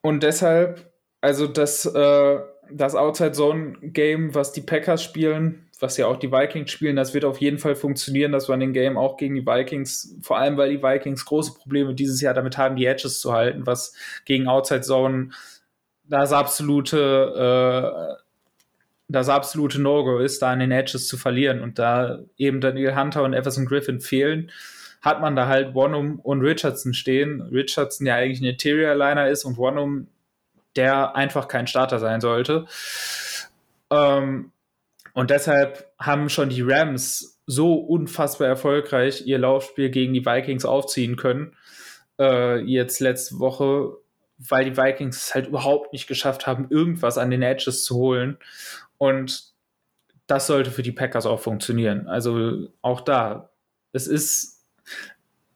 und 0.00 0.22
deshalb, 0.22 0.90
also 1.20 1.46
das, 1.46 1.84
äh, 1.84 2.40
das 2.70 2.94
Outside 2.94 3.32
Zone 3.32 3.74
Game, 3.82 4.34
was 4.34 4.52
die 4.52 4.62
Packers 4.62 5.02
spielen, 5.02 5.68
was 5.78 5.96
ja 5.98 6.06
auch 6.06 6.16
die 6.16 6.32
Vikings 6.32 6.70
spielen, 6.70 6.96
das 6.96 7.12
wird 7.12 7.24
auf 7.24 7.40
jeden 7.40 7.58
Fall 7.58 7.74
funktionieren, 7.74 8.32
das 8.32 8.48
Running 8.48 8.72
Game 8.72 8.96
auch 8.96 9.16
gegen 9.18 9.34
die 9.34 9.46
Vikings, 9.46 10.16
vor 10.22 10.38
allem 10.38 10.56
weil 10.56 10.70
die 10.70 10.82
Vikings 10.82 11.24
große 11.26 11.54
Probleme 11.54 11.94
dieses 11.94 12.20
Jahr 12.20 12.34
damit 12.34 12.56
haben, 12.56 12.76
die 12.76 12.86
Edges 12.86 13.20
zu 13.20 13.32
halten, 13.32 13.66
was 13.66 13.94
gegen 14.24 14.48
Outside 14.48 14.82
Zone 14.82 15.30
das 16.04 16.32
absolute 16.32 18.16
äh, 18.18 18.22
das 19.12 19.28
absolute 19.28 19.80
No-Go 19.80 20.18
ist, 20.18 20.42
da 20.42 20.50
an 20.50 20.60
den 20.60 20.72
Edges 20.72 21.06
zu 21.06 21.16
verlieren. 21.16 21.60
Und 21.60 21.78
da 21.78 22.20
eben 22.36 22.60
Daniel 22.60 22.96
Hunter 22.96 23.22
und 23.22 23.34
Everson 23.34 23.66
Griffin 23.66 24.00
fehlen, 24.00 24.50
hat 25.02 25.20
man 25.20 25.36
da 25.36 25.48
halt 25.48 25.74
Wonum 25.74 26.20
und 26.20 26.40
Richardson 26.40 26.94
stehen. 26.94 27.42
Richardson 27.42 28.06
ja 28.06 28.16
eigentlich 28.16 28.40
ein 28.40 28.46
Interior-Liner 28.46 29.28
ist 29.28 29.44
und 29.44 29.56
Wonum, 29.56 30.08
der 30.76 31.16
einfach 31.16 31.48
kein 31.48 31.66
Starter 31.66 31.98
sein 31.98 32.20
sollte. 32.20 32.66
Ähm, 33.90 34.52
und 35.12 35.30
deshalb 35.30 35.92
haben 35.98 36.28
schon 36.28 36.48
die 36.48 36.62
Rams 36.62 37.40
so 37.46 37.74
unfassbar 37.74 38.48
erfolgreich 38.48 39.26
ihr 39.26 39.38
Laufspiel 39.38 39.90
gegen 39.90 40.14
die 40.14 40.24
Vikings 40.24 40.64
aufziehen 40.64 41.16
können. 41.16 41.54
Äh, 42.18 42.60
jetzt 42.60 43.00
letzte 43.00 43.38
Woche, 43.38 43.96
weil 44.38 44.64
die 44.64 44.76
Vikings 44.76 45.16
es 45.16 45.34
halt 45.34 45.48
überhaupt 45.48 45.92
nicht 45.92 46.06
geschafft 46.06 46.46
haben, 46.46 46.68
irgendwas 46.70 47.18
an 47.18 47.30
den 47.30 47.42
Edges 47.42 47.84
zu 47.84 47.96
holen. 47.96 48.38
Und 49.02 49.46
das 50.28 50.46
sollte 50.46 50.70
für 50.70 50.84
die 50.84 50.92
Packers 50.92 51.26
auch 51.26 51.40
funktionieren. 51.40 52.06
Also 52.06 52.68
auch 52.82 53.00
da, 53.00 53.50
es 53.90 54.06
ist, 54.06 54.64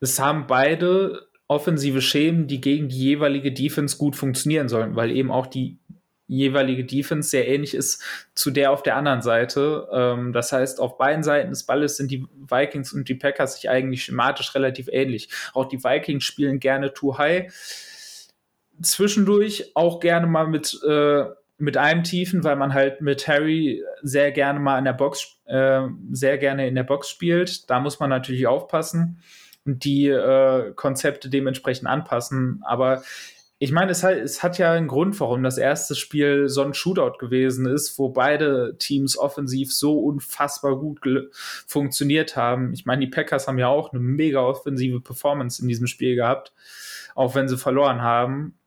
es 0.01 0.19
haben 0.19 0.49
beide 0.49 1.29
offensive 1.47 2.03
Schemen, 2.03 2.49
die 2.49 2.61
gegen 2.61 2.89
die 2.89 2.99
jeweilige 2.99 3.53
Defense 3.53 3.99
gut 3.99 4.17
funktionieren 4.17 4.69
sollen, 4.69 4.97
weil 4.97 5.13
eben 5.13 5.31
auch 5.31 5.47
die 5.47 5.79
jeweilige 6.27 6.85
Defense 6.85 7.31
sehr 7.31 7.47
ähnlich 7.47 7.75
ist 7.75 8.03
zu 8.35 8.51
der 8.51 8.73
auf 8.73 8.83
der 8.83 8.97
anderen 8.97 9.23
Seite. 9.23 9.87
Ähm, 9.93 10.33
das 10.33 10.51
heißt, 10.51 10.81
auf 10.81 10.99
beiden 10.99 11.23
Seiten 11.23 11.51
des 11.51 11.67
Balles 11.67 11.97
sind 11.97 12.11
die 12.11 12.27
Vikings 12.51 12.93
und 12.93 13.09
die 13.09 13.15
Packers 13.15 13.55
sich 13.55 13.71
eigentlich 13.71 14.03
schematisch 14.03 14.57
relativ 14.57 14.89
ähnlich. 14.91 15.29
Auch 15.55 15.67
die 15.67 15.85
Vikings 15.85 16.25
spielen 16.25 16.59
gerne 16.59 16.93
too 16.93 17.17
high. 17.17 17.47
Zwischendurch 18.83 19.71
auch 19.77 20.01
gerne 20.01 20.27
mal 20.27 20.49
mit, 20.49 20.77
äh, 20.83 21.27
mit 21.59 21.77
einem 21.77 22.03
Tiefen, 22.03 22.45
weil 22.45 22.57
man 22.57 22.75
halt 22.75 23.01
mit 23.01 23.27
Harry 23.29 23.83
sehr 24.03 24.33
gerne 24.33 24.61
mal 24.61 24.79
in 24.79 24.85
der 24.85 24.93
Box, 24.93 25.39
äh, 25.47 25.83
sehr 26.11 26.39
gerne 26.39 26.69
in 26.69 26.75
der 26.75 26.85
Box 26.85 27.09
spielt. 27.09 27.71
Da 27.71 27.81
muss 27.81 27.99
man 27.99 28.11
natürlich 28.11 28.47
aufpassen 28.47 29.21
und 29.65 29.85
die 29.85 30.09
äh, 30.09 30.73
Konzepte 30.75 31.31
dementsprechend 31.31 31.89
anpassen. 31.89 32.63
Aber 32.65 33.03
ich 33.59 33.73
meine, 33.73 33.91
es 33.91 34.03
hat, 34.03 34.17
es 34.17 34.43
hat 34.43 34.59
ja 34.59 34.73
einen 34.73 34.87
Grund, 34.87 35.19
warum 35.19 35.43
das 35.43 35.57
erste 35.57 35.95
Spiel 35.95 36.49
so 36.51 36.63
ein 36.63 36.75
Shootout 36.75 37.17
gewesen 37.19 37.67
ist, 37.67 37.99
wo 37.99 38.11
beide 38.11 38.77
Teams 38.79 39.17
offensiv 39.17 39.75
so 39.75 39.99
unfassbar 39.99 40.79
gut 40.79 41.01
funktioniert 41.67 42.37
haben. 42.37 42.75
Ich 42.75 42.85
meine, 42.85 43.01
die 43.01 43.11
Packers 43.11 43.49
haben 43.49 43.59
ja 43.59 43.69
auch 43.69 43.93
eine 43.93 44.01
mega 44.01 44.41
offensive 44.41 45.01
Performance 45.01 45.63
in 45.63 45.69
diesem 45.69 45.87
Spiel 45.87 46.17
gehabt, 46.17 46.53
auch 47.15 47.35
wenn 47.35 47.49
sie 47.49 47.57
verloren 47.57 48.03
haben. 48.03 48.59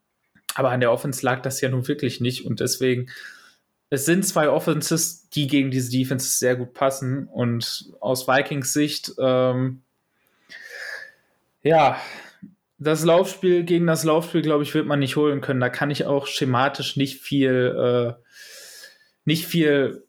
Aber 0.56 0.72
an 0.72 0.80
der 0.80 0.92
Offense 0.92 1.26
lag 1.26 1.42
das 1.42 1.62
ja 1.62 1.70
nun 1.70 1.88
wirklich 1.88 2.20
nicht 2.20 2.46
und 2.46 2.60
deswegen, 2.60 3.10
es 3.90 4.06
sind 4.06 4.26
zwei 4.26 4.50
Offenses, 4.50 5.30
die 5.30 5.48
gegen 5.48 5.72
diese 5.72 5.92
Defenses 5.92 6.40
sehr 6.40 6.56
gut 6.56 6.74
passen 6.74 7.28
und 7.28 7.92
aus 8.00 8.28
Vikings 8.28 8.74
Sicht, 8.74 9.14
ähm, 9.20 9.82
ja, 11.64 12.00
das 12.78 13.04
Laufspiel 13.04 13.64
gegen 13.64 13.88
das 13.88 14.04
Laufspiel, 14.06 14.42
glaube 14.42 14.64
ich, 14.64 14.74
wird 14.74 14.88
man 14.88 15.00
nicht 15.00 15.18
holen 15.18 15.42
können. 15.42 15.60
Da 15.60 15.70
kann 15.70 15.92
ich 15.92 16.06
auch 16.06 16.28
schematisch 16.28 16.96
nicht 16.96 17.22
viel, 17.22 18.16
äh, 18.18 18.24
nicht 19.26 19.46
viel 19.46 20.06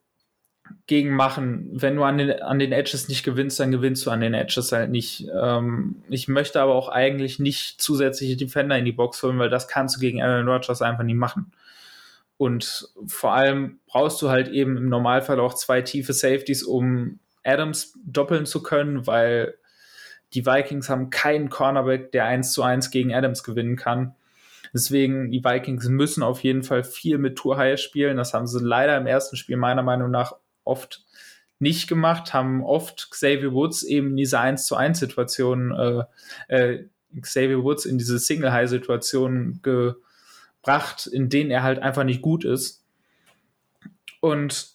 gegen 0.87 1.15
machen. 1.15 1.69
Wenn 1.73 1.97
du 1.97 2.03
an 2.03 2.19
den, 2.19 2.43
an 2.43 2.59
den 2.59 2.73
Edges 2.73 3.09
nicht 3.09 3.25
gewinnst, 3.25 3.61
dann 3.61 3.71
gewinnst 3.71 4.05
du 4.07 4.11
an 4.11 4.21
den 4.21 4.35
Edges 4.35 4.73
halt 4.73 4.91
nicht. 4.91 5.29
Ähm, 5.41 6.03
ich 6.09 6.29
möchte 6.29 6.61
aber 6.61 6.75
auch 6.75 6.89
eigentlich 6.89 7.39
nicht 7.39 7.81
zusätzliche 7.81 8.37
Defender 8.37 8.77
in 8.77 8.85
die 8.85 8.93
Box 8.93 9.23
holen, 9.23 9.39
weil 9.39 9.51
das 9.51 9.69
kannst 9.69 9.97
du 9.97 10.01
gegen 10.01 10.23
Aaron 10.23 10.49
Rodgers 10.49 10.83
einfach 10.83 11.05
nicht 11.05 11.17
machen. 11.17 11.53
Und 12.37 12.89
vor 13.07 13.35
allem 13.35 13.81
brauchst 13.87 14.23
du 14.23 14.31
halt 14.31 14.49
eben 14.49 14.77
im 14.77 14.89
Normalfall 14.89 15.41
auch 15.41 15.55
zwei 15.55 15.83
tiefe 15.83 16.13
Safeties, 16.13 16.63
um 16.63 17.19
Adams 17.43 17.95
doppeln 18.05 18.47
zu 18.47 18.63
können, 18.63 19.07
weil 19.07 19.55
die 20.33 20.47
Vikings 20.47 20.89
haben 20.89 21.11
keinen 21.11 21.51
Cornerback, 21.51 22.13
der 22.13 22.25
1 22.27 22.53
zu 22.53 22.63
1 22.63 22.91
gegen 22.91 23.15
Adams 23.15 23.43
gewinnen 23.43 23.77
kann. 23.77 24.15
Deswegen, 24.73 25.31
die 25.31 25.45
Vikings 25.45 25.89
müssen 25.89 26.23
auf 26.23 26.41
jeden 26.41 26.63
Fall 26.63 26.85
viel 26.85 27.19
mit 27.19 27.37
Tour 27.37 27.57
High 27.57 27.79
spielen. 27.79 28.17
Das 28.17 28.33
haben 28.35 28.47
sie 28.47 28.65
leider 28.65 28.97
im 28.97 29.07
ersten 29.07 29.37
Spiel 29.37 29.57
meiner 29.57 29.83
Meinung 29.83 30.11
nach 30.11 30.35
oft 30.65 31.05
nicht 31.59 31.89
gemacht, 31.89 32.33
haben 32.33 32.65
oft 32.65 33.11
Xavier 33.11 33.53
Woods 33.53 33.83
eben 33.83 34.11
in 34.11 34.17
diese 34.17 34.41
1 34.41 34.67
zu 34.67 34.77
1 34.77 34.99
Situation, 34.99 35.73
äh, 36.49 36.55
äh, 36.55 36.85
Xavier 37.21 37.63
Woods 37.63 37.85
in 37.85 37.99
diese 37.99 38.19
Single 38.19 38.53
High 38.53 38.69
Situation 38.69 39.61
gebracht, 39.63 41.07
in 41.07 41.29
denen 41.29 41.51
er 41.51 41.63
halt 41.63 41.81
einfach 41.81 42.05
nicht 42.05 42.23
gut 42.23 42.45
ist. 42.45 42.83
Und 44.21 44.71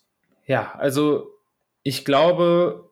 ja, 0.46 0.74
also 0.76 1.32
ich 1.84 2.06
glaube, 2.06 2.90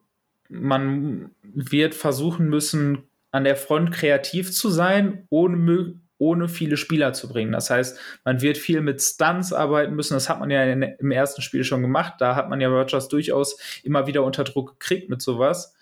man 0.50 1.32
wird 1.42 1.94
versuchen 1.96 2.48
müssen, 2.50 3.04
an 3.32 3.44
der 3.44 3.56
Front 3.56 3.92
kreativ 3.92 4.52
zu 4.52 4.70
sein, 4.70 5.26
ohne, 5.30 6.00
ohne 6.24 6.48
viele 6.48 6.78
Spieler 6.78 7.12
zu 7.12 7.28
bringen. 7.28 7.52
Das 7.52 7.70
heißt, 7.70 8.00
man 8.24 8.42
wird 8.42 8.58
viel 8.58 8.80
mit 8.80 9.02
Stunts 9.02 9.52
arbeiten 9.52 9.94
müssen. 9.94 10.14
Das 10.14 10.30
hat 10.30 10.40
man 10.40 10.50
ja 10.50 10.64
in, 10.64 10.82
im 10.82 11.12
ersten 11.12 11.42
Spiel 11.42 11.66
schon 11.66 11.82
gemacht. 11.82 12.14
Da 12.20 12.36
hat 12.36 12.50
man 12.50 12.62
ja 12.62 12.70
Rogers 12.70 13.10
durchaus 13.10 13.60
immer 13.84 14.08
wieder 14.08 14.24
unter 14.24 14.46
Druck 14.46 14.80
gekriegt 14.80 15.10
mit 15.10 15.22
sowas. 15.22 15.76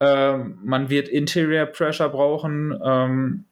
Ähm, 0.00 0.58
man 0.64 0.88
wird 0.88 1.08
Interior 1.08 1.66
Pressure 1.66 2.08
brauchen 2.08 2.78
ähm, 2.82 3.44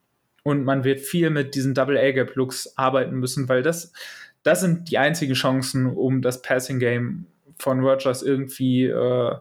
und 0.44 0.64
man 0.64 0.82
wird 0.84 1.00
viel 1.00 1.28
mit 1.28 1.54
diesen 1.54 1.74
Double 1.74 1.98
A-Gap 1.98 2.34
Looks 2.36 2.76
arbeiten 2.76 3.16
müssen, 3.16 3.48
weil 3.50 3.62
das, 3.62 3.92
das 4.42 4.60
sind 4.60 4.90
die 4.90 4.96
einzigen 4.96 5.34
Chancen, 5.34 5.86
um 5.86 6.22
das 6.22 6.40
Passing 6.40 6.78
Game 6.78 7.26
von 7.58 7.80
Rogers 7.80 8.22
irgendwie 8.22 8.86
äh, 8.86 9.34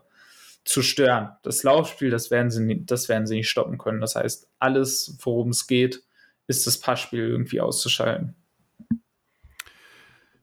zu 0.65 0.82
stören. 0.82 1.30
Das 1.43 1.63
Laufspiel, 1.63 2.10
das 2.10 2.30
werden 2.30 2.52
sie, 2.52 2.86
das 2.86 3.08
werden 3.08 3.26
sie 3.26 3.38
nicht 3.38 3.50
stoppen 3.50 3.78
können. 3.78 4.02
Das 4.02 4.15
heißt, 4.15 4.50
alles, 4.60 5.17
worum 5.22 5.50
es 5.50 5.67
geht, 5.67 6.04
ist 6.47 6.67
das 6.67 6.79
Passspiel 6.79 7.21
irgendwie 7.21 7.62
auszuschalten. 7.62 8.36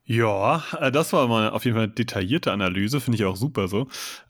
Ja, 0.05 0.65
äh, 0.79 0.91
das 0.91 1.13
war 1.13 1.29
mal 1.29 1.51
auf 1.51 1.65
jeden 1.65 1.77
Fall 1.77 1.85
eine 1.85 1.93
detaillierte 1.93 2.53
Analyse, 2.53 3.01
finde 3.01 3.17
ich 3.17 3.25
auch 3.25 3.37
super 3.37 3.69
so. 3.69 3.89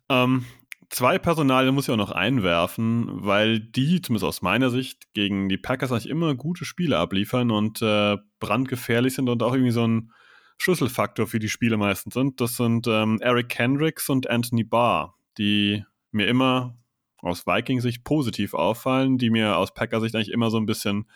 Ähm, 0.08 0.44
zwei 0.90 1.18
Personalien 1.18 1.74
muss 1.74 1.88
ich 1.88 1.92
auch 1.92 1.96
noch 1.96 2.10
einwerfen, 2.10 3.08
weil 3.10 3.60
die, 3.60 4.02
zumindest 4.02 4.24
aus 4.24 4.42
meiner 4.42 4.70
Sicht, 4.70 5.14
gegen 5.14 5.48
die 5.48 5.58
Packers 5.58 5.92
eigentlich 5.92 6.08
immer 6.08 6.34
gute 6.34 6.64
Spiele 6.64 6.98
abliefern 6.98 7.50
und 7.50 7.80
äh, 7.80 8.18
brandgefährlich 8.40 9.14
sind 9.14 9.28
und 9.28 9.42
auch 9.42 9.54
irgendwie 9.54 9.72
so 9.72 9.86
ein 9.86 10.12
Schlüsselfaktor 10.58 11.26
für 11.26 11.38
die 11.38 11.48
Spiele 11.48 11.78
meistens 11.78 12.12
sind. 12.12 12.40
Das 12.42 12.56
sind 12.56 12.86
ähm, 12.86 13.18
Eric 13.22 13.48
Kendricks 13.48 14.10
und 14.10 14.28
Anthony 14.28 14.64
Barr 14.64 15.14
die 15.38 15.84
mir 16.12 16.26
immer 16.28 16.76
aus 17.18 17.46
Viking-Sicht 17.46 18.04
positiv 18.04 18.54
auffallen, 18.54 19.18
die 19.18 19.30
mir 19.30 19.56
aus 19.56 19.74
Packer-Sicht 19.74 20.14
eigentlich 20.14 20.30
immer 20.30 20.50
so 20.50 20.58
ein 20.58 20.66
bisschen 20.66 21.06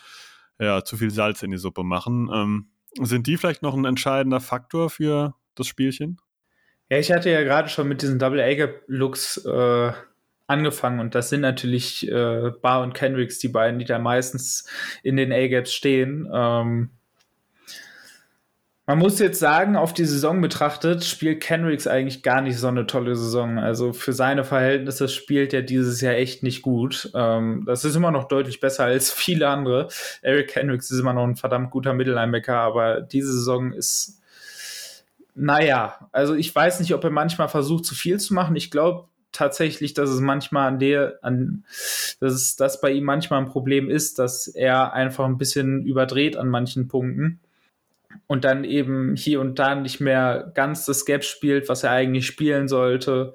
ja, 0.58 0.84
zu 0.84 0.96
viel 0.96 1.10
Salz 1.10 1.42
in 1.42 1.50
die 1.50 1.58
Suppe 1.58 1.84
machen. 1.84 2.30
Ähm, 2.32 2.68
sind 3.00 3.26
die 3.26 3.36
vielleicht 3.36 3.62
noch 3.62 3.74
ein 3.74 3.84
entscheidender 3.84 4.40
Faktor 4.40 4.90
für 4.90 5.34
das 5.54 5.66
Spielchen? 5.66 6.18
Ja, 6.90 6.98
ich 6.98 7.10
hatte 7.10 7.30
ja 7.30 7.42
gerade 7.42 7.68
schon 7.68 7.88
mit 7.88 8.02
diesen 8.02 8.18
Double 8.18 8.40
A-Gap-Looks 8.40 9.44
äh, 9.46 9.92
angefangen 10.46 11.00
und 11.00 11.14
das 11.14 11.30
sind 11.30 11.40
natürlich 11.40 12.06
äh, 12.08 12.50
Bar 12.62 12.82
und 12.82 12.92
Kendricks, 12.92 13.38
die 13.38 13.48
beiden, 13.48 13.78
die 13.78 13.86
da 13.86 13.98
meistens 13.98 14.68
in 15.02 15.16
den 15.16 15.32
A-Gaps 15.32 15.72
stehen. 15.72 16.28
Ähm, 16.32 16.90
man 18.86 18.98
muss 18.98 19.18
jetzt 19.18 19.38
sagen, 19.38 19.76
auf 19.76 19.94
die 19.94 20.04
Saison 20.04 20.42
betrachtet, 20.42 21.04
spielt 21.04 21.42
Kendricks 21.42 21.86
eigentlich 21.86 22.22
gar 22.22 22.42
nicht 22.42 22.58
so 22.58 22.66
eine 22.66 22.86
tolle 22.86 23.16
Saison. 23.16 23.58
Also 23.58 23.94
für 23.94 24.12
seine 24.12 24.44
Verhältnisse 24.44 25.08
spielt 25.08 25.54
er 25.54 25.62
dieses 25.62 26.02
Jahr 26.02 26.14
echt 26.14 26.42
nicht 26.42 26.60
gut. 26.60 27.10
Ähm, 27.14 27.64
das 27.66 27.86
ist 27.86 27.96
immer 27.96 28.10
noch 28.10 28.24
deutlich 28.24 28.60
besser 28.60 28.84
als 28.84 29.10
viele 29.12 29.48
andere. 29.48 29.88
Eric 30.20 30.48
Kendricks 30.48 30.90
ist 30.90 31.00
immer 31.00 31.14
noch 31.14 31.24
ein 31.24 31.36
verdammt 31.36 31.70
guter 31.70 31.94
Mittellinebacker, 31.94 32.58
aber 32.58 33.00
diese 33.00 33.32
Saison 33.32 33.72
ist, 33.72 34.20
naja, 35.34 36.08
also 36.12 36.34
ich 36.34 36.54
weiß 36.54 36.80
nicht, 36.80 36.92
ob 36.92 37.02
er 37.04 37.10
manchmal 37.10 37.48
versucht, 37.48 37.86
zu 37.86 37.94
viel 37.94 38.20
zu 38.20 38.34
machen. 38.34 38.54
Ich 38.54 38.70
glaube 38.70 39.08
tatsächlich, 39.32 39.94
dass 39.94 40.10
es 40.10 40.20
manchmal 40.20 40.68
an 40.68 40.78
der, 40.78 41.18
an, 41.22 41.64
dass 42.20 42.34
es, 42.34 42.56
dass 42.56 42.82
bei 42.82 42.90
ihm 42.90 43.04
manchmal 43.04 43.40
ein 43.40 43.48
Problem 43.48 43.88
ist, 43.88 44.18
dass 44.18 44.46
er 44.46 44.92
einfach 44.92 45.24
ein 45.24 45.38
bisschen 45.38 45.84
überdreht 45.86 46.36
an 46.36 46.48
manchen 46.48 46.86
Punkten 46.86 47.40
und 48.26 48.44
dann 48.44 48.64
eben 48.64 49.16
hier 49.16 49.40
und 49.40 49.58
da 49.58 49.74
nicht 49.74 50.00
mehr 50.00 50.50
ganz 50.54 50.84
das 50.84 51.04
Gap 51.04 51.24
spielt, 51.24 51.68
was 51.68 51.82
er 51.82 51.90
eigentlich 51.90 52.26
spielen 52.26 52.68
sollte, 52.68 53.34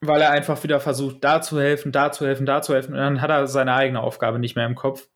weil 0.00 0.20
er 0.20 0.30
einfach 0.30 0.62
wieder 0.62 0.80
versucht, 0.80 1.22
da 1.22 1.40
zu 1.40 1.60
helfen, 1.60 1.92
da 1.92 2.12
zu 2.12 2.26
helfen, 2.26 2.46
da 2.46 2.62
zu 2.62 2.74
helfen 2.74 2.94
und 2.94 3.00
dann 3.00 3.20
hat 3.20 3.30
er 3.30 3.46
seine 3.46 3.74
eigene 3.74 4.00
Aufgabe 4.00 4.38
nicht 4.38 4.56
mehr 4.56 4.66
im 4.66 4.74
Kopf. 4.74 5.08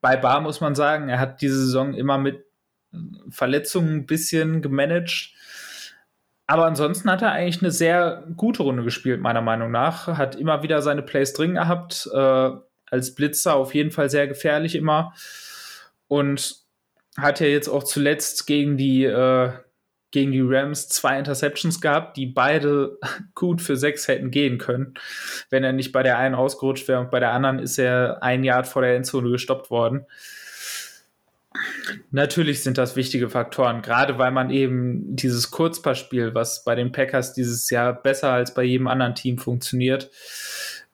Bei 0.00 0.16
Bar 0.16 0.40
muss 0.40 0.60
man 0.60 0.74
sagen, 0.74 1.08
er 1.08 1.20
hat 1.20 1.40
diese 1.40 1.58
Saison 1.58 1.94
immer 1.94 2.18
mit 2.18 2.44
Verletzungen 3.28 3.96
ein 3.96 4.06
bisschen 4.06 4.62
gemanagt. 4.62 5.32
Aber 6.46 6.66
ansonsten 6.66 7.10
hat 7.10 7.22
er 7.22 7.32
eigentlich 7.32 7.62
eine 7.62 7.70
sehr 7.70 8.24
gute 8.36 8.62
Runde 8.62 8.84
gespielt, 8.84 9.20
meiner 9.20 9.40
Meinung 9.40 9.70
nach. 9.70 10.08
Hat 10.18 10.36
immer 10.36 10.62
wieder 10.62 10.82
seine 10.82 11.02
Plays 11.02 11.32
drin 11.32 11.54
gehabt. 11.54 12.08
Äh, 12.12 12.50
als 12.90 13.14
Blitzer 13.14 13.54
auf 13.54 13.74
jeden 13.74 13.90
Fall 13.90 14.10
sehr 14.10 14.28
gefährlich 14.28 14.74
immer. 14.74 15.14
Und 16.06 16.63
hat 17.16 17.40
ja 17.40 17.46
jetzt 17.46 17.68
auch 17.68 17.84
zuletzt 17.84 18.46
gegen 18.46 18.76
die, 18.76 19.04
äh, 19.04 19.52
gegen 20.10 20.32
die 20.32 20.42
Rams 20.42 20.88
zwei 20.88 21.18
Interceptions 21.18 21.80
gehabt, 21.80 22.16
die 22.16 22.26
beide 22.26 22.98
gut 23.34 23.60
für 23.60 23.76
sechs 23.76 24.08
hätten 24.08 24.30
gehen 24.30 24.58
können, 24.58 24.94
wenn 25.50 25.64
er 25.64 25.72
nicht 25.72 25.92
bei 25.92 26.02
der 26.02 26.18
einen 26.18 26.34
ausgerutscht 26.34 26.88
wäre 26.88 27.00
und 27.00 27.10
bei 27.10 27.20
der 27.20 27.32
anderen 27.32 27.58
ist 27.58 27.78
er 27.78 28.22
ein 28.22 28.44
Yard 28.44 28.66
vor 28.66 28.82
der 28.82 28.96
Endzone 28.96 29.30
gestoppt 29.30 29.70
worden. 29.70 30.06
Natürlich 32.10 32.62
sind 32.64 32.78
das 32.78 32.96
wichtige 32.96 33.28
Faktoren, 33.28 33.80
gerade 33.80 34.18
weil 34.18 34.32
man 34.32 34.50
eben 34.50 35.14
dieses 35.14 35.50
Kurzpassspiel, 35.52 36.34
was 36.34 36.64
bei 36.64 36.74
den 36.74 36.90
Packers 36.90 37.32
dieses 37.32 37.70
Jahr 37.70 37.92
besser 37.92 38.32
als 38.32 38.54
bei 38.54 38.64
jedem 38.64 38.88
anderen 38.88 39.14
Team 39.14 39.38
funktioniert, 39.38 40.10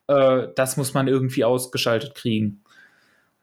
äh, 0.08 0.48
das 0.54 0.76
muss 0.76 0.92
man 0.92 1.08
irgendwie 1.08 1.44
ausgeschaltet 1.44 2.14
kriegen. 2.14 2.62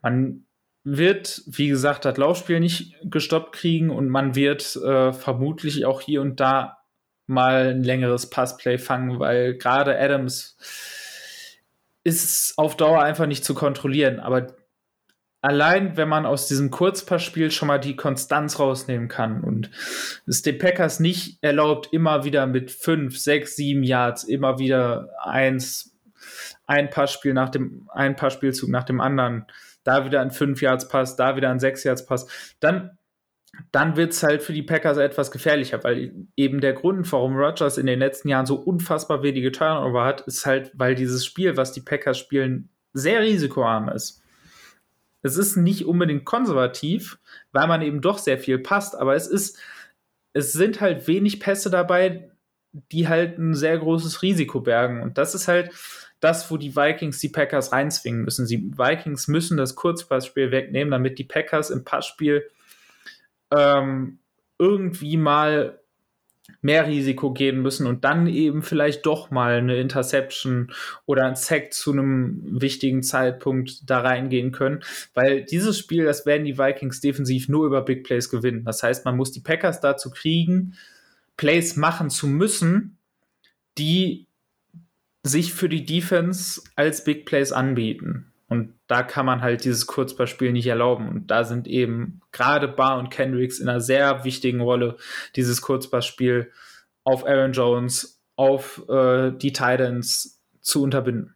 Man 0.04 0.44
wird, 0.90 1.44
wie 1.48 1.68
gesagt, 1.68 2.06
das 2.06 2.16
Laufspiel 2.16 2.62
nicht 2.62 2.96
gestoppt 3.04 3.54
kriegen 3.54 3.90
und 3.90 4.08
man 4.08 4.36
wird 4.36 4.78
äh, 4.78 5.12
vermutlich 5.12 5.86
auch 5.86 6.00
hier 6.00 6.22
und 6.22 6.40
da 6.40 6.78
mal 7.26 7.72
ein 7.72 7.84
längeres 7.84 8.30
Passplay 8.30 8.78
fangen, 8.78 9.20
weil 9.20 9.58
gerade 9.58 10.00
Adams 10.00 10.56
ist 12.06 12.58
auf 12.58 12.78
Dauer 12.78 13.04
einfach 13.04 13.26
nicht 13.26 13.44
zu 13.44 13.54
kontrollieren. 13.54 14.22
Aber 14.22 14.56
allein, 15.42 15.98
wenn 15.98 16.08
man 16.08 16.26
aus 16.26 16.48
diesem 16.48 16.72
Kurzpassspiel 16.72 17.52
schon 17.52 17.68
mal 17.68 17.80
die 17.80 17.98
Konstanz 17.98 18.58
rausnehmen 18.58 19.10
kann 19.10 19.44
und 19.44 19.70
es 20.26 20.42
den 20.42 20.58
Packers 20.58 21.02
nicht 21.02 21.38
erlaubt, 21.42 21.90
immer 21.92 22.24
wieder 22.24 22.48
mit 22.48 22.72
fünf, 22.72 23.20
sechs, 23.20 23.58
sieben 23.58 23.84
Yards 23.84 24.24
immer 24.24 24.58
wieder 24.58 25.10
eins, 25.22 25.98
ein 26.66 26.90
Passspiel 26.90 27.34
nach 27.34 27.50
dem, 27.50 27.90
ein 27.94 28.16
Passspielzug 28.16 28.70
nach 28.70 28.86
dem 28.86 29.02
anderen 29.02 29.48
da 29.88 30.06
wieder 30.06 30.22
ein 30.22 30.32
5 30.32 30.62
Yards 30.62 30.90
Pass, 30.90 31.16
da 31.16 31.36
wieder 31.36 31.50
ein 31.50 31.60
6 31.60 31.86
Yards 31.86 32.06
Pass, 32.06 32.28
dann, 32.60 32.98
dann 33.72 33.96
wird 33.96 34.12
es 34.12 34.22
halt 34.22 34.44
für 34.44 34.54
die 34.54 34.64
Packers 34.64 34.98
etwas 34.98 35.32
gefährlicher, 35.32 35.84
weil 35.84 36.28
eben 36.36 36.60
der 36.60 36.74
Grund, 36.74 37.10
warum 37.12 37.38
Rodgers 37.38 37.78
in 37.78 37.86
den 37.86 38.00
letzten 38.00 38.28
Jahren 38.28 38.46
so 38.46 38.56
unfassbar 38.56 39.24
wenige 39.24 39.52
Turnover 39.52 40.04
hat, 40.04 40.22
ist 40.22 40.46
halt, 40.46 40.72
weil 40.74 40.94
dieses 40.94 41.26
Spiel, 41.26 41.56
was 41.56 41.72
die 41.72 41.82
Packers 41.82 42.18
spielen, 42.18 42.70
sehr 42.94 43.22
risikoarm 43.22 43.90
ist. 43.90 44.22
Es 45.22 45.38
ist 45.38 45.56
nicht 45.56 45.86
unbedingt 45.86 46.26
konservativ, 46.26 47.20
weil 47.52 47.68
man 47.68 47.82
eben 47.82 48.02
doch 48.02 48.18
sehr 48.18 48.38
viel 48.38 48.60
passt, 48.60 48.96
aber 48.96 49.16
es 49.16 49.28
ist, 49.28 49.58
es 50.34 50.52
sind 50.52 50.82
halt 50.82 51.08
wenig 51.08 51.40
Pässe 51.40 51.70
dabei, 51.70 52.30
die 52.92 53.08
halt 53.08 53.38
ein 53.38 53.54
sehr 53.56 53.78
großes 53.78 54.22
Risiko 54.22 54.60
bergen. 54.60 55.02
Und 55.02 55.18
das 55.18 55.34
ist 55.34 55.48
halt, 55.48 55.72
das, 56.20 56.50
wo 56.50 56.58
die 56.58 56.76
Vikings 56.76 57.20
die 57.20 57.30
Packers 57.30 57.72
reinzwingen 57.72 58.24
müssen. 58.24 58.48
Die 58.48 58.72
Vikings 58.78 59.28
müssen 59.28 59.58
das 59.58 59.76
Kurzpassspiel 59.76 60.52
wegnehmen, 60.52 60.92
damit 60.92 61.20
die 61.20 61.24
Packers 61.24 61.70
im 61.70 61.84
Passspiel 61.84 62.50
ähm, 63.52 64.20
irgendwie 64.58 65.18
mal 65.18 65.80
mehr 66.62 66.88
Risiko 66.88 67.34
gehen 67.34 67.62
müssen 67.62 67.86
und 67.88 68.04
dann 68.04 68.28
eben 68.28 68.62
vielleicht 68.62 69.06
doch 69.06 69.32
mal 69.32 69.56
eine 69.56 69.78
Interception 69.78 70.72
oder 71.06 71.26
ein 71.26 71.36
Sack 71.36 71.74
zu 71.74 71.92
einem 71.92 72.42
wichtigen 72.62 73.04
Zeitpunkt 73.04 73.90
da 73.90 74.00
reingehen 74.00 74.52
können, 74.52 74.84
weil 75.14 75.44
dieses 75.44 75.78
Spiel, 75.78 76.06
das 76.06 76.26
werden 76.26 76.46
die 76.46 76.58
Vikings 76.58 77.02
defensiv 77.02 77.50
nur 77.50 77.66
über 77.66 77.82
Big 77.82 78.04
Plays 78.04 78.30
gewinnen. 78.30 78.64
Das 78.64 78.82
heißt, 78.82 79.06
man 79.06 79.18
muss 79.18 79.32
die 79.32 79.42
Packers 79.42 79.82
dazu 79.82 80.10
kriegen, 80.10 80.76
Plays 81.36 81.76
machen 81.76 82.10
zu 82.10 82.28
müssen, 82.28 82.98
die 83.78 84.27
sich 85.24 85.54
für 85.54 85.70
die 85.70 85.86
Defense 85.86 86.62
als 86.76 87.04
Big 87.04 87.26
Plays 87.26 87.52
anbieten. 87.52 88.34
Und 88.50 88.74
da 88.88 89.04
kann 89.04 89.26
man 89.26 89.42
halt 89.42 89.66
dieses 89.66 89.88
Kurzballspiel 89.88 90.54
nicht 90.54 90.68
erlauben. 90.68 91.10
Und 91.10 91.32
da 91.32 91.44
sind 91.44 91.68
eben 91.68 92.22
gerade 92.32 92.68
Barr 92.68 92.98
und 92.98 93.10
Kendricks 93.10 93.60
in 93.60 93.68
einer 93.68 93.82
sehr 93.82 94.24
wichtigen 94.24 94.62
Rolle, 94.62 94.98
dieses 95.36 95.62
Kurzballspiel 95.62 96.52
auf 97.04 97.26
Aaron 97.26 97.52
Jones, 97.52 98.22
auf 98.38 98.88
äh, 98.88 99.32
die 99.32 99.52
Titans 99.52 100.42
zu 100.62 100.84
unterbinden. 100.84 101.36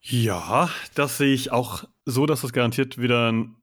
Ja, 0.00 0.70
das 0.94 1.18
sehe 1.18 1.34
ich 1.34 1.52
auch 1.52 1.84
so, 2.06 2.24
dass 2.24 2.40
das 2.40 2.52
garantiert 2.52 2.98
wieder 2.98 3.30
ein 3.30 3.56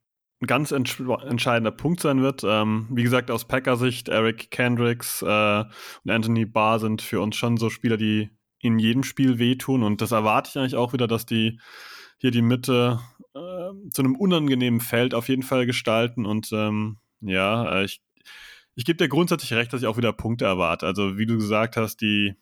ganz 0.46 0.72
entsch 0.72 1.00
entscheidender 1.00 1.72
Punkt 1.72 2.02
sein 2.02 2.22
wird. 2.22 2.44
Ähm, 2.44 2.88
wie 2.92 3.04
gesagt, 3.04 3.32
aus 3.32 3.46
Packer-Sicht, 3.46 4.10
Eric 4.10 4.52
Kendricks 4.52 5.22
äh, 5.22 5.26
und 5.26 6.12
Anthony 6.12 6.46
Barr 6.46 6.80
sind 6.80 7.02
für 7.02 7.22
uns 7.22 7.36
schon 7.36 7.58
so 7.58 7.70
Spieler, 7.70 7.98
die 7.98 8.30
in 8.66 8.80
jedem 8.80 9.04
Spiel 9.04 9.38
wehtun. 9.38 9.84
Und 9.84 10.02
das 10.02 10.12
erwarte 10.12 10.50
ich 10.50 10.58
eigentlich 10.58 10.76
auch 10.76 10.94
wieder, 10.94 11.08
dass 11.08 11.26
die 11.26 11.60
hier 12.18 12.32
die 12.32 12.42
Mitte 12.42 13.00
äh, 13.34 13.90
zu 13.92 14.02
einem 14.02 14.16
unangenehmen 14.16 14.80
Feld 14.80 15.14
auf 15.14 15.30
jeden 15.30 15.44
Fall 15.44 15.66
gestalten. 15.66 16.26
Und 16.26 16.50
ähm, 16.52 16.98
ja, 17.22 17.80
äh, 17.80 17.86
ich, 17.86 18.02
ich 18.76 18.86
gebe 18.86 18.98
dir 18.98 19.08
grundsätzlich 19.08 19.54
recht, 19.54 19.72
dass 19.72 19.82
ich 19.82 19.88
auch 19.88 19.98
wieder 19.98 20.14
Punkte 20.14 20.46
erwarte. 20.46 20.86
Also 20.86 21.18
wie 21.18 21.26
du 21.26 21.36
gesagt 21.36 21.78
hast, 21.78 21.98
die, 21.98 22.34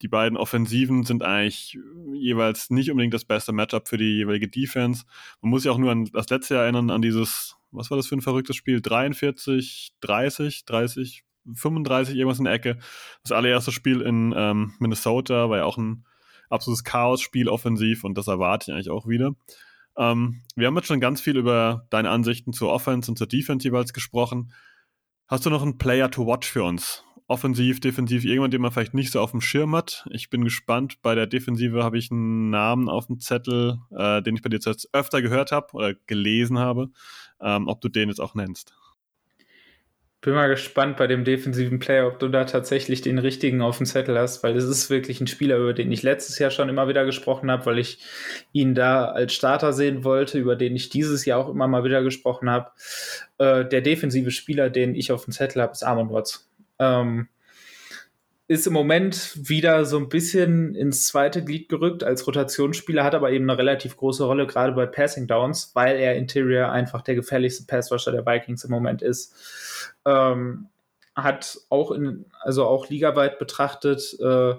die 0.00 0.08
beiden 0.08 0.38
Offensiven 0.38 1.04
sind 1.04 1.22
eigentlich 1.22 1.78
jeweils 2.12 2.70
nicht 2.70 2.90
unbedingt 2.90 3.14
das 3.14 3.24
beste 3.24 3.52
Matchup 3.52 3.88
für 3.88 3.98
die 3.98 4.16
jeweilige 4.16 4.48
Defense. 4.48 5.04
Man 5.42 5.50
muss 5.50 5.62
sich 5.62 5.70
auch 5.70 5.78
nur 5.78 5.92
an 5.92 6.06
das 6.06 6.30
letzte 6.30 6.54
Jahr 6.54 6.64
erinnern, 6.64 6.90
an 6.90 7.02
dieses, 7.02 7.56
was 7.70 7.90
war 7.90 7.96
das 7.96 8.06
für 8.06 8.16
ein 8.16 8.22
verrücktes 8.22 8.56
Spiel? 8.56 8.80
43, 8.80 9.92
30, 10.00 10.64
30, 10.64 11.24
35 11.54 12.16
irgendwas 12.16 12.38
in 12.38 12.44
der 12.44 12.54
Ecke. 12.54 12.78
Das 13.22 13.32
allererste 13.32 13.72
Spiel 13.72 14.00
in 14.00 14.34
ähm, 14.36 14.74
Minnesota 14.78 15.50
war 15.50 15.58
ja 15.58 15.64
auch 15.64 15.76
ein 15.76 16.04
absolutes 16.50 16.84
Chaos-Spiel 16.84 17.48
offensiv 17.48 18.04
und 18.04 18.16
das 18.16 18.28
erwarte 18.28 18.70
ich 18.70 18.74
eigentlich 18.74 18.90
auch 18.90 19.06
wieder. 19.06 19.34
Ähm, 19.96 20.42
wir 20.54 20.66
haben 20.66 20.76
jetzt 20.76 20.86
schon 20.86 21.00
ganz 21.00 21.20
viel 21.20 21.36
über 21.36 21.86
deine 21.90 22.10
Ansichten 22.10 22.52
zur 22.52 22.72
Offense 22.72 23.10
und 23.10 23.16
zur 23.16 23.26
Defense 23.26 23.66
jeweils 23.66 23.92
gesprochen. 23.92 24.52
Hast 25.26 25.44
du 25.44 25.50
noch 25.50 25.62
einen 25.62 25.76
Player 25.76 26.10
to 26.10 26.26
watch 26.26 26.48
für 26.50 26.62
uns? 26.62 27.04
Offensiv, 27.26 27.80
defensiv, 27.80 28.24
irgendwann, 28.24 28.50
den 28.50 28.62
man 28.62 28.70
vielleicht 28.70 28.94
nicht 28.94 29.12
so 29.12 29.20
auf 29.20 29.32
dem 29.32 29.42
Schirm 29.42 29.76
hat. 29.76 30.06
Ich 30.10 30.30
bin 30.30 30.44
gespannt. 30.44 31.02
Bei 31.02 31.14
der 31.14 31.26
Defensive 31.26 31.84
habe 31.84 31.98
ich 31.98 32.10
einen 32.10 32.48
Namen 32.48 32.88
auf 32.88 33.08
dem 33.08 33.20
Zettel, 33.20 33.80
äh, 33.90 34.22
den 34.22 34.36
ich 34.36 34.40
bei 34.40 34.48
dir 34.48 34.58
jetzt 34.58 34.88
öfter 34.94 35.20
gehört 35.20 35.52
habe 35.52 35.66
oder 35.74 35.94
gelesen 36.06 36.58
habe. 36.58 36.90
Ähm, 37.40 37.68
ob 37.68 37.82
du 37.82 37.90
den 37.90 38.08
jetzt 38.08 38.20
auch 38.20 38.34
nennst. 38.34 38.74
Bin 40.20 40.34
mal 40.34 40.48
gespannt 40.48 40.96
bei 40.96 41.06
dem 41.06 41.22
defensiven 41.22 41.78
Player, 41.78 42.08
ob 42.08 42.18
du 42.18 42.26
da 42.26 42.44
tatsächlich 42.44 43.02
den 43.02 43.18
richtigen 43.18 43.62
auf 43.62 43.76
dem 43.76 43.86
Zettel 43.86 44.18
hast, 44.18 44.42
weil 44.42 44.56
es 44.56 44.64
ist 44.64 44.90
wirklich 44.90 45.20
ein 45.20 45.28
Spieler, 45.28 45.58
über 45.58 45.72
den 45.72 45.92
ich 45.92 46.02
letztes 46.02 46.40
Jahr 46.40 46.50
schon 46.50 46.68
immer 46.68 46.88
wieder 46.88 47.04
gesprochen 47.04 47.52
habe, 47.52 47.66
weil 47.66 47.78
ich 47.78 47.98
ihn 48.52 48.74
da 48.74 49.04
als 49.04 49.32
Starter 49.32 49.72
sehen 49.72 50.02
wollte, 50.02 50.38
über 50.38 50.56
den 50.56 50.74
ich 50.74 50.88
dieses 50.88 51.24
Jahr 51.24 51.38
auch 51.38 51.48
immer 51.48 51.68
mal 51.68 51.84
wieder 51.84 52.02
gesprochen 52.02 52.50
habe. 52.50 52.72
Äh, 53.38 53.64
der 53.66 53.80
defensive 53.80 54.32
Spieler, 54.32 54.70
den 54.70 54.96
ich 54.96 55.12
auf 55.12 55.24
dem 55.24 55.32
Zettel 55.32 55.62
habe, 55.62 55.72
ist 55.72 55.84
Armon 55.84 56.10
Watts. 56.10 56.50
Ähm, 56.80 57.28
ist 58.48 58.66
im 58.66 58.72
Moment 58.72 59.48
wieder 59.48 59.84
so 59.84 59.98
ein 59.98 60.08
bisschen 60.08 60.74
ins 60.74 61.06
zweite 61.06 61.44
Glied 61.44 61.68
gerückt 61.68 62.02
als 62.02 62.26
Rotationsspieler, 62.26 63.04
hat 63.04 63.14
aber 63.14 63.30
eben 63.30 63.48
eine 63.48 63.58
relativ 63.58 63.98
große 63.98 64.24
Rolle, 64.24 64.46
gerade 64.46 64.72
bei 64.72 64.86
Passing 64.86 65.26
Downs, 65.26 65.72
weil 65.74 65.98
er 65.98 66.16
Interior 66.16 66.70
einfach 66.70 67.02
der 67.02 67.14
gefährlichste 67.14 67.66
Passrusher 67.66 68.10
der 68.10 68.24
Vikings 68.24 68.64
im 68.64 68.70
Moment 68.70 69.02
ist. 69.02 69.34
Ähm, 70.06 70.68
hat 71.14 71.58
auch 71.68 71.90
in, 71.90 72.24
also 72.40 72.64
auch 72.64 72.88
ligaweit 72.88 73.38
betrachtet, 73.38 74.16
äh, 74.18 74.54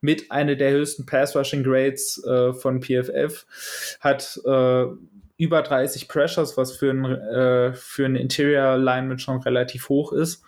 mit 0.00 0.30
einer 0.30 0.54
der 0.54 0.70
höchsten 0.70 1.04
Pass-Rushing-Grades 1.04 2.24
äh, 2.24 2.52
von 2.52 2.80
PFF, 2.80 3.98
hat 4.00 4.40
äh, 4.44 4.84
über 5.36 5.62
30 5.62 6.06
Pressures, 6.06 6.56
was 6.56 6.76
für 6.76 6.90
ein, 6.90 7.04
äh, 7.04 7.74
für 7.74 8.04
ein 8.04 8.14
Interior-Lineman 8.14 9.18
schon 9.18 9.40
relativ 9.40 9.88
hoch 9.88 10.12
ist. 10.12 10.44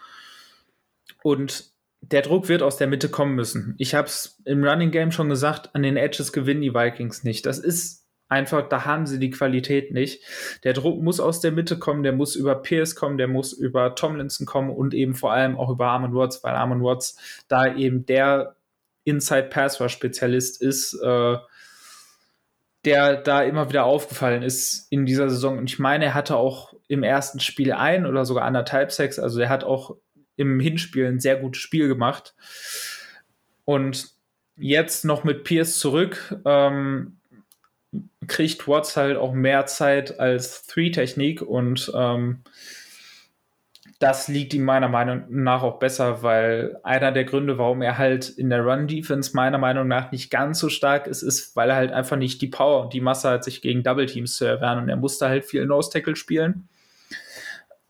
Und 1.24 1.73
der 2.10 2.22
Druck 2.22 2.48
wird 2.48 2.62
aus 2.62 2.76
der 2.76 2.86
Mitte 2.86 3.08
kommen 3.08 3.34
müssen. 3.34 3.74
Ich 3.78 3.94
habe 3.94 4.08
es 4.08 4.40
im 4.44 4.64
Running 4.64 4.90
Game 4.90 5.12
schon 5.12 5.28
gesagt, 5.28 5.74
an 5.74 5.82
den 5.82 5.96
Edges 5.96 6.32
gewinnen 6.32 6.60
die 6.60 6.74
Vikings 6.74 7.24
nicht. 7.24 7.46
Das 7.46 7.58
ist 7.58 8.06
einfach, 8.28 8.68
da 8.68 8.84
haben 8.84 9.06
sie 9.06 9.18
die 9.18 9.30
Qualität 9.30 9.92
nicht. 9.92 10.22
Der 10.64 10.72
Druck 10.72 11.00
muss 11.02 11.20
aus 11.20 11.40
der 11.40 11.52
Mitte 11.52 11.78
kommen, 11.78 12.02
der 12.02 12.12
muss 12.12 12.36
über 12.36 12.56
Pierce 12.56 12.94
kommen, 12.94 13.16
der 13.16 13.28
muss 13.28 13.52
über 13.52 13.94
Tomlinson 13.94 14.46
kommen 14.46 14.70
und 14.70 14.92
eben 14.92 15.14
vor 15.14 15.32
allem 15.32 15.56
auch 15.56 15.70
über 15.70 15.86
Armand 15.88 16.14
Watts, 16.14 16.42
weil 16.42 16.54
Armand 16.54 16.82
Watts 16.82 17.44
da 17.48 17.74
eben 17.74 18.06
der 18.06 18.56
Inside 19.04 19.48
Pass 19.50 19.80
Rush 19.80 19.92
Spezialist 19.92 20.60
ist, 20.60 20.94
äh, 21.02 21.36
der 22.84 23.16
da 23.16 23.42
immer 23.42 23.68
wieder 23.68 23.84
aufgefallen 23.84 24.42
ist 24.42 24.90
in 24.90 25.06
dieser 25.06 25.30
Saison. 25.30 25.58
Und 25.58 25.70
ich 25.70 25.78
meine, 25.78 26.06
er 26.06 26.14
hatte 26.14 26.36
auch 26.36 26.74
im 26.88 27.02
ersten 27.02 27.40
Spiel 27.40 27.72
ein 27.72 28.04
oder 28.04 28.24
sogar 28.24 28.44
anderthalb 28.44 28.92
Sex, 28.92 29.18
also 29.18 29.40
er 29.40 29.48
hat 29.48 29.64
auch 29.64 29.96
im 30.36 30.60
Hinspiel 30.60 31.06
ein 31.06 31.20
sehr 31.20 31.36
gutes 31.36 31.60
Spiel 31.60 31.88
gemacht. 31.88 32.34
Und 33.64 34.08
jetzt 34.56 35.04
noch 35.04 35.24
mit 35.24 35.44
Pierce 35.44 35.78
zurück, 35.78 36.36
ähm, 36.44 37.18
kriegt 38.26 38.66
Watts 38.66 38.96
halt 38.96 39.16
auch 39.16 39.32
mehr 39.32 39.66
Zeit 39.66 40.18
als 40.18 40.66
Three-Technik 40.66 41.42
und 41.42 41.92
ähm, 41.94 42.42
das 44.00 44.28
liegt 44.28 44.52
ihm 44.54 44.64
meiner 44.64 44.88
Meinung 44.88 45.24
nach 45.30 45.62
auch 45.62 45.78
besser, 45.78 46.22
weil 46.22 46.78
einer 46.82 47.12
der 47.12 47.24
Gründe, 47.24 47.58
warum 47.58 47.80
er 47.80 47.96
halt 47.96 48.28
in 48.28 48.50
der 48.50 48.62
Run-Defense 48.62 49.30
meiner 49.34 49.58
Meinung 49.58 49.86
nach 49.86 50.10
nicht 50.10 50.30
ganz 50.30 50.58
so 50.58 50.68
stark 50.68 51.06
ist, 51.06 51.22
ist, 51.22 51.54
weil 51.56 51.70
er 51.70 51.76
halt 51.76 51.92
einfach 51.92 52.16
nicht 52.16 52.42
die 52.42 52.48
Power 52.48 52.82
und 52.82 52.92
die 52.92 53.00
Masse 53.00 53.30
hat, 53.30 53.44
sich 53.44 53.62
gegen 53.62 53.82
Double-Teams 53.82 54.36
zu 54.36 54.44
erwehren 54.44 54.78
und 54.78 54.88
er 54.88 54.96
musste 54.96 55.28
halt 55.28 55.44
viel 55.44 55.64
Nose-Tackle 55.64 56.16
spielen. 56.16 56.68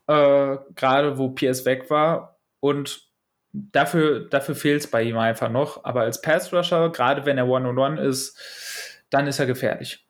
Äh, 0.07 0.57
Gerade 0.75 1.17
wo 1.17 1.29
Pierce 1.29 1.65
weg 1.65 1.89
war 1.89 2.34
und 2.65 3.07
dafür, 3.53 4.21
dafür 4.21 4.55
fehlt 4.55 4.81
es 4.81 4.89
bei 4.89 5.03
ihm 5.03 5.19
einfach 5.19 5.51
noch. 5.51 5.83
Aber 5.85 6.01
als 6.01 6.19
Pass-Rusher, 6.21 6.91
gerade 6.91 7.23
wenn 7.25 7.37
er 7.37 7.47
One-on-One 7.47 8.01
ist, 8.01 8.35
dann 9.11 9.27
ist 9.27 9.37
er 9.37 9.45
gefährlich. 9.45 10.03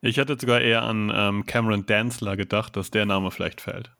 Ich 0.00 0.16
hätte 0.16 0.36
sogar 0.36 0.60
eher 0.60 0.82
an 0.82 1.12
ähm, 1.14 1.46
Cameron 1.46 1.86
Danzler 1.86 2.36
gedacht, 2.36 2.74
dass 2.76 2.90
der 2.90 3.06
Name 3.06 3.30
vielleicht 3.30 3.60
fällt. 3.60 3.92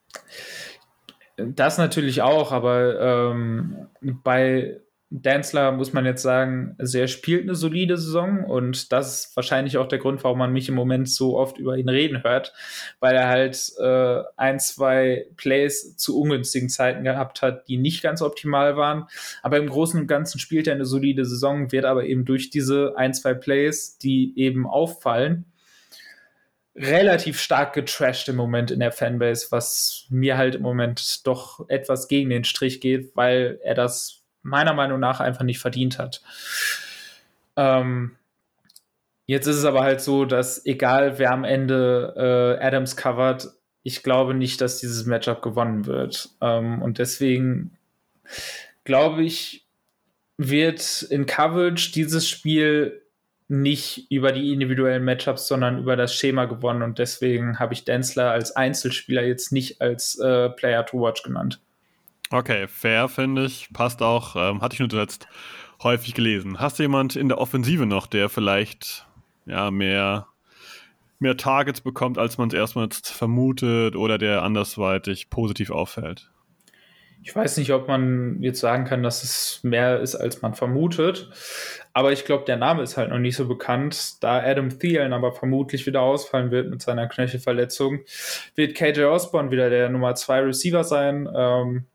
Das 1.37 1.79
natürlich 1.79 2.23
auch, 2.23 2.51
aber 2.51 3.01
ähm, 3.01 3.87
bei 4.01 4.81
Danzler 5.13 5.73
muss 5.73 5.93
man 5.93 6.07
jetzt 6.07 6.23
sagen, 6.23 6.77
sehr 6.79 7.09
spielt 7.09 7.43
eine 7.43 7.57
solide 7.57 7.97
Saison 7.97 8.45
und 8.45 8.93
das 8.93 9.27
ist 9.27 9.37
wahrscheinlich 9.37 9.77
auch 9.77 9.89
der 9.89 9.99
Grund, 9.99 10.23
warum 10.23 10.39
man 10.39 10.53
mich 10.53 10.69
im 10.69 10.77
Moment 10.77 11.09
so 11.09 11.37
oft 11.37 11.59
über 11.59 11.77
ihn 11.77 11.89
reden 11.89 12.23
hört, 12.23 12.53
weil 13.01 13.17
er 13.17 13.27
halt 13.27 13.73
äh, 13.81 14.23
ein, 14.37 14.61
zwei 14.61 15.27
Plays 15.37 15.97
zu 15.97 16.21
ungünstigen 16.21 16.69
Zeiten 16.69 17.03
gehabt 17.03 17.43
hat, 17.43 17.67
die 17.67 17.77
nicht 17.77 18.05
ganz 18.05 18.23
optimal 18.23 18.77
waren. 18.77 19.09
Aber 19.43 19.59
im 19.59 19.69
Großen 19.69 20.01
und 20.01 20.07
Ganzen 20.07 20.39
spielt 20.39 20.69
er 20.69 20.75
eine 20.75 20.87
solide 20.87 21.25
Saison, 21.25 21.73
wird 21.73 21.87
aber 21.87 22.05
eben 22.05 22.25
durch 22.25 22.51
diese 22.51 22.95
ein, 22.97 23.13
zwei 23.13 23.35
Plays, 23.35 23.99
die 23.99 24.33
eben 24.39 24.65
auffallen, 24.65 25.45
relativ 26.77 27.41
stark 27.41 27.73
getrashed 27.73 28.29
im 28.29 28.37
Moment 28.37 28.71
in 28.71 28.79
der 28.79 28.93
Fanbase, 28.93 29.49
was 29.51 30.07
mir 30.09 30.39
halt 30.39 30.55
im 30.55 30.63
Moment 30.63 31.27
doch 31.27 31.69
etwas 31.69 32.07
gegen 32.07 32.31
den 32.31 32.45
Strich 32.45 32.81
geht, 32.81 33.17
weil 33.17 33.59
er 33.65 33.75
das 33.75 34.20
meiner 34.43 34.75
Meinung 34.75 35.01
nach 35.01 35.21
einfach 35.21 35.45
nicht 35.45 35.59
verdient 35.59 35.99
hat. 35.99 36.23
Ähm, 37.57 38.17
jetzt 39.27 39.47
ist 39.47 39.57
es 39.57 39.65
aber 39.65 39.83
halt 39.83 40.01
so, 40.01 40.25
dass 40.25 40.65
egal 40.65 41.19
wer 41.19 41.33
am 41.33 41.45
Ende 41.45 42.59
äh, 42.61 42.65
Adams 42.65 42.97
covert, 42.97 43.49
ich 43.83 44.03
glaube 44.03 44.35
nicht, 44.35 44.61
dass 44.61 44.79
dieses 44.79 45.07
Matchup 45.07 45.43
gewonnen 45.43 45.87
wird. 45.87 46.31
Ähm, 46.41 46.83
und 46.83 46.99
deswegen 46.99 47.77
glaube 48.85 49.23
ich, 49.23 49.67
wird 50.37 51.03
in 51.03 51.27
Coverage 51.27 51.93
dieses 51.93 52.29
Spiel 52.29 53.03
nicht 53.49 54.11
über 54.11 54.33
die 54.33 54.53
individuellen 54.53 55.05
Matchups, 55.05 55.49
sondern 55.49 55.81
über 55.81 55.97
das 55.97 56.15
Schema 56.15 56.45
gewonnen. 56.45 56.83
Und 56.83 56.99
deswegen 56.99 57.59
habe 57.59 57.75
ich 57.75 57.85
Densler 57.85 58.31
als 58.31 58.55
Einzelspieler 58.55 59.23
jetzt 59.23 59.51
nicht 59.51 59.81
als 59.83 60.19
äh, 60.19 60.51
Player 60.51 60.87
to 60.87 61.01
Watch 61.01 61.23
genannt. 61.25 61.61
Okay, 62.33 62.69
fair 62.69 63.09
finde 63.09 63.45
ich. 63.45 63.69
Passt 63.73 64.03
auch. 64.03 64.37
Ähm, 64.37 64.63
hatte 64.63 64.75
ich 64.75 64.81
nur 64.81 64.89
zuletzt 64.89 65.27
häufig 65.83 66.15
gelesen. 66.15 66.61
Hast 66.61 66.79
du 66.79 66.85
jemand 66.85 67.17
in 67.17 67.29
der 67.29 67.39
Offensive 67.39 67.87
noch, 67.87 68.07
der 68.07 68.29
vielleicht 68.29 69.07
ja, 69.47 69.71
mehr, 69.71 70.29
mehr 71.19 71.37
Targets 71.37 71.81
bekommt, 71.81 72.19
als 72.19 72.39
man 72.39 72.49
es 72.49 72.55
erstmal 72.55 72.89
vermutet 73.03 73.97
oder 73.97 74.17
der 74.17 74.43
andersweitig 74.43 75.31
positiv 75.31 75.71
auffällt? 75.71 76.31
Ich 77.23 77.37
weiß 77.37 77.59
nicht, 77.59 77.73
ob 77.73 77.87
man 77.87 78.41
jetzt 78.41 78.61
sagen 78.61 78.85
kann, 78.87 79.03
dass 79.03 79.23
es 79.23 79.61
mehr 79.63 80.01
ist, 80.01 80.15
als 80.15 80.41
man 80.41 80.55
vermutet. 80.55 81.29
Aber 81.93 82.13
ich 82.13 82.25
glaube, 82.25 82.45
der 82.45 82.57
Name 82.57 82.83
ist 82.83 82.97
halt 82.97 83.11
noch 83.11 83.19
nicht 83.19 83.37
so 83.37 83.47
bekannt. 83.47 84.23
Da 84.23 84.41
Adam 84.41 84.79
Thielen 84.79 85.13
aber 85.13 85.33
vermutlich 85.33 85.87
wieder 85.87 86.01
ausfallen 86.01 86.51
wird 86.51 86.71
mit 86.71 86.81
seiner 86.81 87.09
Knöchelverletzung, 87.09 88.01
wird 88.55 88.75
KJ 88.75 89.03
Osborne 89.03 89.51
wieder 89.51 89.69
der 89.69 89.91
Nummer 89.91 90.15
2 90.15 90.41
Receiver 90.45 90.85
sein. 90.85 91.29
Ähm, 91.35 91.87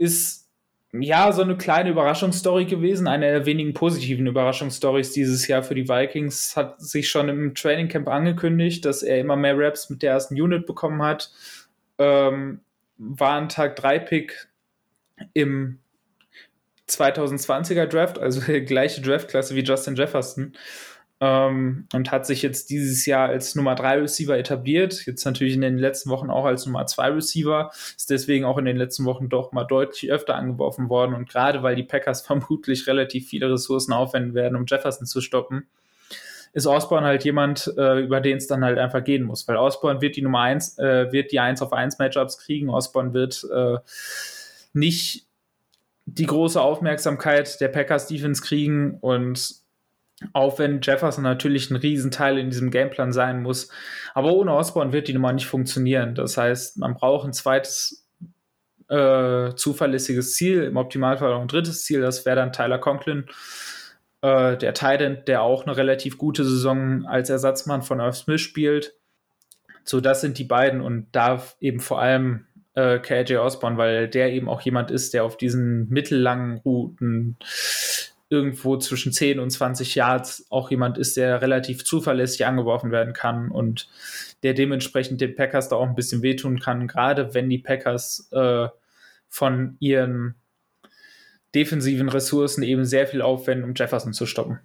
ist 0.00 0.48
ja 0.92 1.30
so 1.30 1.42
eine 1.42 1.56
kleine 1.56 1.90
Überraschungsstory 1.90 2.64
gewesen, 2.64 3.06
eine 3.06 3.30
der 3.30 3.46
wenigen 3.46 3.74
positiven 3.74 4.26
Überraschungsstories 4.26 5.12
dieses 5.12 5.46
Jahr 5.46 5.62
für 5.62 5.74
die 5.74 5.88
Vikings. 5.88 6.56
Hat 6.56 6.80
sich 6.80 7.08
schon 7.10 7.28
im 7.28 7.54
Trainingcamp 7.54 8.08
angekündigt, 8.08 8.84
dass 8.84 9.02
er 9.02 9.20
immer 9.20 9.36
mehr 9.36 9.56
Raps 9.56 9.90
mit 9.90 10.02
der 10.02 10.12
ersten 10.12 10.40
Unit 10.40 10.66
bekommen 10.66 11.02
hat. 11.02 11.30
Ähm, 11.98 12.62
war 12.96 13.38
ein 13.38 13.50
Tag 13.50 13.76
3 13.76 13.98
Pick 14.00 14.48
im 15.34 15.78
2020er 16.88 17.86
Draft, 17.86 18.18
also 18.18 18.40
die 18.40 18.60
gleiche 18.64 19.02
Draftklasse 19.02 19.54
wie 19.54 19.62
Justin 19.62 19.96
Jefferson 19.96 20.54
ähm, 21.20 21.86
und 21.92 22.10
hat 22.10 22.26
sich 22.26 22.40
jetzt 22.40 22.70
dieses 22.70 23.04
Jahr 23.04 23.28
als 23.28 23.54
Nummer 23.54 23.74
3 23.74 24.00
Receiver 24.00 24.38
etabliert. 24.38 25.04
Jetzt 25.06 25.24
natürlich 25.24 25.54
in 25.54 25.60
den 25.60 25.78
letzten 25.78 26.08
Wochen 26.08 26.30
auch 26.30 26.46
als 26.46 26.64
Nummer 26.64 26.86
2 26.86 27.10
Receiver. 27.10 27.70
Ist 27.72 28.08
deswegen 28.08 28.46
auch 28.46 28.56
in 28.56 28.64
den 28.64 28.78
letzten 28.78 29.04
Wochen 29.04 29.28
doch 29.28 29.52
mal 29.52 29.64
deutlich 29.64 30.10
öfter 30.10 30.34
angeworfen 30.34 30.88
worden. 30.88 31.14
Und 31.14 31.28
gerade 31.28 31.62
weil 31.62 31.76
die 31.76 31.82
Packers 31.82 32.22
vermutlich 32.26 32.86
relativ 32.86 33.28
viele 33.28 33.52
Ressourcen 33.52 33.92
aufwenden 33.92 34.34
werden, 34.34 34.56
um 34.56 34.64
Jefferson 34.66 35.06
zu 35.06 35.20
stoppen, 35.20 35.66
ist 36.52 36.66
Osborne 36.66 37.06
halt 37.06 37.24
jemand, 37.24 37.72
äh, 37.76 38.00
über 38.00 38.20
den 38.20 38.38
es 38.38 38.46
dann 38.46 38.64
halt 38.64 38.78
einfach 38.78 39.04
gehen 39.04 39.22
muss. 39.22 39.46
Weil 39.46 39.56
Osborne 39.56 40.00
wird 40.00 40.16
die 40.16 40.22
Nummer 40.22 40.40
1, 40.40 40.78
äh, 40.78 41.12
wird 41.12 41.32
die 41.32 41.38
1 41.38 41.60
auf 41.60 41.72
1 41.72 41.98
Matchups 41.98 42.38
kriegen. 42.38 42.70
Osborne 42.70 43.12
wird 43.12 43.46
äh, 43.54 43.76
nicht 44.72 45.26
die 46.06 46.26
große 46.26 46.60
Aufmerksamkeit 46.60 47.60
der 47.60 47.68
Packers 47.68 48.06
Defense 48.08 48.42
kriegen 48.42 48.98
und 49.00 49.59
auch 50.32 50.58
wenn 50.58 50.80
Jefferson 50.82 51.24
natürlich 51.24 51.70
ein 51.70 51.76
Riesenteil 51.76 52.38
in 52.38 52.50
diesem 52.50 52.70
Gameplan 52.70 53.12
sein 53.12 53.42
muss. 53.42 53.70
Aber 54.14 54.32
ohne 54.32 54.54
Osborne 54.54 54.92
wird 54.92 55.08
die 55.08 55.14
Nummer 55.14 55.32
nicht 55.32 55.46
funktionieren. 55.46 56.14
Das 56.14 56.36
heißt, 56.36 56.78
man 56.78 56.94
braucht 56.94 57.26
ein 57.26 57.32
zweites 57.32 58.06
äh, 58.88 59.54
zuverlässiges 59.54 60.34
Ziel, 60.34 60.64
im 60.64 60.76
Optimalfall 60.76 61.32
auch 61.32 61.40
ein 61.40 61.48
drittes 61.48 61.84
Ziel. 61.84 62.00
Das 62.00 62.26
wäre 62.26 62.36
dann 62.36 62.52
Tyler 62.52 62.78
Conklin, 62.78 63.26
äh, 64.22 64.56
der 64.56 64.74
Titan, 64.74 65.22
der 65.26 65.42
auch 65.42 65.64
eine 65.64 65.76
relativ 65.76 66.18
gute 66.18 66.44
Saison 66.44 67.06
als 67.06 67.30
Ersatzmann 67.30 67.82
von 67.82 68.00
Irv 68.00 68.16
Smith 68.16 68.40
spielt. 68.40 68.94
So, 69.84 70.00
das 70.00 70.20
sind 70.20 70.38
die 70.38 70.44
beiden 70.44 70.80
und 70.80 71.08
da 71.12 71.42
eben 71.60 71.80
vor 71.80 72.00
allem 72.00 72.46
äh, 72.74 72.98
KJ 72.98 73.36
Osborne, 73.36 73.76
weil 73.76 74.08
der 74.08 74.32
eben 74.32 74.48
auch 74.48 74.60
jemand 74.60 74.90
ist, 74.90 75.14
der 75.14 75.24
auf 75.24 75.36
diesen 75.36 75.88
mittellangen 75.88 76.58
Routen 76.58 77.36
irgendwo 78.30 78.76
zwischen 78.76 79.12
10 79.12 79.40
und 79.40 79.50
20 79.50 79.96
Yards 79.96 80.46
auch 80.50 80.70
jemand 80.70 80.96
ist, 80.96 81.16
der 81.16 81.42
relativ 81.42 81.84
zuverlässig 81.84 82.46
angeworfen 82.46 82.92
werden 82.92 83.12
kann 83.12 83.50
und 83.50 83.88
der 84.44 84.54
dementsprechend 84.54 85.20
den 85.20 85.34
Packers 85.34 85.68
da 85.68 85.76
auch 85.76 85.86
ein 85.86 85.96
bisschen 85.96 86.22
wehtun 86.22 86.60
kann, 86.60 86.86
gerade 86.86 87.34
wenn 87.34 87.50
die 87.50 87.58
Packers 87.58 88.30
äh, 88.32 88.68
von 89.28 89.76
ihren 89.80 90.36
defensiven 91.54 92.08
Ressourcen 92.08 92.62
eben 92.62 92.84
sehr 92.84 93.08
viel 93.08 93.20
aufwenden, 93.20 93.68
um 93.68 93.74
Jefferson 93.74 94.12
zu 94.12 94.26
stoppen. 94.26 94.60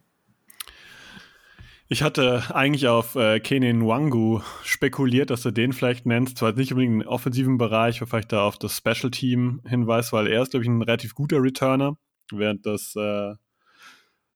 Ich 1.88 2.02
hatte 2.02 2.44
eigentlich 2.50 2.88
auf 2.88 3.16
äh, 3.16 3.40
Kenin 3.40 3.86
Wangu 3.86 4.42
spekuliert, 4.64 5.30
dass 5.30 5.42
du 5.42 5.52
den 5.52 5.72
vielleicht 5.74 6.06
nennst. 6.06 6.38
Zwar 6.38 6.54
nicht 6.54 6.72
unbedingt 6.72 7.04
im 7.04 7.08
offensiven 7.08 7.58
Bereich, 7.58 8.02
aber 8.02 8.10
vielleicht 8.10 8.32
da 8.32 8.44
auf 8.44 8.58
das 8.58 8.78
Special 8.78 9.12
Team 9.12 9.62
hinweist, 9.68 10.12
weil 10.12 10.28
er 10.28 10.42
ist, 10.42 10.52
glaube 10.52 10.64
ich, 10.64 10.70
ein 10.70 10.82
relativ 10.82 11.14
guter 11.14 11.42
Returner, 11.42 11.98
während 12.32 12.66
das 12.66 12.96
äh, 12.96 13.34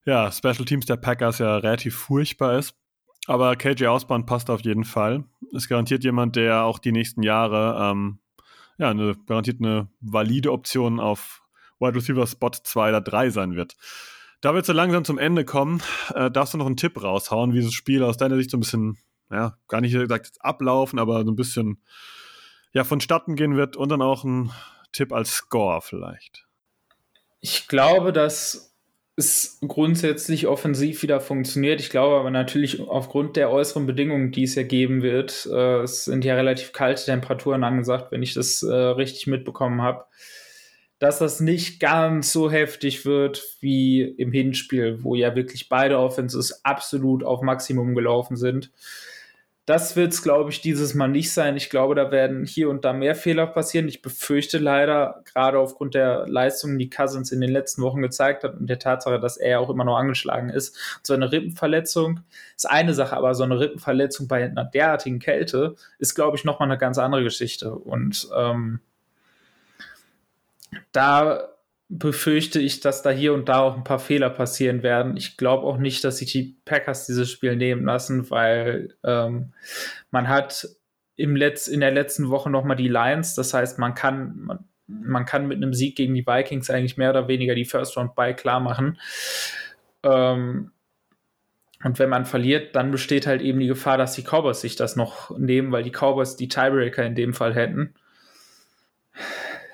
ja, 0.05 0.31
Special 0.31 0.65
Teams 0.65 0.85
der 0.85 0.97
Packers 0.97 1.39
ja 1.39 1.57
relativ 1.57 1.95
furchtbar 1.95 2.57
ist. 2.57 2.75
Aber 3.27 3.55
KJ 3.55 3.85
Osborne 3.87 4.25
passt 4.25 4.49
auf 4.49 4.61
jeden 4.61 4.85
Fall. 4.85 5.23
Ist 5.51 5.69
garantiert 5.69 6.03
jemand, 6.03 6.35
der 6.35 6.63
auch 6.63 6.79
die 6.79 6.91
nächsten 6.91 7.21
Jahre 7.21 7.91
ähm, 7.91 8.19
ja, 8.79 8.89
eine, 8.89 9.15
garantiert 9.27 9.59
eine 9.59 9.89
valide 9.99 10.51
Option 10.51 10.99
auf 10.99 11.43
Wide 11.79 11.95
Receiver 11.95 12.25
Spot 12.25 12.51
2 12.51 12.89
oder 12.89 13.01
3 13.01 13.29
sein 13.29 13.55
wird. 13.55 13.75
Da 14.41 14.53
wir 14.53 14.57
jetzt 14.57 14.67
so 14.67 14.73
langsam 14.73 15.03
zum 15.03 15.17
Ende 15.17 15.43
kommen, 15.43 15.83
äh, 16.15 16.31
darfst 16.31 16.53
du 16.53 16.57
noch 16.57 16.65
einen 16.65 16.77
Tipp 16.77 17.01
raushauen, 17.01 17.51
wie 17.51 17.57
dieses 17.57 17.73
Spiel 17.73 18.03
aus 18.03 18.17
deiner 18.17 18.37
Sicht 18.37 18.49
so 18.49 18.57
ein 18.57 18.61
bisschen, 18.61 18.97
ja, 19.29 19.57
gar 19.67 19.81
nicht 19.81 19.93
gesagt 19.93 20.37
ablaufen, 20.39 20.97
aber 20.97 21.23
so 21.25 21.31
ein 21.31 21.35
bisschen 21.35 21.83
ja, 22.71 22.85
vonstatten 22.85 23.35
gehen 23.35 23.57
wird 23.57 23.75
und 23.75 23.89
dann 23.89 24.01
auch 24.01 24.23
ein 24.23 24.51
Tipp 24.93 25.11
als 25.11 25.31
Score 25.31 25.81
vielleicht. 25.81 26.47
Ich 27.41 27.67
glaube, 27.67 28.13
dass 28.13 28.68
es 29.19 29.59
grundsätzlich 29.67 30.47
offensiv 30.47 31.03
wieder 31.03 31.19
funktioniert. 31.21 31.79
Ich 31.79 31.89
glaube 31.89 32.17
aber 32.17 32.31
natürlich 32.31 32.79
aufgrund 32.79 33.35
der 33.35 33.51
äußeren 33.51 33.85
Bedingungen, 33.85 34.31
die 34.31 34.43
es 34.43 34.55
ja 34.55 34.63
geben 34.63 35.01
wird, 35.01 35.47
äh, 35.51 35.81
es 35.81 36.05
sind 36.05 36.25
ja 36.25 36.35
relativ 36.35 36.73
kalte 36.73 37.05
Temperaturen 37.05 37.63
angesagt, 37.63 38.11
wenn 38.11 38.23
ich 38.23 38.33
das 38.33 38.63
äh, 38.63 38.73
richtig 38.73 39.27
mitbekommen 39.27 39.81
habe, 39.81 40.05
dass 40.97 41.19
das 41.19 41.39
nicht 41.39 41.79
ganz 41.79 42.33
so 42.33 42.49
heftig 42.49 43.05
wird 43.05 43.43
wie 43.59 44.01
im 44.01 44.31
Hinspiel, 44.31 45.03
wo 45.03 45.15
ja 45.15 45.35
wirklich 45.35 45.69
beide 45.69 45.99
Offenses 45.99 46.65
absolut 46.65 47.23
auf 47.23 47.41
Maximum 47.41 47.95
gelaufen 47.95 48.35
sind. 48.37 48.71
Das 49.69 49.95
wird 49.95 50.13
es, 50.13 50.23
glaube 50.23 50.49
ich, 50.49 50.61
dieses 50.61 50.95
Mal 50.95 51.09
nicht 51.09 51.31
sein. 51.31 51.55
Ich 51.55 51.69
glaube, 51.69 51.93
da 51.93 52.09
werden 52.09 52.43
hier 52.43 52.71
und 52.71 52.85
da 52.85 52.91
mehr 52.91 53.13
Fehler 53.13 53.45
passieren. 53.45 53.87
Ich 53.87 54.01
befürchte 54.01 54.57
leider, 54.57 55.23
gerade 55.31 55.59
aufgrund 55.59 55.93
der 55.93 56.27
Leistungen, 56.27 56.79
die 56.79 56.89
Cousins 56.89 57.31
in 57.31 57.39
den 57.39 57.51
letzten 57.51 57.83
Wochen 57.83 58.01
gezeigt 58.01 58.43
hat 58.43 58.55
und 58.55 58.65
der 58.65 58.79
Tatsache, 58.79 59.19
dass 59.19 59.37
er 59.37 59.59
auch 59.59 59.69
immer 59.69 59.83
noch 59.83 59.95
angeschlagen 59.95 60.49
ist, 60.49 60.75
so 61.03 61.13
eine 61.13 61.31
Rippenverletzung 61.31 62.21
ist 62.55 62.67
eine 62.67 62.95
Sache, 62.95 63.15
aber 63.15 63.35
so 63.35 63.43
eine 63.43 63.59
Rippenverletzung 63.59 64.27
bei 64.27 64.43
einer 64.43 64.65
derartigen 64.65 65.19
Kälte 65.19 65.75
ist, 65.99 66.15
glaube 66.15 66.35
ich, 66.35 66.43
nochmal 66.43 66.67
eine 66.67 66.79
ganz 66.79 66.97
andere 66.97 67.21
Geschichte. 67.21 67.75
Und 67.75 68.27
ähm, 68.35 68.79
da 70.91 71.47
befürchte 71.89 72.59
ich, 72.59 72.81
dass 72.81 73.01
da 73.01 73.09
hier 73.09 73.33
und 73.33 73.49
da 73.49 73.61
auch 73.61 73.75
ein 73.75 73.83
paar 73.83 73.99
Fehler 73.99 74.29
passieren 74.29 74.83
werden. 74.83 75.17
Ich 75.17 75.37
glaube 75.37 75.65
auch 75.65 75.77
nicht, 75.77 76.03
dass 76.03 76.19
sich 76.19 76.31
die 76.31 76.55
Packers 76.63 77.07
dieses 77.07 77.31
Spiel 77.31 77.55
nehmen 77.55 77.83
lassen, 77.83 78.29
weil 78.29 78.95
ähm, 79.03 79.53
man 80.11 80.27
hat 80.27 80.69
im 81.15 81.35
Letz-, 81.35 81.67
in 81.67 81.79
der 81.79 81.91
letzten 81.91 82.29
Woche 82.29 82.51
nochmal 82.51 82.77
die 82.77 82.87
Lions. 82.87 83.33
Das 83.33 83.55
heißt, 83.55 83.79
man 83.79 83.95
kann, 83.95 84.39
man, 84.39 84.59
man 84.85 85.25
kann 85.25 85.47
mit 85.47 85.57
einem 85.57 85.73
Sieg 85.73 85.95
gegen 85.95 86.13
die 86.13 86.25
Vikings 86.25 86.69
eigentlich 86.69 86.97
mehr 86.97 87.09
oder 87.09 87.27
weniger 87.27 87.55
die 87.55 87.65
First 87.65 87.97
Round 87.97 88.13
Bye 88.13 88.35
klar 88.35 88.59
machen. 88.59 88.99
Ähm, 90.03 90.71
und 91.83 91.97
wenn 91.97 92.09
man 92.09 92.25
verliert, 92.25 92.75
dann 92.75 92.91
besteht 92.91 93.25
halt 93.25 93.41
eben 93.41 93.59
die 93.59 93.67
Gefahr, 93.67 93.97
dass 93.97 94.13
die 94.13 94.23
Cowboys 94.23 94.61
sich 94.61 94.75
das 94.75 94.95
noch 94.95 95.35
nehmen, 95.39 95.71
weil 95.71 95.83
die 95.83 95.91
Cowboys 95.91 96.35
die 96.35 96.49
Tiebreaker 96.49 97.03
in 97.03 97.15
dem 97.15 97.33
Fall 97.33 97.55
hätten. 97.55 97.95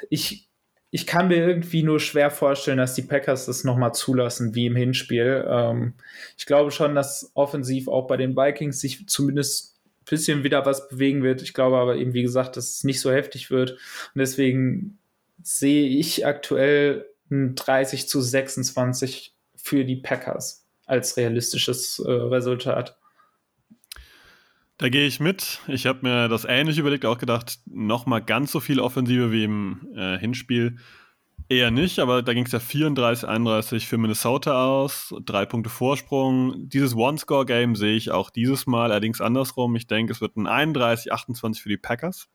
Ich, 0.10 0.48
ich 0.96 1.06
kann 1.06 1.28
mir 1.28 1.46
irgendwie 1.46 1.84
nur 1.84 2.00
schwer 2.00 2.32
vorstellen, 2.32 2.78
dass 2.78 2.94
die 2.94 3.02
Packers 3.02 3.48
das 3.48 3.66
nochmal 3.66 3.94
zulassen, 3.94 4.56
wie 4.56 4.68
im 4.68 4.78
Hinspiel. 4.78 5.46
Ähm, 5.46 5.94
ich 6.38 6.46
glaube 6.46 6.72
schon, 6.72 6.96
dass 6.96 7.32
offensiv 7.34 7.90
auch 7.90 8.08
bei 8.08 8.16
den 8.16 8.38
Vikings 8.38 8.80
sich 8.80 9.06
zumindest 9.06 9.76
ein 9.76 10.06
bisschen 10.10 10.44
wieder 10.46 10.66
was 10.66 10.88
bewegen 10.88 11.22
wird. 11.22 11.42
Ich 11.42 11.54
glaube 11.54 11.80
aber 11.80 11.98
eben, 11.98 12.14
wie 12.14 12.22
gesagt, 12.22 12.56
dass 12.56 12.78
es 12.78 12.84
nicht 12.86 13.02
so 13.02 13.12
heftig 13.12 13.52
wird. 13.52 13.72
Und 13.72 14.20
deswegen 14.20 14.98
sehe 15.44 15.86
ich 15.86 16.26
aktuell 16.26 17.06
ein 17.30 17.56
30 17.56 18.08
zu 18.08 18.22
26 18.22 19.36
für 19.54 19.84
die 19.84 19.98
Packers 19.98 20.66
als 20.86 21.18
realistisches 21.18 22.00
äh, 22.00 22.10
Resultat. 22.10 22.98
Da 24.78 24.90
gehe 24.90 25.08
ich 25.08 25.20
mit. 25.20 25.62
Ich 25.68 25.86
habe 25.86 26.00
mir 26.02 26.28
das 26.28 26.44
ähnlich 26.44 26.78
überlegt, 26.78 27.06
auch 27.06 27.18
gedacht, 27.18 27.60
nochmal 27.66 28.22
ganz 28.22 28.52
so 28.52 28.60
viel 28.60 28.80
Offensive 28.80 29.32
wie 29.32 29.46
im 29.46 29.88
äh, 29.96 30.18
Hinspiel. 30.18 30.78
Eher 31.48 31.72
nicht, 31.72 32.00
aber 32.00 32.24
da 32.24 32.34
ging 32.34 32.46
es 32.46 32.52
ja 32.52 32.60
34, 32.60 33.30
31 33.30 33.88
für 33.88 33.98
Minnesota 33.98 34.66
aus, 34.66 35.14
drei 35.24 35.46
Punkte 35.46 35.70
Vorsprung. 35.70 36.68
Dieses 36.70 36.96
One-Score-Game 36.96 37.76
sehe 37.76 37.96
ich 37.96 38.12
auch 38.12 38.32
dieses 38.32 38.66
Mal, 38.66 38.92
allerdings 38.92 39.22
andersrum. 39.22 39.76
Ich 39.76 39.86
denke, 39.88 40.12
es 40.12 40.22
wird 40.22 40.38
ein 40.38 40.48
31, 40.48 41.14
28 41.14 41.62
für 41.62 41.70
die 41.70 41.78
Packers. 41.78 42.28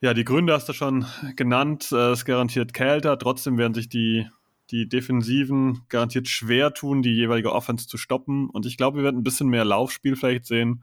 Ja, 0.00 0.14
die 0.14 0.24
Gründe 0.24 0.52
hast 0.52 0.68
du 0.68 0.72
schon 0.72 1.06
genannt. 1.36 1.92
Es 1.92 2.24
garantiert 2.24 2.74
kälter, 2.74 3.18
trotzdem 3.18 3.56
werden 3.56 3.74
sich 3.74 3.88
die 3.88 4.26
die 4.72 4.88
Defensiven 4.88 5.82
garantiert 5.90 6.28
schwer 6.28 6.72
tun, 6.72 7.02
die 7.02 7.14
jeweilige 7.14 7.52
Offense 7.52 7.86
zu 7.86 7.98
stoppen. 7.98 8.48
Und 8.48 8.64
ich 8.64 8.78
glaube, 8.78 8.98
wir 8.98 9.04
werden 9.04 9.18
ein 9.18 9.24
bisschen 9.24 9.48
mehr 9.48 9.66
Laufspiel 9.66 10.16
vielleicht 10.16 10.46
sehen. 10.46 10.82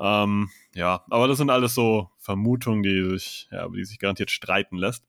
Ähm, 0.00 0.48
ja, 0.74 1.04
aber 1.10 1.28
das 1.28 1.38
sind 1.38 1.50
alles 1.50 1.74
so 1.74 2.10
Vermutungen, 2.18 2.82
die 2.82 3.10
sich, 3.10 3.48
ja, 3.52 3.68
die 3.68 3.84
sich 3.84 3.98
garantiert 3.98 4.30
streiten 4.30 4.76
lässt. 4.76 5.04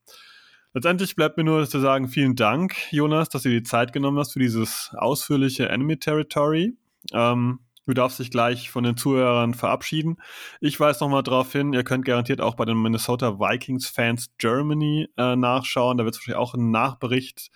Letztendlich 0.74 1.16
bleibt 1.16 1.38
mir 1.38 1.44
nur 1.44 1.68
zu 1.68 1.80
sagen, 1.80 2.08
vielen 2.08 2.36
Dank, 2.36 2.76
Jonas, 2.92 3.30
dass 3.30 3.44
du 3.44 3.50
dir 3.50 3.60
die 3.60 3.68
Zeit 3.68 3.94
genommen 3.94 4.18
hast 4.20 4.34
für 4.34 4.40
dieses 4.40 4.92
ausführliche 4.96 5.70
Enemy 5.70 5.98
Territory. 5.98 6.74
Ähm, 7.14 7.60
du 7.86 7.94
darfst 7.94 8.20
dich 8.20 8.32
gleich 8.32 8.70
von 8.70 8.84
den 8.84 8.96
Zuhörern 8.96 9.54
verabschieden. 9.54 10.18
Ich 10.62 10.80
weise 10.80 11.04
nochmal 11.04 11.24
darauf 11.24 11.52
hin, 11.52 11.74
ihr 11.74 11.84
könnt 11.84 12.06
garantiert 12.06 12.40
auch 12.40 12.56
bei 12.56 12.66
den 12.66 12.82
Minnesota 12.82 13.40
Vikings 13.40 13.88
Fans 13.88 14.30
Germany 14.38 15.10
äh, 15.18 15.36
nachschauen. 15.36 15.98
Da 15.98 16.06
wird 16.06 16.16
es 16.16 16.22
wahrscheinlich 16.22 16.40
auch 16.40 16.54
einen 16.54 16.72
Nachbericht 16.72 17.52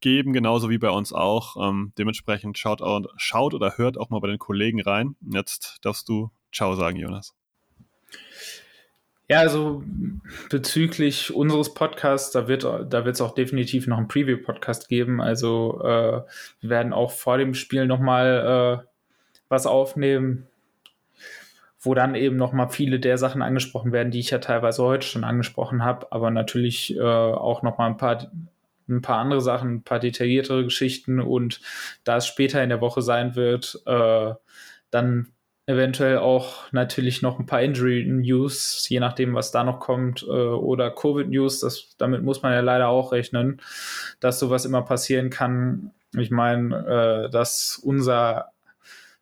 geben, 0.00 0.32
genauso 0.32 0.70
wie 0.70 0.78
bei 0.78 0.90
uns 0.90 1.12
auch. 1.12 1.56
Ähm, 1.68 1.92
dementsprechend 1.98 2.56
schaut, 2.58 2.80
schaut 3.16 3.52
oder 3.54 3.76
hört 3.76 3.98
auch 3.98 4.08
mal 4.08 4.20
bei 4.20 4.28
den 4.28 4.38
Kollegen 4.38 4.80
rein. 4.80 5.16
Jetzt 5.20 5.78
darfst 5.82 6.08
du 6.08 6.30
Ciao 6.54 6.74
sagen, 6.76 6.96
Jonas. 6.96 7.34
Ja, 9.28 9.40
also 9.40 9.82
bezüglich 10.50 11.34
unseres 11.34 11.74
Podcasts, 11.74 12.30
da 12.30 12.46
wird 12.46 12.62
da 12.64 13.00
es 13.06 13.20
auch 13.20 13.34
definitiv 13.34 13.86
noch 13.86 13.96
einen 13.96 14.06
Preview-Podcast 14.06 14.88
geben. 14.88 15.20
Also 15.20 15.80
äh, 15.82 16.22
wir 16.60 16.70
werden 16.70 16.92
auch 16.92 17.10
vor 17.10 17.38
dem 17.38 17.54
Spiel 17.54 17.86
nochmal 17.86 18.84
äh, 18.84 18.86
was 19.48 19.66
aufnehmen, 19.66 20.46
wo 21.80 21.94
dann 21.94 22.14
eben 22.14 22.36
nochmal 22.36 22.68
viele 22.68 23.00
der 23.00 23.18
Sachen 23.18 23.42
angesprochen 23.42 23.92
werden, 23.92 24.12
die 24.12 24.20
ich 24.20 24.30
ja 24.30 24.38
teilweise 24.38 24.82
heute 24.82 25.06
schon 25.06 25.24
angesprochen 25.24 25.82
habe, 25.82 26.12
aber 26.12 26.30
natürlich 26.30 26.94
äh, 26.96 27.00
auch 27.00 27.62
nochmal 27.62 27.90
ein 27.90 27.96
paar 27.96 28.30
ein 28.86 29.00
paar 29.00 29.18
andere 29.18 29.40
Sachen, 29.40 29.76
ein 29.76 29.82
paar 29.82 29.98
detailliertere 29.98 30.64
Geschichten 30.64 31.18
und 31.18 31.62
da 32.04 32.18
es 32.18 32.26
später 32.26 32.62
in 32.62 32.68
der 32.68 32.82
Woche 32.82 33.00
sein 33.00 33.34
wird, 33.34 33.82
äh, 33.86 34.34
dann 34.90 35.32
eventuell 35.66 36.18
auch 36.18 36.70
natürlich 36.72 37.22
noch 37.22 37.38
ein 37.38 37.46
paar 37.46 37.62
Injury-News, 37.62 38.86
je 38.88 39.00
nachdem, 39.00 39.34
was 39.34 39.50
da 39.50 39.64
noch 39.64 39.80
kommt, 39.80 40.22
äh, 40.22 40.26
oder 40.26 40.90
Covid-News, 40.90 41.96
damit 41.98 42.22
muss 42.22 42.42
man 42.42 42.52
ja 42.52 42.60
leider 42.60 42.88
auch 42.88 43.12
rechnen, 43.12 43.60
dass 44.20 44.38
sowas 44.38 44.64
immer 44.64 44.82
passieren 44.82 45.30
kann. 45.30 45.92
Ich 46.16 46.30
meine, 46.30 47.26
äh, 47.26 47.30
dass 47.30 47.80
unser 47.82 48.52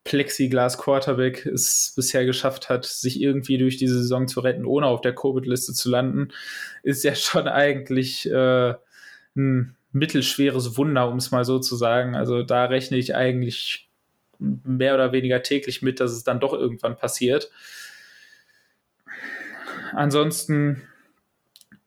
Plexiglas 0.05 0.79
Quarterback 0.79 1.47
es 1.47 1.93
bisher 1.95 2.27
geschafft 2.27 2.69
hat, 2.69 2.85
sich 2.85 3.21
irgendwie 3.21 3.57
durch 3.57 3.77
diese 3.77 3.99
Saison 3.99 4.27
zu 4.27 4.41
retten, 4.41 4.67
ohne 4.67 4.87
auf 4.87 5.01
der 5.01 5.15
Covid-Liste 5.15 5.75
zu 5.75 5.91
landen, 5.91 6.33
ist 6.83 7.05
ja 7.05 7.15
schon 7.15 7.47
eigentlich 7.47 8.29
äh, 8.29 8.75
ein 9.37 9.77
mittelschweres 9.93 10.77
Wunder, 10.77 11.09
um 11.09 11.19
es 11.19 11.31
mal 11.31 11.45
so 11.45 11.61
zu 11.61 11.77
sagen. 11.77 12.17
Also 12.17 12.43
da 12.43 12.65
rechne 12.65 12.97
ich 12.97 13.15
eigentlich 13.15 13.91
mehr 14.65 14.95
oder 14.95 15.13
weniger 15.13 15.43
täglich 15.43 15.83
mit, 15.83 16.01
dass 16.01 16.13
es 16.13 16.25
dann 16.25 16.41
doch 16.41 16.53
irgendwann 16.53 16.97
passiert. 16.97 17.51
Ansonsten, 19.93 20.83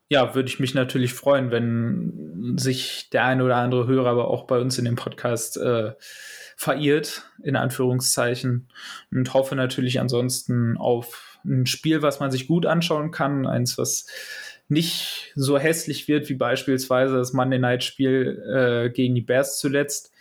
ja, 0.10 0.36
würde 0.36 0.50
ich 0.50 0.60
mich 0.60 0.74
natürlich 0.74 1.14
freuen, 1.14 1.52
wenn 1.52 2.58
sich 2.58 3.10
der 3.10 3.26
eine 3.26 3.44
oder 3.44 3.58
andere 3.58 3.88
Hörer 3.88 4.10
aber 4.10 4.28
auch 4.30 4.46
bei 4.46 4.60
uns 4.60 4.78
in 4.78 4.86
dem 4.86 4.96
Podcast 4.96 5.58
äh, 5.58 5.94
verirrt, 6.56 7.24
in 7.44 7.56
Anführungszeichen. 7.56 8.70
Und 9.12 9.34
hoffe 9.34 9.56
natürlich 9.56 10.00
ansonsten 10.00 10.78
auf 10.78 11.40
ein 11.44 11.66
Spiel, 11.66 12.02
was 12.02 12.20
man 12.20 12.32
sich 12.32 12.48
gut 12.48 12.66
anschauen 12.66 13.12
kann, 13.12 13.46
eins, 13.46 13.78
was 13.78 14.08
nicht 14.68 15.32
so 15.36 15.60
hässlich 15.60 16.08
wird 16.08 16.28
wie 16.30 16.36
beispielsweise 16.36 17.16
das 17.16 17.34
Monday 17.34 17.60
Night 17.60 17.84
Spiel 17.84 18.44
äh, 18.52 18.90
gegen 18.90 19.14
die 19.14 19.22
Bears 19.22 19.60
zuletzt, 19.60 20.12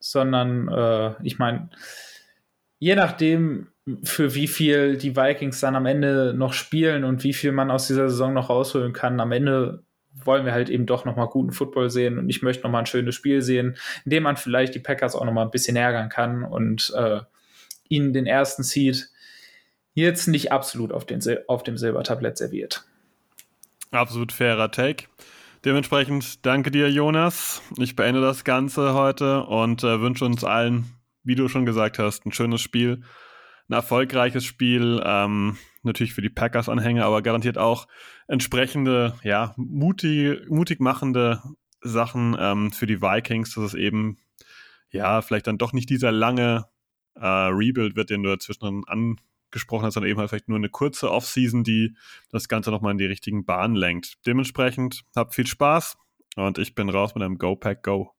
sondern 0.00 0.68
äh, 0.68 1.14
ich 1.22 1.38
meine, 1.38 1.70
je 2.78 2.96
nachdem, 2.96 3.68
für 4.02 4.34
wie 4.34 4.48
viel 4.48 4.96
die 4.96 5.16
Vikings 5.16 5.60
dann 5.60 5.76
am 5.76 5.86
Ende 5.86 6.34
noch 6.34 6.52
spielen 6.52 7.04
und 7.04 7.24
wie 7.24 7.32
viel 7.32 7.52
man 7.52 7.70
aus 7.70 7.86
dieser 7.86 8.08
Saison 8.08 8.32
noch 8.32 8.50
rausholen 8.50 8.92
kann, 8.92 9.20
am 9.20 9.32
Ende 9.32 9.82
wollen 10.12 10.44
wir 10.44 10.52
halt 10.52 10.70
eben 10.70 10.86
doch 10.86 11.04
nochmal 11.04 11.28
guten 11.28 11.52
Football 11.52 11.90
sehen 11.90 12.18
und 12.18 12.28
ich 12.28 12.42
möchte 12.42 12.64
nochmal 12.64 12.82
ein 12.82 12.86
schönes 12.86 13.14
Spiel 13.14 13.42
sehen, 13.42 13.76
in 14.04 14.10
dem 14.10 14.22
man 14.24 14.36
vielleicht 14.36 14.74
die 14.74 14.80
Packers 14.80 15.14
auch 15.14 15.24
nochmal 15.24 15.44
ein 15.44 15.50
bisschen 15.50 15.76
ärgern 15.76 16.08
kann 16.08 16.42
und 16.44 16.92
äh, 16.96 17.20
ihnen 17.88 18.12
den 18.12 18.26
ersten 18.26 18.62
Seed 18.62 19.08
jetzt 19.94 20.26
nicht 20.26 20.52
absolut 20.52 20.92
auf, 20.92 21.04
den 21.04 21.20
auf 21.48 21.62
dem 21.62 21.76
Silbertablett 21.76 22.38
serviert. 22.38 22.84
Absolut 23.90 24.32
fairer 24.32 24.70
Take. 24.70 25.06
Dementsprechend 25.62 26.46
danke 26.46 26.70
dir, 26.70 26.90
Jonas. 26.90 27.60
Ich 27.76 27.94
beende 27.94 28.22
das 28.22 28.44
Ganze 28.44 28.94
heute 28.94 29.44
und 29.44 29.84
äh, 29.84 30.00
wünsche 30.00 30.24
uns 30.24 30.42
allen, 30.42 30.86
wie 31.22 31.34
du 31.34 31.48
schon 31.48 31.66
gesagt 31.66 31.98
hast, 31.98 32.24
ein 32.24 32.32
schönes 32.32 32.62
Spiel, 32.62 33.02
ein 33.68 33.74
erfolgreiches 33.74 34.42
Spiel, 34.42 35.02
ähm, 35.04 35.58
natürlich 35.82 36.14
für 36.14 36.22
die 36.22 36.30
Packers-Anhänger, 36.30 37.04
aber 37.04 37.20
garantiert 37.20 37.58
auch 37.58 37.88
entsprechende, 38.26 39.18
ja, 39.22 39.52
mutig, 39.58 40.48
mutig 40.48 40.80
machende 40.80 41.42
Sachen 41.82 42.34
ähm, 42.40 42.72
für 42.72 42.86
die 42.86 43.02
Vikings, 43.02 43.54
dass 43.54 43.64
es 43.64 43.74
eben, 43.74 44.16
ja, 44.90 45.20
vielleicht 45.20 45.46
dann 45.46 45.58
doch 45.58 45.74
nicht 45.74 45.90
dieser 45.90 46.10
lange 46.10 46.68
äh, 47.16 47.26
Rebuild 47.26 47.96
wird, 47.96 48.08
den 48.08 48.22
du 48.22 48.30
dazwischen 48.30 48.84
an 48.86 49.20
gesprochen 49.50 49.84
hast, 49.84 49.94
sondern 49.94 50.10
eben 50.10 50.20
halt 50.20 50.30
vielleicht 50.30 50.48
nur 50.48 50.58
eine 50.58 50.68
kurze 50.68 51.10
Offseason, 51.10 51.64
die 51.64 51.96
das 52.30 52.48
Ganze 52.48 52.70
nochmal 52.70 52.92
in 52.92 52.98
die 52.98 53.06
richtigen 53.06 53.44
Bahnen 53.44 53.74
lenkt. 53.74 54.14
Dementsprechend 54.26 55.02
habt 55.14 55.34
viel 55.34 55.46
Spaß 55.46 55.96
und 56.36 56.58
ich 56.58 56.74
bin 56.74 56.88
raus 56.88 57.14
mit 57.14 57.22
einem 57.22 57.38
Go 57.38 57.56
Pack 57.56 57.82
Go. 57.82 58.14